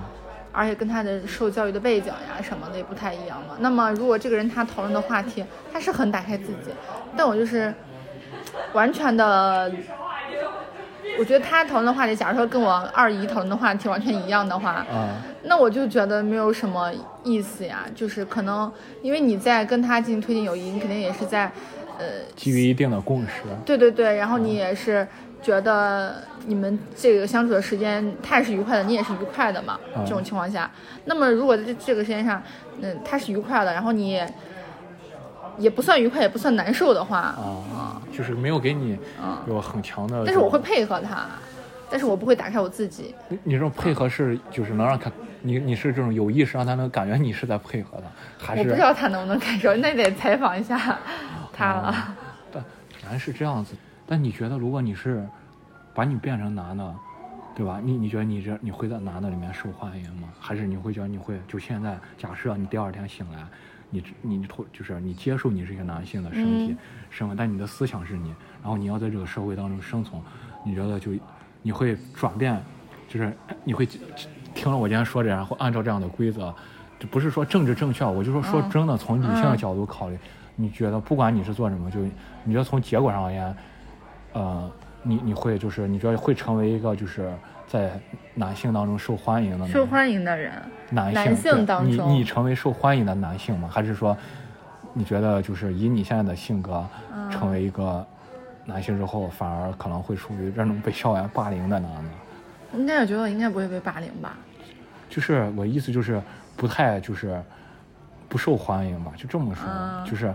[0.57, 3.55] 而且跟他的受教育的背景呀什么的也不太一样嘛。
[3.59, 6.71] 那么如果这个人他讨论的话题他是很打开自己，
[7.15, 7.71] 但我就是
[8.73, 9.71] 完全的，
[11.19, 16.91] 我觉得他讨论的话题，假如说跟我二姨讨论的话题完全一样的话，啊，那我就觉得没有什么
[17.23, 17.85] 意思呀。
[17.93, 18.71] 就是可能
[19.03, 21.51] 因为你在跟他进行推进友谊，你肯定也是在，
[21.99, 22.05] 呃，
[22.35, 25.07] 基于一定的共识，对对对，然后你也是
[25.47, 29.79] 觉得你们这个相处的时间他也是愉快的，你也是愉快的嘛。
[29.95, 30.69] 嗯这种情况下，
[31.05, 32.43] 那么如果在这这个时间上，
[32.81, 34.33] 嗯，他是愉快的，然后你也
[35.57, 41.25] 也不算愉快，也不算难受的话，啊，就是没有给你嗯有很强的但是我会配合他，
[41.89, 43.15] 但是我不会打开我自己。
[43.29, 45.09] 你你这种配合是就是能让他，
[45.41, 48.03] 你你是这种有意识让他能感觉你是在配合的，
[48.37, 50.99] 还是我不知道他能不能感受，那得采访一下
[51.53, 51.81] 他了。
[51.87, 52.15] 啊
[52.51, 52.63] 但
[53.09, 53.73] 然是这样子，
[54.05, 55.25] 但你觉得如果你是
[55.97, 56.95] 把你变成男的，
[57.55, 57.81] 对吧？
[57.83, 60.27] 你你觉得你这你会在男的里面受欢迎吗？
[60.39, 63.43] 还是你会觉得你会就现在假设你第二天醒来，
[63.89, 66.77] 你你你就是你接受你是一个男性的身体、嗯
[67.09, 68.27] 身份，但你的思想是你，
[68.61, 70.21] 然后你要在这个社会当中生存，
[70.63, 71.11] 你觉得就
[71.63, 72.61] 你会转变，
[73.07, 73.83] 就是你会
[74.53, 76.53] 听了我今天说这，然后按照这样的规则，
[76.99, 80.19] 就不是说政治正确，我就说说嗯真的，从理性的嗯角度考虑，
[80.55, 82.01] 你觉得不管你是做什么，就
[82.43, 83.55] 你觉得从结果上而言，
[84.33, 84.71] 呃，
[85.07, 87.31] 你你会就是你觉得会成为一个就是
[87.65, 87.91] 在
[88.33, 90.51] 男性当中受欢迎的受欢迎的人，
[90.91, 93.69] 男性男性当中你你成为受欢迎的男性吗？
[93.71, 94.15] 还是说
[94.93, 98.05] 你觉得就是以你现在的性格，嗯成为一个
[98.65, 102.77] 男性之后，反而可能会属于这种被校园霸凌的男的？
[102.77, 104.37] 应该我觉得我应该不会被霸凌吧？
[105.09, 106.21] 就是我意思就是
[106.57, 107.41] 不太就是
[108.27, 110.33] 不受欢迎吧，就这么说，嗯就是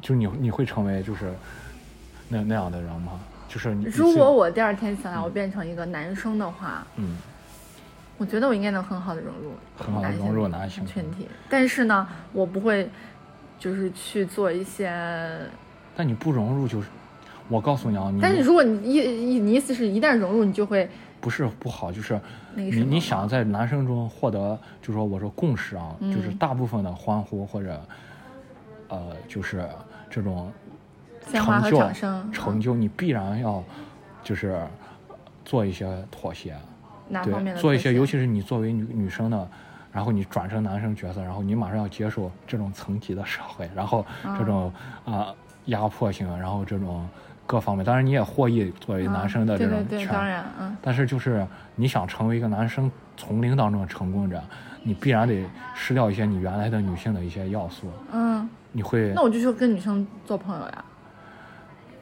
[0.00, 1.30] 就你你会成为就是
[2.28, 3.20] 那那样的人吗？
[3.48, 7.16] 就是你如果我第二天想来我变成一个男生的话，嗯。
[8.18, 10.86] 我觉得我应该能很好的融入很好的融入男性。
[10.86, 12.88] 群体，但是呢，我不会
[13.58, 14.90] 就是去做一些。
[15.94, 16.88] 但你不融入就是，
[17.50, 20.88] 我告诉你啊，你但是如果你意意你意思是一旦融入，你就会
[21.20, 22.18] 不是不好，就是
[22.54, 27.78] 你你想在男生中获得，就说我说共识啊，嗯就是大部分的欢呼或者，
[28.88, 29.68] 呃，就是
[30.08, 30.50] 这种
[31.32, 31.82] 成就
[32.32, 33.62] 成就，你必然要
[34.22, 34.58] 就是
[35.44, 36.56] 做一些妥协，
[37.08, 39.48] 哪方面对，做一些，尤其是你作为女女生的。
[39.92, 44.04] 然后你转成男生角色，然后你马上要接受这种层级的社会，然后
[44.38, 44.70] 这种
[45.06, 45.28] 啊、
[45.66, 47.08] 压迫性，然后这种
[47.46, 51.46] 各方面，当然你也获益作为男生的这种嗯、对对对，权当然，嗯，但是就是
[51.76, 54.38] 你想成为一个男生丛林当中的成功者，
[54.82, 55.42] 你必然得
[55.74, 57.90] 失掉一些你原来的女性的一些要素。
[58.12, 60.84] 嗯，你会那我就说跟女生做朋友呀。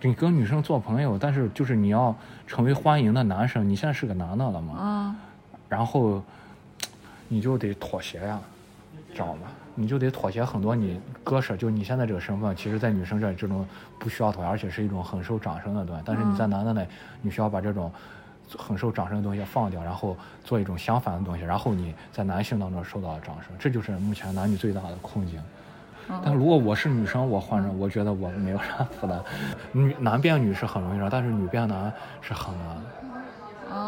[0.06, 2.14] 你跟女生做朋友，但是就是你要
[2.46, 5.16] 成为欢迎的男生，你现在是个男的了嘛，嗯，
[5.68, 6.22] 然后
[7.26, 8.38] 你就得妥协呀，
[9.14, 9.48] 知道吗？
[9.74, 13.66] 你就得妥协很多你割舍，就你现在这个身份，其实在女生这这种
[13.98, 16.02] 不需要妥协，而且是一种很受掌声的东西。
[16.04, 16.86] 但是你在男的那，
[17.22, 17.90] 你需要把这种
[18.58, 20.14] 很受掌声的东西放掉，然后
[20.44, 25.40] 做一种相反的东西，然后你在男性当中受到掌声，这就是目前男女最大的困境。
[26.24, 29.20] 但如果我是女生，我换上，我觉得我没有啥负担。
[29.72, 32.76] 女男变女是很容易的，但是女变男是很难。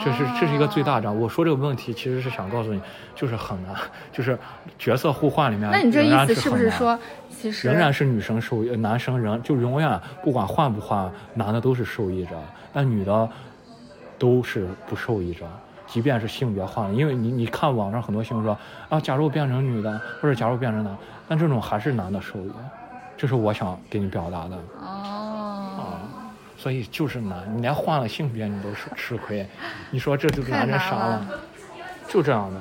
[0.03, 1.13] 这是这是一个最大的。
[1.13, 2.81] 我说这个问题其实是想告诉你，
[3.15, 3.75] 就是很难，
[4.11, 4.37] 就是
[4.79, 5.71] 角色互换里面。
[5.71, 6.99] 那你这意思是不是说，
[7.31, 12.31] 其实仍然是女生受益，男生仍就永远不管换不换，男的都是受益者，
[12.73, 13.29] 但女的
[14.19, 15.47] 都是不受益者。
[15.87, 18.59] 即便是性别换了，因为你你看网上很多新闻说
[18.89, 20.97] 啊，假如变成女的，或者假如变成男，
[21.29, 22.51] 但这种还是男的受益，
[23.17, 24.57] 这是我想给你表达的。
[24.81, 25.73] 哦。
[25.79, 26.03] 啊，
[26.59, 29.47] 所以就是难，你连换了性别你都是吃亏，
[29.91, 31.27] 你说这就男人傻了？
[32.09, 32.61] 就这样的，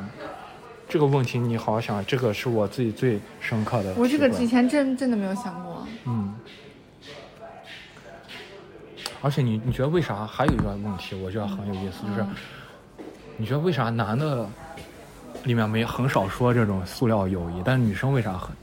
[0.88, 3.94] 这个问题你好好想，这个是我自己最深刻的。
[3.96, 5.88] 我这个以前真真的没有想过。
[6.06, 6.34] 嗯。
[9.22, 11.16] 而且你你觉得为啥还有一个问题？
[11.16, 12.26] 我觉得很有意思，就是。
[13.38, 14.46] 你觉得为啥男的
[15.44, 18.56] 里面没很少说这种塑料友谊，但女生为啥很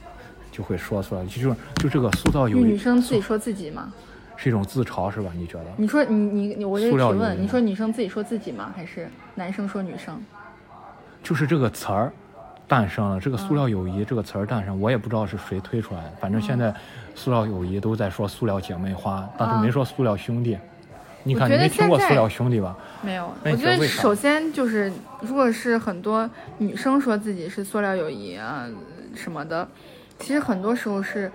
[0.51, 1.23] 就会说出来？
[1.25, 3.91] 就是就这个塑造友谊，女生自己说自己吗？
[4.35, 5.31] 是一种自嘲是吧？
[5.35, 5.65] 你觉得？
[5.77, 8.73] 你说你你你，我这提问，你说女生自己说自己吗？
[8.75, 10.19] 还是男生说女生？
[11.21, 12.11] 就是这个词儿
[12.67, 16.11] 诞生了，这个塑料友谊这个词儿诞生，我也不知道是谁推出来的。
[16.19, 16.73] 反正现在
[17.13, 20.57] 塑料友谊都在说塑料姐妹花，但是没说塑料兄弟。
[21.23, 22.75] 你看，你没听过塑料兄弟吧？
[23.01, 23.31] 没有。
[23.45, 24.91] 我觉得首先就是，
[25.21, 28.67] 如果是很多女生说自己是塑料友谊啊
[29.15, 29.67] 什么的，
[30.19, 31.31] 其实很多时候是，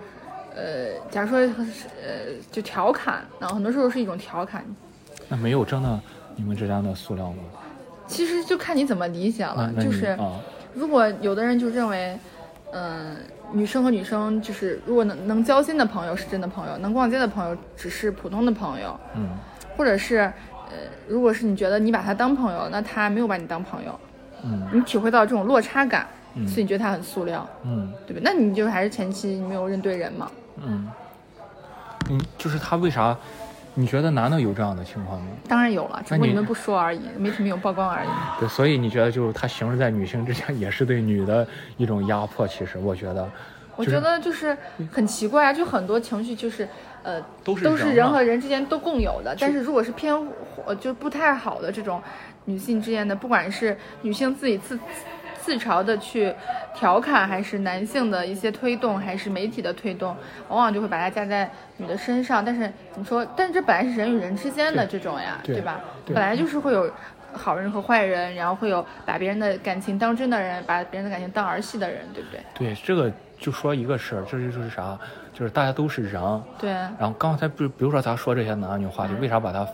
[0.55, 4.63] 呃，假如说呃就调侃，然后很多时候是一种调侃。
[5.27, 5.99] 那没有真的
[6.35, 7.37] 你们之间的塑料吗？
[8.07, 9.73] 其实就看你怎么理解了。
[9.73, 10.17] 就是，
[10.73, 12.17] 如果有的人就认为，
[12.73, 13.15] 嗯，
[13.51, 18.99] 女生和女生就是，如果能能交心的朋友是真的朋友，能逛街的朋友只是普通的朋友。
[19.15, 19.29] 嗯。
[19.79, 20.17] 或者是，
[20.69, 20.75] 呃，
[21.07, 23.97] 如果是你觉得你把他当朋友，那他没有把你当朋友，
[24.43, 26.05] 嗯，你体会到这种落差感，
[26.45, 28.21] 所以你觉得他很塑料，嗯，对吧？
[28.21, 30.29] 那你就还是前期你没有认对人嘛，
[30.61, 30.85] 嗯，
[32.09, 33.15] 嗯，就是他为啥？
[33.73, 35.27] 你觉得男的有这样的情况吗？
[35.47, 38.09] 当然有了，只不过你们不说而已，媒体没有曝光而已。
[38.37, 41.47] 对，所以你觉得就是他行使在女性之间，也是对女的
[41.77, 42.45] 一种压迫？
[42.45, 43.29] 其实我觉得，
[43.79, 44.55] 我觉得就是
[44.91, 46.67] 很奇怪啊，就很多情绪就是。
[47.01, 50.13] 呃，都是都是人和人之间都共有的，但是如果是偏
[50.65, 52.01] 呃就不太好的这种
[52.43, 54.77] 女性之间的，不管是女性自己自
[55.39, 56.35] 自嘲的去
[56.75, 60.13] 调侃，还是男性的一些推动，还是媒体的推动，
[60.49, 62.43] 往往就会把它加在女的身上。
[62.43, 63.25] 但是怎么说？
[63.33, 65.79] 但是这本来是人与人之间的这种呀，对吧？
[66.07, 66.91] 本来就是会有
[67.31, 72.41] 好人和坏人，然后会有把别人的感情当真的人，把别人的感情当儿戏的人，对不对？
[72.53, 73.09] 对，这个
[73.39, 74.99] 就说一个事儿，这就是啥？
[75.33, 76.69] 就是大家都是人，对。
[76.71, 79.65] 然后刚才比比如说咱说这些男女话题，为啥把它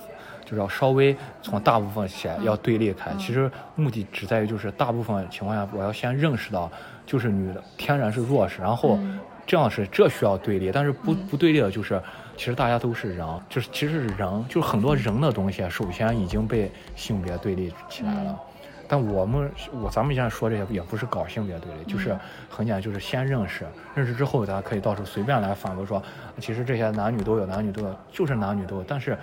[0.45, 3.11] 就是要稍微从大部分写要对立开？
[3.17, 6.71] 其实目的只在于就是大部分情况下，我要先认识到
[7.05, 8.99] 就是女的天然是弱势，然后
[9.47, 11.99] 这样是这需要对立，但是不不对立的就是
[12.37, 18.39] 其实大家都是人，就是其实是人，就是很多人的东西首先已经被性别对立起来了。
[18.87, 22.17] 但我们我咱们现在说这些也不是搞性别对立，就是
[22.49, 26.01] 很简单，就是先认识，认识之后，大家可以到处随便来反驳说，
[26.39, 28.83] 其实这些男女都有，男女都有，就是男女都有。
[28.87, 29.17] 但是，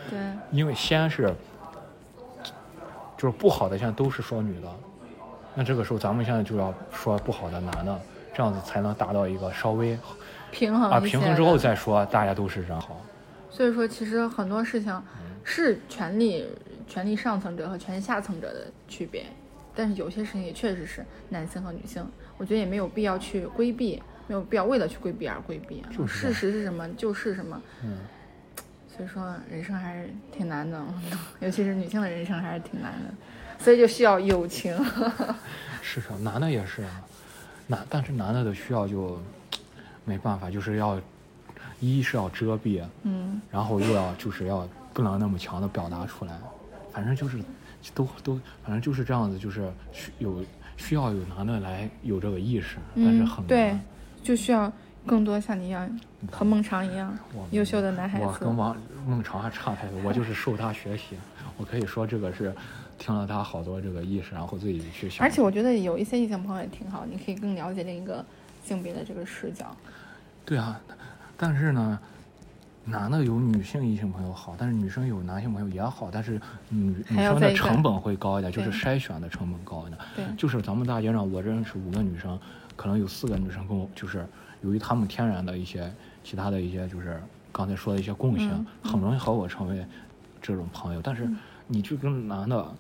[0.51, 1.33] 因为先是，
[3.17, 4.69] 就是不好的，现在都是说女的，
[5.55, 8.01] 那这个时候咱们现在就要说不好的男的，
[8.35, 9.99] 这样子才能达到一个稍微
[10.51, 13.01] 平衡啊，平衡之后再说大家都是人好。
[13.49, 15.01] 所以说，其实很多事情
[15.45, 16.49] 是权力
[16.89, 19.25] 权力上层者和权力下层者的区别。
[19.75, 25.83] 但是有些事情也确实是男性和女性，我觉得也没有必要去规避，没有必要为了去规避而规避。
[25.97, 27.61] 就事实是什么就是什么。
[27.83, 27.99] 嗯。
[28.95, 30.85] 所以说人生还是挺难的，
[31.41, 33.15] 尤其是女性的人生还是挺难的，
[33.59, 34.77] 所以就需要友情。
[35.81, 36.85] 是啊，男的也是，
[37.67, 39.19] 男但是男的的需要就
[40.05, 41.01] 没办法，就是要
[41.81, 46.39] 一是要遮蔽，嗯，然后又要就是要不能那么强的表达出来，
[46.93, 47.39] 反正就是。
[47.95, 50.45] 都都，反正就是这样子，就是需有
[50.77, 53.77] 需要有男的来有这个意识，但是很对，
[54.23, 54.73] 就需要
[55.07, 56.01] 更多像你一样
[56.31, 57.17] 和孟尝一样
[57.51, 58.25] 优秀的男孩子。
[58.25, 58.77] 我跟王
[59.07, 61.17] 孟尝还差太多，我就是受他学习，
[61.57, 62.55] 我可以说这个是
[62.99, 65.27] 听了他好多这个意识，然后自己去想。
[65.27, 68.25] 而且我觉得有一些异性朋友也挺好，你可以更了解另一个
[68.65, 69.77] 性别的这个视角。
[70.45, 70.81] 对啊，
[71.37, 71.99] 但是呢。
[72.85, 79.99] 男的有女性异性朋友好，但是女生有男性朋友也好，但是女女生的成本会高一点，就是筛选的成本高一点。
[80.17, 82.39] 对，就是咱们大街上我认识五个女生，
[82.77, 84.27] 可能有四个女生跟我，就是
[84.63, 85.93] 由于她们天然的一些
[86.25, 87.23] 其他的一些就是
[87.53, 89.87] 刚才说的一些共性，嗯很容易和我成为
[90.41, 91.01] 这种朋友。
[91.03, 91.29] 但是
[91.67, 92.75] 你去跟男的。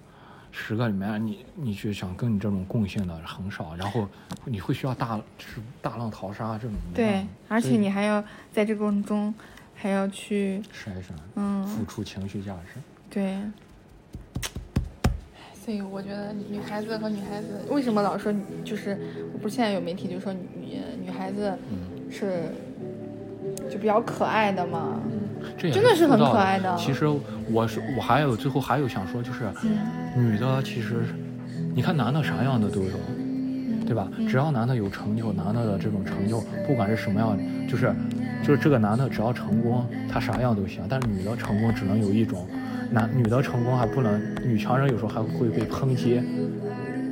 [0.54, 4.06] 十个里面，你你去想跟你这种共性的很少，然后
[4.44, 6.76] 你会需要大就是大浪淘沙这种。
[6.94, 8.22] 对，而且你还要
[8.52, 9.32] 在这个过程中
[9.82, 12.80] 还要去筛选，嗯付出情绪价值。
[13.10, 13.36] 对，
[15.64, 18.32] 所以我觉得女孩子和女孩子为什么老说
[18.64, 18.96] 就是，
[19.42, 22.44] 不是现在有媒体就说女女孩子嗯是
[23.68, 25.00] 就比较可爱的嘛？
[25.58, 27.08] 这真的是很可爱的其实
[27.50, 29.50] 我是我还有最后还有想说，就是
[30.16, 31.02] 女的其实，
[31.74, 32.92] 你看男的啥样的都有，
[33.84, 34.08] 对吧？
[34.28, 37.36] 只要男的有成就，男的的这种成就，不管是什么样，
[37.68, 37.92] 就是
[38.42, 40.82] 就是这个男的只要成功，他啥样都行。
[40.88, 42.46] 但是女的成功只能有一种，
[42.90, 46.20] 男女的成功还不能，女强人有时候还会被抨击，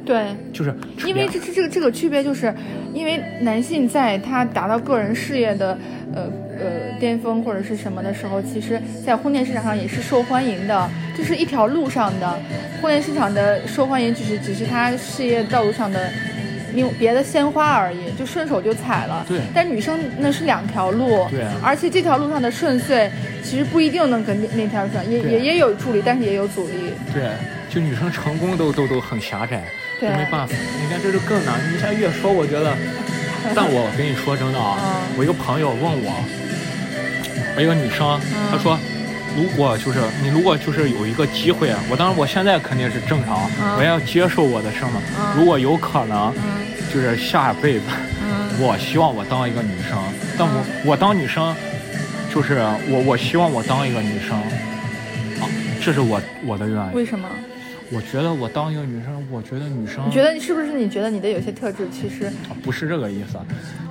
[0.04, 0.74] 对，就是
[1.06, 2.52] 因为这这这个这个区别就是，
[2.92, 5.78] 因为男性在他达到个人事业的
[6.12, 6.22] 呃
[6.58, 12.38] 呃巅峰或者是什么的时候，其实在婚恋市场上也是受欢迎的，就是一条路上的
[12.82, 16.10] 婚恋市场的受欢迎，只是只是他事业道路上的。
[16.74, 19.24] 另别的鲜花而已，就顺手就采了。
[19.28, 21.26] 对但女生那是两条路。
[21.30, 23.10] 对啊而且这条路上的顺遂，
[23.42, 26.74] 其实不一定能跟那那条上，也对也也有助力，但是也有阻力。
[27.12, 27.30] 对，
[27.68, 29.62] 就女生成功都 都都很狭窄，
[29.98, 30.54] 对没办法。
[30.82, 31.54] 你看这就更难。
[31.72, 32.74] 你现在越说，我觉得，
[33.54, 36.24] 但我跟你说真的啊，嗯我一个朋友问我，
[37.56, 38.78] 我一个女生，嗯她说。
[39.36, 45.00] 如果就是你，如果就是有一个机会，我当然我现在肯定是正常，嗯我也要接受我的生嘛。
[45.18, 47.84] 嗯如果有可能，嗯就是下辈子，
[48.22, 49.98] 嗯我希望我当一个女生，
[50.36, 51.54] 但我、我当女生，
[52.34, 52.58] 就是
[52.88, 54.36] 我我希望我当一个女生，
[55.40, 55.46] 啊，
[55.80, 56.92] 这是我我的愿望。
[56.92, 57.28] 为什么？
[57.92, 60.72] 我觉得我当一个女生，我觉得女生你觉得你是不是？
[60.72, 62.30] 你觉得你的有些特质其实
[62.62, 63.38] 不是这个意思，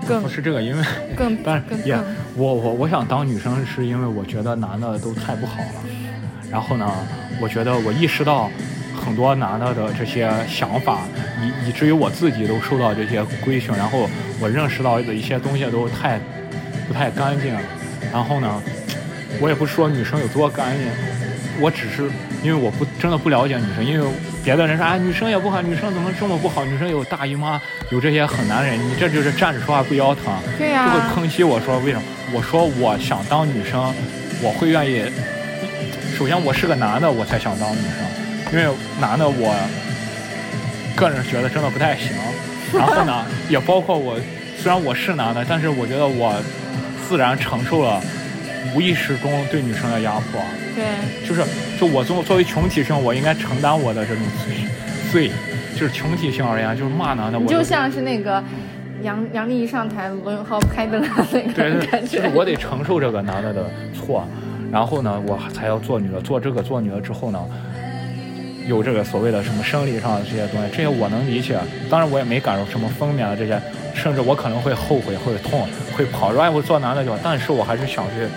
[0.07, 0.83] 更不是这个，因为
[1.15, 5.83] 更 但是也更更我我我想当女生，是因为我觉得男的都太不好了。
[6.49, 6.89] 然后呢，
[7.41, 8.49] 我觉得我意识到
[8.95, 11.01] 很多男的的这些想法，
[11.41, 13.75] 以以至于我自己都受到这些规训。
[13.75, 14.09] 然后
[14.39, 16.19] 我认识到的一些东西都太
[16.87, 17.53] 不太干净。
[18.11, 18.61] 然后呢，
[19.41, 20.87] 我也不是说女生有多干净，
[21.59, 22.09] 我只是
[22.43, 24.07] 因为我不真的不了解女生，因为
[24.43, 26.63] 别的人说啊女生也不好，女生怎么这么不好？
[26.65, 27.61] 女生有大姨妈，
[27.91, 30.33] 有这些很男人，你这就是站着说话不腰疼。
[30.57, 32.03] 对呀、就会抨击我说为什么？
[32.31, 33.93] 我说我想当女生，
[34.41, 35.03] 我会愿意。
[36.17, 39.55] 首先我是个男的，我才想当女生，因为男的我
[40.95, 42.09] 个人觉得真的不太行。
[42.73, 44.19] 然后呢，也包括我，
[44.57, 46.35] 虽然我是男的，但是我觉得我
[47.07, 48.01] 自然承受了
[48.75, 50.41] 无意识中对女生的压迫。
[50.79, 51.43] 对，就是
[51.77, 54.55] 就我作作为群体性，我应该承担我的这种罪
[55.11, 55.31] 罪，
[55.75, 58.41] 就是群体性而言，就是骂男的，我就像是那个
[59.03, 62.17] 杨杨丽一上台，罗永浩开灯啊那对对，个感觉。
[62.17, 64.25] 就是我得承受这个男的的错，
[64.71, 66.21] 然后呢，我才要做女的。
[66.21, 67.39] 做这个做女的之后呢，
[68.67, 71.57] 有这个所谓的什么生理上的这些东西，这些我能理解。
[71.89, 73.59] 当然，我也没感受什么分娩的这些，
[73.93, 77.17] 甚至我可能会后悔、会痛、会跑说哎，我做男的就好。
[77.23, 78.27] 但是我还是想去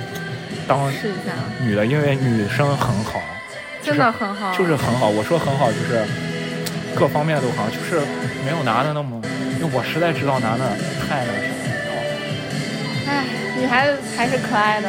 [0.68, 3.20] 当试一下，女的，因为女生很好，
[3.82, 4.54] 真的很好。
[4.56, 5.08] 就是很好。
[5.08, 6.04] 我说很好，就是
[6.94, 8.00] 各方面都好，就是
[8.44, 9.20] 没有男的那么，
[9.58, 10.64] 因为我实在知道男的
[11.08, 13.10] 太那个啥。
[13.10, 13.24] 哎，
[13.58, 14.88] 女孩子还是可爱的，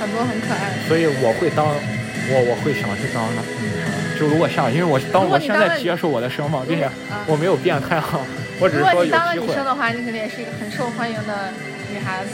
[0.00, 0.88] 很多很可爱的。
[0.88, 3.22] 所以我会当，我我会想去当
[3.60, 4.18] 女生。
[4.18, 6.92] 就如果像，因为我当我现在接受我的身份，并且啊
[7.26, 8.20] 我没有变态哈，
[8.58, 9.64] 我只是说有如果你当了女生。
[9.64, 11.52] 的话，你肯定也是一个很受欢迎的
[11.90, 12.30] 女孩子。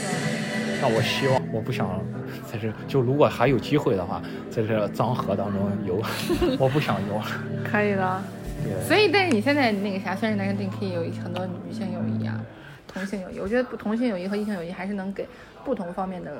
[0.81, 1.99] 那我希望，我不想
[2.51, 6.01] 在这，就如果还有机会的话，在这脏河当中游，
[6.57, 7.21] 我不想游。
[7.63, 8.21] 可以的。
[8.85, 12.39] 所以，但是你现在那个啥，虽然男生，对你可以有很多女性友谊啊，
[12.87, 13.39] 同性友谊。
[13.39, 15.25] 我觉得不同性友谊和异性友谊还是能给
[15.63, 16.31] 不同方面的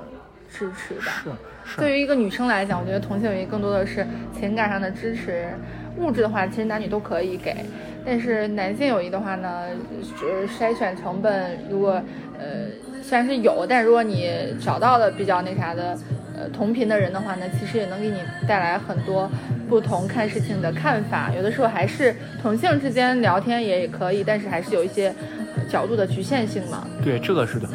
[0.52, 1.02] 支持的。
[1.02, 1.30] 是
[1.64, 4.06] 是，对于一个女生来讲，我觉得同性友谊更多的是
[4.38, 5.48] 情感上的支持，
[5.98, 7.56] 物质的话，其实男女都可以给。
[8.06, 9.68] 但是男性友谊的话呢，
[10.22, 12.02] 呃，筛选成本如果
[12.38, 12.68] 呃
[13.10, 14.30] 虽然是有，但如果你
[14.64, 15.98] 找到了比较那啥的
[16.38, 19.28] 呃同频的人的话呢，其实也能给你带来很多
[19.68, 21.32] 不同看事情的看法。
[21.36, 25.12] 有的时候还是同性之间聊天也可以，但是还是有一些
[25.68, 26.86] 角度的局限性嘛。
[27.04, 27.68] 对这个是的。